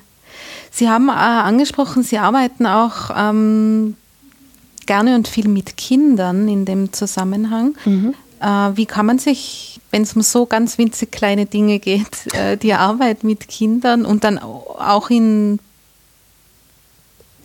Sie 0.71 0.89
haben 0.89 1.09
äh, 1.09 1.11
angesprochen, 1.11 2.03
Sie 2.03 2.17
arbeiten 2.17 2.65
auch 2.65 3.11
ähm, 3.15 3.95
gerne 4.85 5.15
und 5.15 5.27
viel 5.27 5.47
mit 5.47 5.77
Kindern 5.77 6.47
in 6.47 6.65
dem 6.65 6.91
Zusammenhang. 6.93 7.75
Mhm. 7.85 8.13
Äh, 8.39 8.45
wie 8.75 8.85
kann 8.85 9.05
man 9.05 9.19
sich, 9.19 9.79
wenn 9.91 10.01
es 10.03 10.13
um 10.13 10.21
so 10.21 10.45
ganz 10.45 10.77
winzig 10.77 11.11
kleine 11.11 11.45
Dinge 11.45 11.79
geht, 11.79 12.33
äh, 12.33 12.57
die 12.57 12.73
Arbeit 12.73 13.23
mit 13.23 13.47
Kindern 13.47 14.05
und 14.05 14.23
dann 14.23 14.39
auch 14.39 15.09
in 15.09 15.59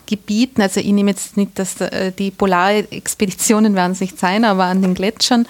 Gebieten, 0.07 0.63
also 0.63 0.81
ich 0.81 0.87
nehme 0.87 1.11
jetzt 1.11 1.37
nicht, 1.37 1.59
dass 1.59 1.81
äh, 1.83 2.13
die 2.13 2.31
Polarexpeditionen 2.31 3.75
werden 3.75 3.93
es 3.93 4.01
nicht 4.01 4.19
sein, 4.19 4.45
aber 4.45 4.65
an 4.65 4.81
den 4.81 4.95
Gletschern 4.95 5.47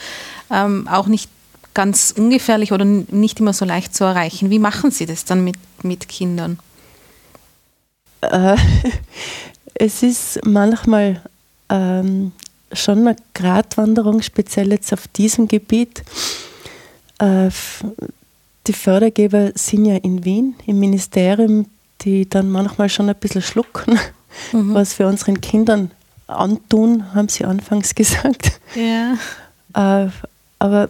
ähm, 0.50 0.88
auch 0.88 1.06
nicht 1.06 1.30
ganz 1.78 2.12
ungefährlich 2.16 2.72
oder 2.72 2.84
nicht 2.84 3.38
immer 3.38 3.52
so 3.52 3.64
leicht 3.64 3.94
zu 3.94 4.02
erreichen. 4.02 4.50
Wie 4.50 4.58
machen 4.58 4.90
Sie 4.90 5.06
das 5.06 5.24
dann 5.24 5.44
mit, 5.44 5.54
mit 5.84 6.08
Kindern? 6.08 6.58
Äh, 8.20 8.56
Es 9.80 10.02
ist 10.02 10.40
manchmal 10.44 11.22
ähm, 11.68 12.32
schon 12.72 13.06
eine 13.06 13.16
Gratwanderung, 13.32 14.22
speziell 14.22 14.72
jetzt 14.72 14.92
auf 14.92 15.06
diesem 15.06 15.46
Gebiet. 15.46 16.02
Äh, 17.20 17.50
die 18.66 18.72
Fördergeber 18.72 19.52
sind 19.54 19.84
ja 19.84 19.94
in 19.98 20.24
Wien 20.24 20.56
im 20.66 20.80
Ministerium, 20.80 21.66
die 22.00 22.28
dann 22.28 22.50
manchmal 22.50 22.88
schon 22.88 23.08
ein 23.08 23.14
bisschen 23.14 23.42
schlucken, 23.42 24.00
mhm. 24.52 24.74
was 24.74 24.98
wir 24.98 25.06
unseren 25.06 25.40
Kindern 25.40 25.92
antun, 26.26 27.14
haben 27.14 27.28
sie 27.28 27.44
anfangs 27.44 27.94
gesagt. 27.94 28.60
Ja. 28.74 29.14
Äh, 30.06 30.10
aber 30.58 30.88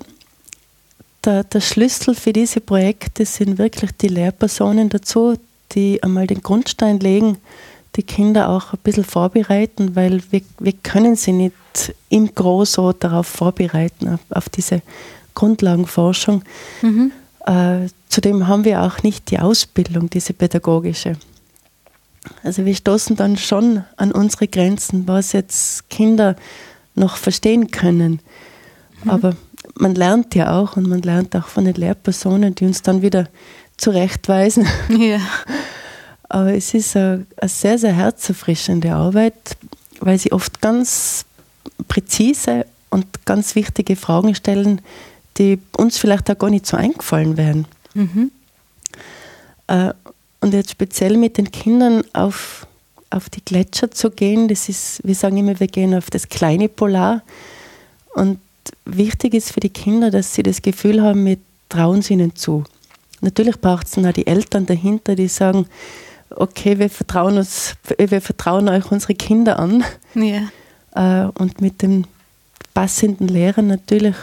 der, 1.28 1.44
der 1.44 1.60
Schlüssel 1.60 2.14
für 2.14 2.32
diese 2.32 2.60
Projekte 2.60 3.26
sind 3.26 3.58
wirklich 3.58 3.92
die 3.92 4.08
Lehrpersonen 4.08 4.88
dazu, 4.88 5.34
die 5.72 6.02
einmal 6.02 6.26
den 6.26 6.42
Grundstein 6.42 6.98
legen, 7.00 7.36
die 7.96 8.02
Kinder 8.02 8.48
auch 8.48 8.72
ein 8.72 8.78
bisschen 8.82 9.04
vorbereiten, 9.04 9.94
weil 9.94 10.22
wir, 10.30 10.40
wir 10.58 10.72
können 10.72 11.16
sie 11.16 11.32
nicht 11.32 11.54
im 12.08 12.34
Großo 12.34 12.92
darauf 12.92 13.26
vorbereiten, 13.26 14.08
auf, 14.08 14.20
auf 14.30 14.48
diese 14.48 14.80
Grundlagenforschung. 15.34 16.42
Mhm. 16.80 17.12
Äh, 17.44 17.88
zudem 18.08 18.48
haben 18.48 18.64
wir 18.64 18.82
auch 18.82 19.02
nicht 19.02 19.30
die 19.30 19.38
Ausbildung, 19.38 20.08
diese 20.08 20.32
pädagogische. 20.32 21.16
Also 22.42 22.64
wir 22.64 22.74
stoßen 22.74 23.16
dann 23.16 23.36
schon 23.36 23.84
an 23.96 24.12
unsere 24.12 24.48
Grenzen, 24.48 25.06
was 25.06 25.32
jetzt 25.32 25.90
Kinder 25.90 26.36
noch 26.94 27.16
verstehen 27.16 27.70
können. 27.70 28.20
Mhm. 29.04 29.10
Aber 29.10 29.36
man 29.74 29.94
lernt 29.94 30.34
ja 30.34 30.58
auch 30.58 30.76
und 30.76 30.88
man 30.88 31.02
lernt 31.02 31.34
auch 31.36 31.46
von 31.46 31.64
den 31.64 31.74
Lehrpersonen, 31.74 32.54
die 32.54 32.66
uns 32.66 32.82
dann 32.82 33.02
wieder 33.02 33.28
zurechtweisen. 33.76 34.66
Ja. 34.88 35.20
Aber 36.30 36.52
es 36.52 36.74
ist 36.74 36.94
eine, 36.94 37.26
eine 37.38 37.48
sehr, 37.48 37.78
sehr 37.78 37.94
herzerfrischende 37.94 38.92
Arbeit, 38.92 39.56
weil 40.00 40.18
sie 40.18 40.32
oft 40.32 40.60
ganz 40.60 41.24
präzise 41.88 42.66
und 42.90 43.24
ganz 43.24 43.54
wichtige 43.54 43.96
Fragen 43.96 44.34
stellen, 44.34 44.82
die 45.38 45.58
uns 45.76 45.96
vielleicht 45.96 46.30
auch 46.30 46.36
gar 46.38 46.50
nicht 46.50 46.66
so 46.66 46.76
eingefallen 46.76 47.38
wären. 47.38 47.66
Mhm. 47.94 48.30
Äh, 49.68 49.94
und 50.40 50.52
jetzt 50.52 50.70
speziell 50.70 51.16
mit 51.16 51.38
den 51.38 51.50
Kindern 51.50 52.02
auf, 52.12 52.66
auf 53.10 53.30
die 53.30 53.44
Gletscher 53.44 53.90
zu 53.90 54.10
gehen, 54.10 54.48
das 54.48 54.68
ist, 54.68 55.00
wir 55.04 55.14
sagen 55.14 55.38
immer, 55.38 55.58
wir 55.58 55.66
gehen 55.66 55.94
auf 55.94 56.10
das 56.10 56.28
kleine 56.28 56.68
Polar. 56.68 57.22
Und 58.14 58.38
wichtig 58.84 59.34
ist 59.34 59.52
für 59.52 59.60
die 59.60 59.70
Kinder, 59.70 60.10
dass 60.10 60.34
sie 60.34 60.42
das 60.42 60.62
Gefühl 60.62 61.02
haben, 61.02 61.24
wir 61.24 61.38
trauen 61.68 62.00
es 62.00 62.10
ihnen 62.10 62.34
zu. 62.34 62.64
Natürlich 63.20 63.60
braucht 63.60 63.86
es 63.86 63.92
dann 63.92 64.06
auch 64.06 64.12
die 64.12 64.26
Eltern 64.26 64.66
dahinter, 64.66 65.14
die 65.16 65.28
sagen, 65.28 65.66
okay, 66.30 66.78
wir 66.78 66.90
vertrauen, 66.90 67.38
uns, 67.38 67.74
wir 67.96 68.20
vertrauen 68.20 68.68
euch 68.68 68.90
unsere 68.90 69.14
Kinder 69.14 69.58
an. 69.58 69.84
Ja. 70.14 70.48
Äh, 70.94 71.28
und 71.38 71.60
mit 71.60 71.82
dem 71.82 72.04
passenden 72.74 73.28
Lehrer 73.28 73.62
natürlich 73.62 74.14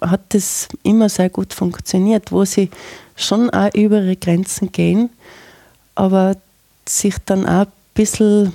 hat 0.00 0.22
das 0.30 0.68
immer 0.82 1.08
sehr 1.08 1.30
gut 1.30 1.52
funktioniert, 1.52 2.32
wo 2.32 2.44
sie 2.44 2.70
schon 3.16 3.50
auch 3.50 3.72
über 3.74 4.02
ihre 4.02 4.16
Grenzen 4.16 4.72
gehen, 4.72 5.10
aber 5.94 6.36
sich 6.86 7.16
dann 7.24 7.46
auch 7.46 7.66
ein 7.66 7.72
bisschen 7.94 8.52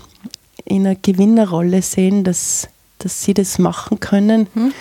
in 0.66 0.86
einer 0.86 0.96
Gewinnerrolle 0.96 1.82
sehen, 1.82 2.24
dass, 2.24 2.68
dass 3.00 3.24
sie 3.24 3.34
das 3.34 3.58
machen 3.58 4.00
können, 4.00 4.48
mhm. 4.54 4.74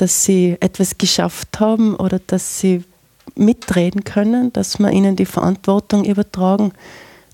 Dass 0.00 0.24
sie 0.24 0.56
etwas 0.60 0.96
geschafft 0.96 1.60
haben 1.60 1.94
oder 1.96 2.20
dass 2.26 2.60
sie 2.60 2.84
mitreden 3.34 4.04
können, 4.04 4.52
dass 4.52 4.78
wir 4.78 4.90
ihnen 4.90 5.16
die 5.16 5.26
Verantwortung 5.26 6.04
übertragen, 6.04 6.72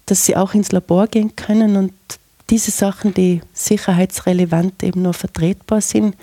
dass 0.07 0.25
sie 0.25 0.37
auch 0.37 0.55
ins 0.55 0.73
Labor 0.73 1.07
gehen 1.07 1.37
können 1.37 1.77
und 1.77 1.93
diese 2.51 2.71
Sachen, 2.71 3.15
die 3.15 3.41
sicherheitsrelevant 3.53 4.83
eben 4.83 5.03
nur 5.03 5.15
vertretbar 5.15 5.81
sind, 5.81 6.17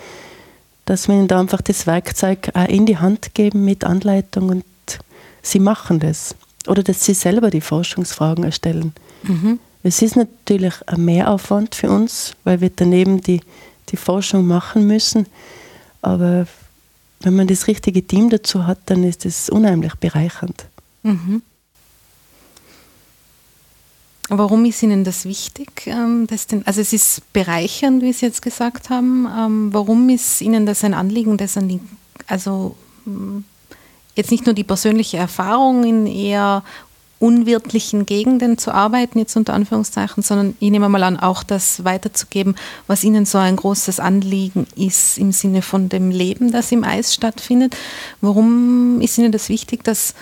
dass 0.86 1.07
wir 1.07 1.15
ihnen 1.15 1.28
da 1.28 1.40
einfach 1.40 1.61
das 1.61 1.88
Werkzeug 1.88 2.49
auch 2.53 2.68
in 2.68 2.86
die 2.86 2.98
Hand 2.98 3.34
geben 3.34 3.65
mit 3.65 3.84
Anleitung 3.84 4.49
und 4.49 4.65
sie 5.41 5.60
machen 5.60 5.99
das. 5.99 6.36
Oder 6.68 6.84
dass 6.84 7.03
sie 7.03 7.14
selber 7.14 7.49
die 7.49 7.61
Forschungsfragen 7.61 8.44
erstellen. 8.44 8.94
Mhm. 9.24 9.60
Es 9.84 10.02
ist 10.02 10.15
natürlich 10.15 10.76
ein 10.88 11.03
Mehraufwand 11.03 11.76
für 11.76 11.90
uns, 11.90 12.34
weil 12.45 12.61
wir 12.61 12.72
daneben 12.74 13.22
die, 13.22 13.41
die 13.90 13.98
Forschung 13.98 14.48
machen 14.48 14.88
müssen. 14.88 15.28
Aber 16.03 16.45
wenn 17.21 17.35
man 17.35 17.47
das 17.47 17.67
richtige 17.67 18.05
Team 18.05 18.30
dazu 18.30 18.67
hat, 18.67 18.80
dann 18.85 19.03
ist 19.03 19.25
es 19.25 19.49
unheimlich 19.49 19.95
bereichernd. 19.95 20.65
Mhm. 21.01 21.41
Warum 24.30 24.65
ist 24.65 24.84
Ihnen 24.84 25.03
das 25.03 25.25
wichtig? 25.25 25.88
Ähm, 25.88 26.27
das 26.27 26.47
denn, 26.47 26.65
also 26.67 26.81
es 26.81 26.93
ist 26.93 27.34
bereichernd, 27.34 28.01
wie 28.01 28.13
Sie 28.13 28.25
jetzt 28.25 28.41
gesagt 28.41 28.89
haben. 28.89 29.27
Ähm, 29.38 29.73
warum 29.73 30.09
ist 30.09 30.41
Ihnen 30.41 30.65
das 30.65 30.84
ein 30.84 30.93
Anliegen, 30.93 31.38
das 31.38 31.57
an 31.57 31.67
die, 31.67 31.80
also 32.27 32.75
jetzt 34.15 34.31
nicht 34.31 34.45
nur 34.45 34.55
die 34.55 34.63
persönliche 34.63 35.17
Erfahrung 35.17 35.84
in 35.84 36.07
eher 36.07 36.63
unwirtlichen 37.23 38.05
Gegenden 38.05 38.57
zu 38.57 38.73
arbeiten, 38.73 39.17
jetzt 39.17 39.37
unter 39.37 39.53
Anführungszeichen, 39.53 40.21
sondern 40.21 40.57
ich 40.59 40.69
nehme 40.69 40.89
mal 40.89 41.03
an, 41.03 41.17
auch 41.17 41.41
das 41.43 41.85
weiterzugeben, 41.85 42.55
was 42.85 43.05
Ihnen 43.05 43.25
so 43.25 43.37
ein 43.37 43.55
großes 43.55 44.01
Anliegen 44.01 44.67
ist 44.75 45.17
im 45.17 45.31
Sinne 45.31 45.61
von 45.61 45.87
dem 45.87 46.11
Leben, 46.11 46.51
das 46.51 46.73
im 46.73 46.83
Eis 46.83 47.13
stattfindet. 47.13 47.77
Warum 48.19 48.99
ist 48.99 49.17
Ihnen 49.17 49.31
das 49.31 49.47
wichtig, 49.47 49.85
dass 49.85 50.15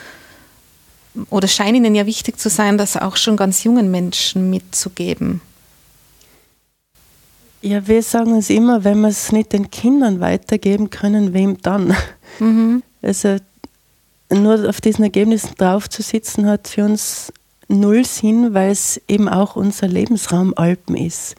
oder 1.31 1.47
scheint 1.47 1.75
Ihnen 1.75 1.95
ja 1.95 2.05
wichtig 2.05 2.39
zu 2.39 2.49
sein, 2.49 2.77
das 2.77 2.95
auch 2.95 3.17
schon 3.17 3.35
ganz 3.35 3.63
jungen 3.63 3.89
Menschen 3.89 4.51
mitzugeben? 4.51 5.41
Ja, 7.63 7.87
wir 7.87 8.03
sagen 8.03 8.35
es 8.35 8.51
immer, 8.51 8.83
wenn 8.83 9.01
wir 9.01 9.09
es 9.09 9.31
nicht 9.31 9.53
den 9.53 9.71
Kindern 9.71 10.19
weitergeben 10.19 10.91
können, 10.91 11.33
wem 11.33 11.57
dann? 11.63 11.95
Mhm. 12.39 12.83
Also 13.01 13.37
nur 14.31 14.67
auf 14.69 14.81
diesen 14.81 15.03
Ergebnissen 15.03 15.55
drauf 15.57 15.89
zu 15.89 16.01
sitzen, 16.01 16.47
hat 16.47 16.67
für 16.67 16.85
uns 16.85 17.31
null 17.67 18.05
Sinn, 18.05 18.53
weil 18.53 18.71
es 18.71 18.99
eben 19.07 19.29
auch 19.29 19.55
unser 19.55 19.87
Lebensraum 19.87 20.53
Alpen 20.55 20.95
ist. 20.95 21.35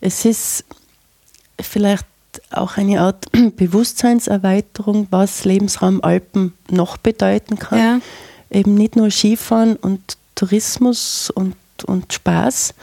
Es 0.00 0.24
ist 0.24 0.64
vielleicht 1.60 2.06
auch 2.50 2.76
eine 2.76 3.00
Art 3.00 3.26
Bewusstseinserweiterung, 3.56 5.08
was 5.10 5.44
Lebensraum 5.44 6.02
Alpen 6.02 6.52
noch 6.70 6.96
bedeuten 6.96 7.58
kann. 7.58 7.78
Ja 7.78 8.00
eben 8.50 8.74
nicht 8.74 8.96
nur 8.96 9.10
Skifahren 9.10 9.76
und 9.76 10.16
Tourismus 10.34 11.30
und, 11.30 11.56
und 11.86 12.12
Spaß, 12.12 12.74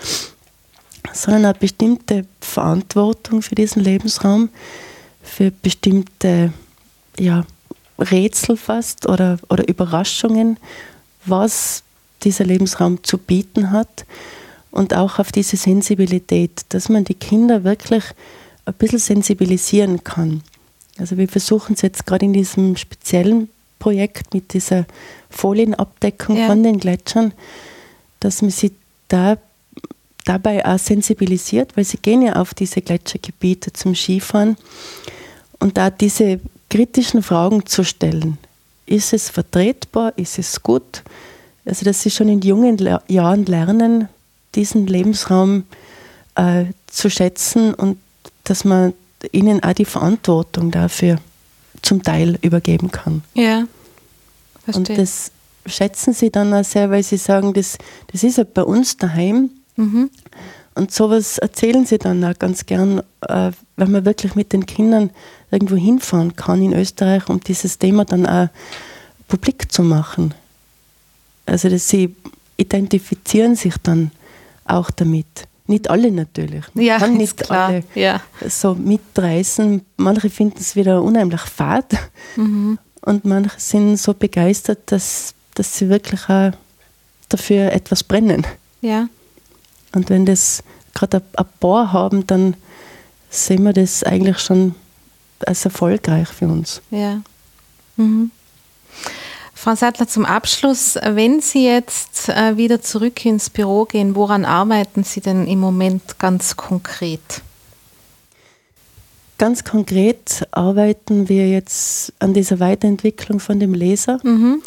sondern 1.13 1.45
eine 1.45 1.53
bestimmte 1.53 2.25
Verantwortung 2.41 3.41
für 3.41 3.55
diesen 3.55 3.83
Lebensraum, 3.83 4.49
für 5.21 5.51
bestimmte 5.51 6.53
ja, 7.19 7.45
Rätsel 7.99 8.57
fast 8.57 9.07
oder, 9.07 9.37
oder 9.49 9.67
Überraschungen, 9.67 10.57
was 11.25 11.83
dieser 12.23 12.45
Lebensraum 12.45 13.03
zu 13.03 13.17
bieten 13.17 13.71
hat 13.71 14.05
und 14.71 14.93
auch 14.93 15.19
auf 15.19 15.31
diese 15.31 15.57
Sensibilität, 15.57 16.61
dass 16.69 16.89
man 16.89 17.03
die 17.03 17.13
Kinder 17.13 17.63
wirklich 17.63 18.03
ein 18.65 18.73
bisschen 18.73 18.99
sensibilisieren 18.99 20.03
kann. 20.03 20.41
Also 20.97 21.17
wir 21.17 21.27
versuchen 21.27 21.73
es 21.73 21.81
jetzt 21.81 22.05
gerade 22.05 22.25
in 22.25 22.33
diesem 22.33 22.75
speziellen 22.77 23.49
Projekt 23.79 24.33
mit 24.33 24.53
dieser 24.53 24.85
Folienabdeckung 25.29 26.37
ja. 26.37 26.47
von 26.47 26.63
den 26.63 26.79
Gletschern, 26.79 27.33
dass 28.19 28.41
man 28.41 28.51
sie 28.51 28.71
da 29.09 29.37
dabei 30.25 30.65
auch 30.65 30.79
sensibilisiert, 30.79 31.75
weil 31.75 31.83
sie 31.83 31.97
gehen 31.97 32.21
ja 32.21 32.37
auf 32.37 32.53
diese 32.53 32.81
Gletschergebiete 32.81 33.73
zum 33.73 33.93
Skifahren 33.93 34.55
und 35.59 35.77
da 35.77 35.89
diese 35.89 36.39
kritischen 36.73 37.21
Fragen 37.21 37.67
zu 37.67 37.83
stellen. 37.83 38.39
Ist 38.87 39.13
es 39.13 39.29
vertretbar? 39.29 40.11
Ist 40.17 40.39
es 40.39 40.63
gut? 40.63 41.03
Also, 41.65 41.85
dass 41.85 42.01
sie 42.01 42.09
schon 42.09 42.29
in 42.29 42.41
jungen 42.41 42.79
Jahren 43.07 43.45
lernen, 43.45 44.09
diesen 44.55 44.87
Lebensraum 44.87 45.65
äh, 46.33 46.65
zu 46.87 47.11
schätzen 47.11 47.75
und 47.75 47.99
dass 48.43 48.65
man 48.65 48.93
ihnen 49.31 49.63
auch 49.63 49.73
die 49.73 49.85
Verantwortung 49.85 50.71
dafür 50.71 51.19
zum 51.83 52.01
Teil 52.01 52.39
übergeben 52.41 52.89
kann. 52.89 53.23
Ja. 53.35 53.65
Verstehe. 54.63 54.79
Und 54.79 54.97
das 54.97 55.31
schätzen 55.67 56.13
sie 56.13 56.31
dann 56.31 56.51
auch 56.55 56.65
sehr, 56.65 56.89
weil 56.89 57.03
sie 57.03 57.17
sagen, 57.17 57.53
das, 57.53 57.77
das 58.11 58.23
ist 58.23 58.39
ja 58.39 58.45
bei 58.51 58.63
uns 58.63 58.97
daheim. 58.97 59.51
Mhm. 59.75 60.09
Und 60.73 60.91
sowas 60.91 61.37
erzählen 61.37 61.85
sie 61.85 61.99
dann 61.99 62.23
auch 62.25 62.37
ganz 62.39 62.65
gern, 62.65 63.03
äh, 63.21 63.51
wenn 63.75 63.91
man 63.91 64.05
wirklich 64.05 64.33
mit 64.33 64.53
den 64.53 64.65
Kindern 64.65 65.11
irgendwo 65.53 65.75
hinfahren 65.75 66.35
kann 66.35 66.61
in 66.61 66.73
Österreich, 66.73 67.29
um 67.29 67.39
dieses 67.39 67.77
Thema 67.77 68.05
dann 68.05 68.25
auch 68.25 68.49
publik 69.27 69.71
zu 69.71 69.83
machen. 69.83 70.33
Also 71.45 71.69
dass 71.69 71.87
sie 71.87 72.15
identifizieren 72.57 73.55
sich 73.55 73.75
dann 73.81 74.11
auch 74.65 74.91
damit. 74.91 75.47
Nicht 75.65 75.89
alle 75.89 76.11
natürlich. 76.11 76.65
Man 76.73 76.83
ja, 76.83 76.97
kann 76.97 77.15
nicht 77.15 77.37
klar. 77.37 77.67
alle 77.67 77.83
ja. 77.95 78.21
so 78.49 78.75
mitreißen. 78.75 79.81
Manche 79.97 80.29
finden 80.29 80.57
es 80.59 80.75
wieder 80.75 81.01
unheimlich 81.01 81.41
fad 81.41 81.93
mhm. 82.35 82.77
und 83.01 83.25
manche 83.25 83.59
sind 83.59 83.97
so 83.97 84.13
begeistert, 84.13 84.79
dass, 84.87 85.33
dass 85.55 85.77
sie 85.77 85.87
wirklich 85.89 86.27
auch 86.29 86.51
dafür 87.29 87.71
etwas 87.71 88.03
brennen. 88.03 88.45
Ja. 88.81 89.07
Und 89.93 90.09
wenn 90.09 90.25
das 90.25 90.63
gerade 90.93 91.21
ein 91.37 91.45
paar 91.59 91.93
haben, 91.93 92.27
dann 92.27 92.55
sehen 93.29 93.63
wir 93.63 93.73
das 93.73 94.03
eigentlich 94.03 94.39
schon 94.39 94.75
als 95.47 95.65
erfolgreich 95.65 96.27
für 96.27 96.47
uns. 96.47 96.81
Ja. 96.91 97.21
Mhm. 97.97 98.31
Frau 99.63 99.75
Sattler, 99.75 100.09
zum 100.09 100.25
Abschluss, 100.25 100.99
wenn 101.01 101.39
Sie 101.39 101.65
jetzt 101.65 102.27
äh, 102.27 102.57
wieder 102.57 102.81
zurück 102.81 103.25
ins 103.25 103.49
Büro 103.49 103.85
gehen, 103.85 104.13
woran 104.13 104.43
arbeiten 104.43 105.05
Sie 105.05 105.21
denn 105.21 105.47
im 105.47 105.61
Moment 105.61 106.19
ganz 106.19 106.57
konkret? 106.57 107.41
Ganz 109.37 109.63
konkret 109.63 110.45
arbeiten 110.51 111.29
wir 111.29 111.49
jetzt 111.49 112.11
an 112.19 112.33
dieser 112.33 112.59
Weiterentwicklung 112.59 113.39
von 113.39 113.59
dem 113.59 113.73
Laser, 113.73 114.19
mhm. 114.23 114.61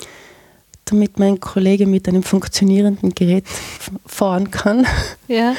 damit 0.87 1.19
mein 1.19 1.41
Kollege 1.41 1.87
mit 1.87 2.09
einem 2.09 2.23
funktionierenden 2.23 3.15
Gerät 3.15 3.45
fahren 4.07 4.51
kann, 4.51 4.87
ja. 5.29 5.55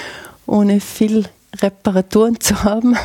ohne 0.47 0.79
viel 0.79 1.25
Reparaturen 1.61 2.39
zu 2.39 2.63
haben, 2.63 2.97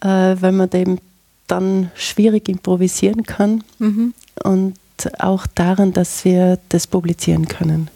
äh, 0.00 0.36
weil 0.40 0.52
man 0.52 0.70
dem 0.70 0.98
dann 1.46 1.90
schwierig 1.94 2.48
improvisieren 2.48 3.24
kann. 3.24 3.64
Mhm. 3.78 4.14
Und 4.44 4.76
auch 5.18 5.46
daran, 5.46 5.92
dass 5.92 6.24
wir 6.24 6.58
das 6.68 6.86
publizieren 6.86 7.48
können. 7.48 7.88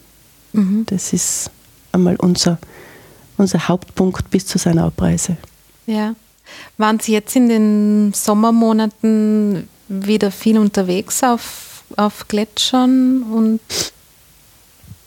Mhm. 0.52 0.85
Das 0.86 1.12
ist 1.12 1.51
einmal 1.93 2.16
unser, 2.16 2.59
unser 3.36 3.68
Hauptpunkt 3.68 4.31
bis 4.31 4.47
zu 4.47 4.59
seiner 4.59 4.85
Abreise. 4.85 5.36
Ja. 5.86 6.14
Waren 6.76 7.01
Sie 7.01 7.12
jetzt 7.12 7.36
in 7.36 7.48
den 7.48 8.12
Sommermonaten 8.12 9.68
wieder 9.89 10.31
viel 10.31 10.59
unterwegs 10.59 11.22
auf, 11.22 11.85
auf 11.97 12.28
Gletschern 12.28 13.22
und 13.22 13.60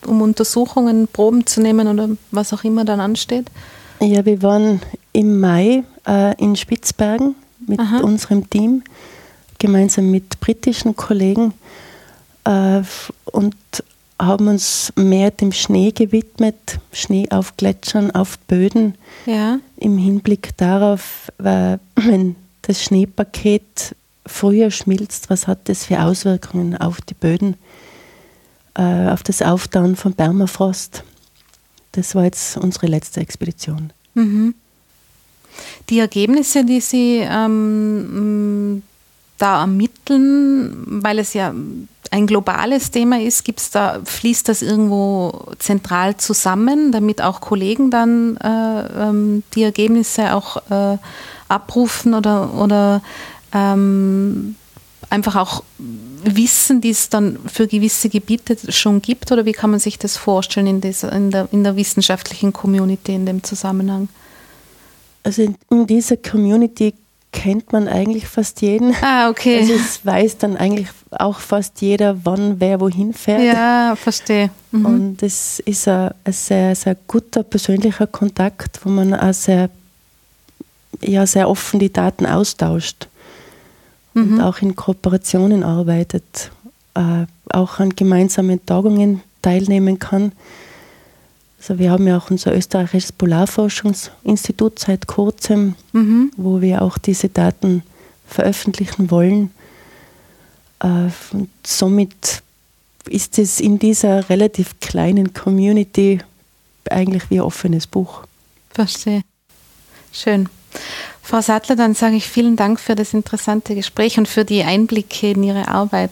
um 0.05 0.21
Untersuchungen, 0.21 1.07
Proben 1.07 1.45
zu 1.45 1.61
nehmen 1.61 1.87
oder 1.87 2.09
was 2.31 2.53
auch 2.53 2.63
immer 2.63 2.85
dann 2.85 2.99
ansteht? 2.99 3.49
Ja, 3.99 4.25
wir 4.25 4.41
waren 4.41 4.81
im 5.17 5.39
Mai 5.39 5.83
äh, 6.07 6.35
in 6.39 6.55
Spitzbergen 6.55 7.33
mit 7.65 7.79
Aha. 7.79 8.01
unserem 8.01 8.47
Team, 8.51 8.83
gemeinsam 9.57 10.11
mit 10.11 10.39
britischen 10.39 10.95
Kollegen 10.95 11.55
äh, 12.43 12.83
und 13.25 13.55
haben 14.19 14.47
uns 14.47 14.93
mehr 14.95 15.31
dem 15.31 15.51
Schnee 15.51 15.91
gewidmet, 15.91 16.79
Schnee 16.91 17.27
auf 17.31 17.57
Gletschern, 17.57 18.11
auf 18.11 18.37
Böden, 18.41 18.93
ja. 19.25 19.57
im 19.77 19.97
Hinblick 19.97 20.55
darauf, 20.57 21.31
wenn 21.39 22.35
das 22.61 22.83
Schneepaket 22.83 23.95
früher 24.23 24.69
schmilzt, 24.69 25.31
was 25.31 25.47
hat 25.47 25.67
das 25.67 25.85
für 25.85 25.99
Auswirkungen 26.03 26.77
auf 26.77 27.01
die 27.01 27.15
Böden, 27.15 27.55
äh, 28.75 29.09
auf 29.09 29.23
das 29.23 29.41
Auftauen 29.41 29.95
von 29.95 30.13
Permafrost. 30.13 31.03
Das 31.93 32.13
war 32.13 32.25
jetzt 32.25 32.57
unsere 32.57 32.85
letzte 32.85 33.19
Expedition. 33.19 33.91
Mhm. 34.13 34.53
Die 35.89 35.99
Ergebnisse, 35.99 36.65
die 36.65 36.81
Sie 36.81 37.19
ähm, 37.19 38.83
da 39.37 39.61
ermitteln, 39.61 41.03
weil 41.03 41.19
es 41.19 41.33
ja 41.33 41.53
ein 42.11 42.27
globales 42.27 42.91
Thema 42.91 43.19
ist, 43.19 43.43
gibt's 43.43 43.69
da, 43.69 43.99
fließt 44.03 44.47
das 44.47 44.61
irgendwo 44.61 45.51
zentral 45.59 46.17
zusammen, 46.17 46.91
damit 46.91 47.21
auch 47.21 47.41
Kollegen 47.41 47.91
dann 47.91 48.37
äh, 48.37 49.03
ähm, 49.03 49.43
die 49.55 49.63
Ergebnisse 49.63 50.33
auch 50.33 50.57
äh, 50.69 50.97
abrufen 51.49 52.13
oder, 52.13 52.53
oder 52.53 53.01
ähm, 53.53 54.55
einfach 55.09 55.35
auch 55.35 55.63
Wissen, 56.23 56.81
die 56.81 56.89
es 56.89 57.09
dann 57.09 57.39
für 57.47 57.67
gewisse 57.67 58.09
Gebiete 58.09 58.71
schon 58.71 59.01
gibt? 59.01 59.31
Oder 59.31 59.45
wie 59.45 59.53
kann 59.53 59.71
man 59.71 59.79
sich 59.79 59.97
das 59.99 60.17
vorstellen 60.17 60.67
in, 60.67 60.81
dieser, 60.81 61.11
in, 61.13 61.31
der, 61.31 61.47
in 61.51 61.63
der 61.63 61.75
wissenschaftlichen 61.75 62.53
Community 62.53 63.13
in 63.13 63.25
dem 63.25 63.43
Zusammenhang? 63.43 64.09
Also 65.27 65.41
in, 65.41 65.55
in 65.69 65.85
dieser 65.85 66.15
Community 66.15 66.93
kennt 67.33 67.73
man 67.73 67.89
eigentlich 67.89 68.29
fast 68.29 68.61
jeden. 68.61 68.95
Ah, 69.01 69.29
okay. 69.29 69.59
Also 69.59 69.73
es 69.73 70.05
weiß 70.05 70.37
dann 70.37 70.55
eigentlich 70.55 70.87
auch 71.11 71.39
fast 71.39 71.81
jeder, 71.81 72.17
wann 72.23 72.61
wer 72.61 72.79
wohin 72.79 73.13
fährt. 73.13 73.41
Ja, 73.41 73.97
verstehe. 73.97 74.49
Mhm. 74.71 74.85
Und 74.85 75.23
es 75.23 75.59
ist 75.59 75.85
ein, 75.89 76.11
ein, 76.23 76.31
sehr, 76.31 76.73
sehr 76.75 76.95
guter 77.07 77.43
persönlicher 77.43 78.07
Kontakt, 78.07 78.79
wo 78.85 78.89
man 78.89 79.13
auch 79.13 79.33
sehr, 79.33 79.69
ja, 81.01 81.27
sehr 81.27 81.49
offen 81.49 81.81
die 81.81 81.91
Daten 81.91 82.25
austauscht 82.25 83.09
mhm. 84.13 84.35
und 84.35 84.41
auch 84.41 84.61
in 84.61 84.77
Kooperationen 84.77 85.61
arbeitet, 85.61 86.51
äh, 86.93 87.25
auch 87.49 87.79
an 87.79 87.97
gemeinsamen 87.97 88.65
Tagungen 88.65 89.21
teilnehmen 89.41 89.99
kann. 89.99 90.31
Also 91.59 91.79
wir 91.79 91.91
haben 91.91 92.07
ja 92.07 92.17
auch 92.17 92.29
unser 92.29 92.55
österreichisches 92.55 93.11
Polarforschungsinstitut 93.11 94.79
seit 94.79 95.07
kurzem, 95.07 95.75
mhm. 95.91 96.31
wo 96.37 96.61
wir 96.61 96.81
auch 96.81 96.97
diese 96.97 97.29
Daten 97.29 97.83
veröffentlichen 98.27 99.09
wollen. 99.09 99.51
Äh, 100.79 101.09
und 101.31 101.49
somit 101.65 102.43
ist 103.09 103.39
es 103.39 103.59
in 103.59 103.79
dieser 103.79 104.29
relativ 104.29 104.79
kleinen 104.79 105.33
Community 105.33 106.19
eigentlich 106.89 107.29
wie 107.29 107.39
ein 107.39 107.45
offenes 107.45 107.87
Buch. 107.87 108.23
Verstehe. 108.69 109.21
Schön. 110.11 110.49
Frau 111.21 111.41
Sattler, 111.41 111.75
dann 111.75 111.93
sage 111.93 112.15
ich 112.15 112.27
vielen 112.27 112.55
Dank 112.55 112.79
für 112.79 112.95
das 112.95 113.13
interessante 113.13 113.75
Gespräch 113.75 114.17
und 114.17 114.27
für 114.27 114.45
die 114.45 114.63
Einblicke 114.63 115.31
in 115.31 115.43
Ihre 115.43 115.67
Arbeit. 115.67 116.11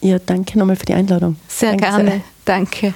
Ja, 0.00 0.18
danke 0.18 0.58
nochmal 0.58 0.76
für 0.76 0.86
die 0.86 0.94
Einladung. 0.94 1.36
Sehr 1.48 1.70
danke 1.70 1.84
gerne. 1.84 2.10
Sehr. 2.10 2.22
Danke. 2.44 2.94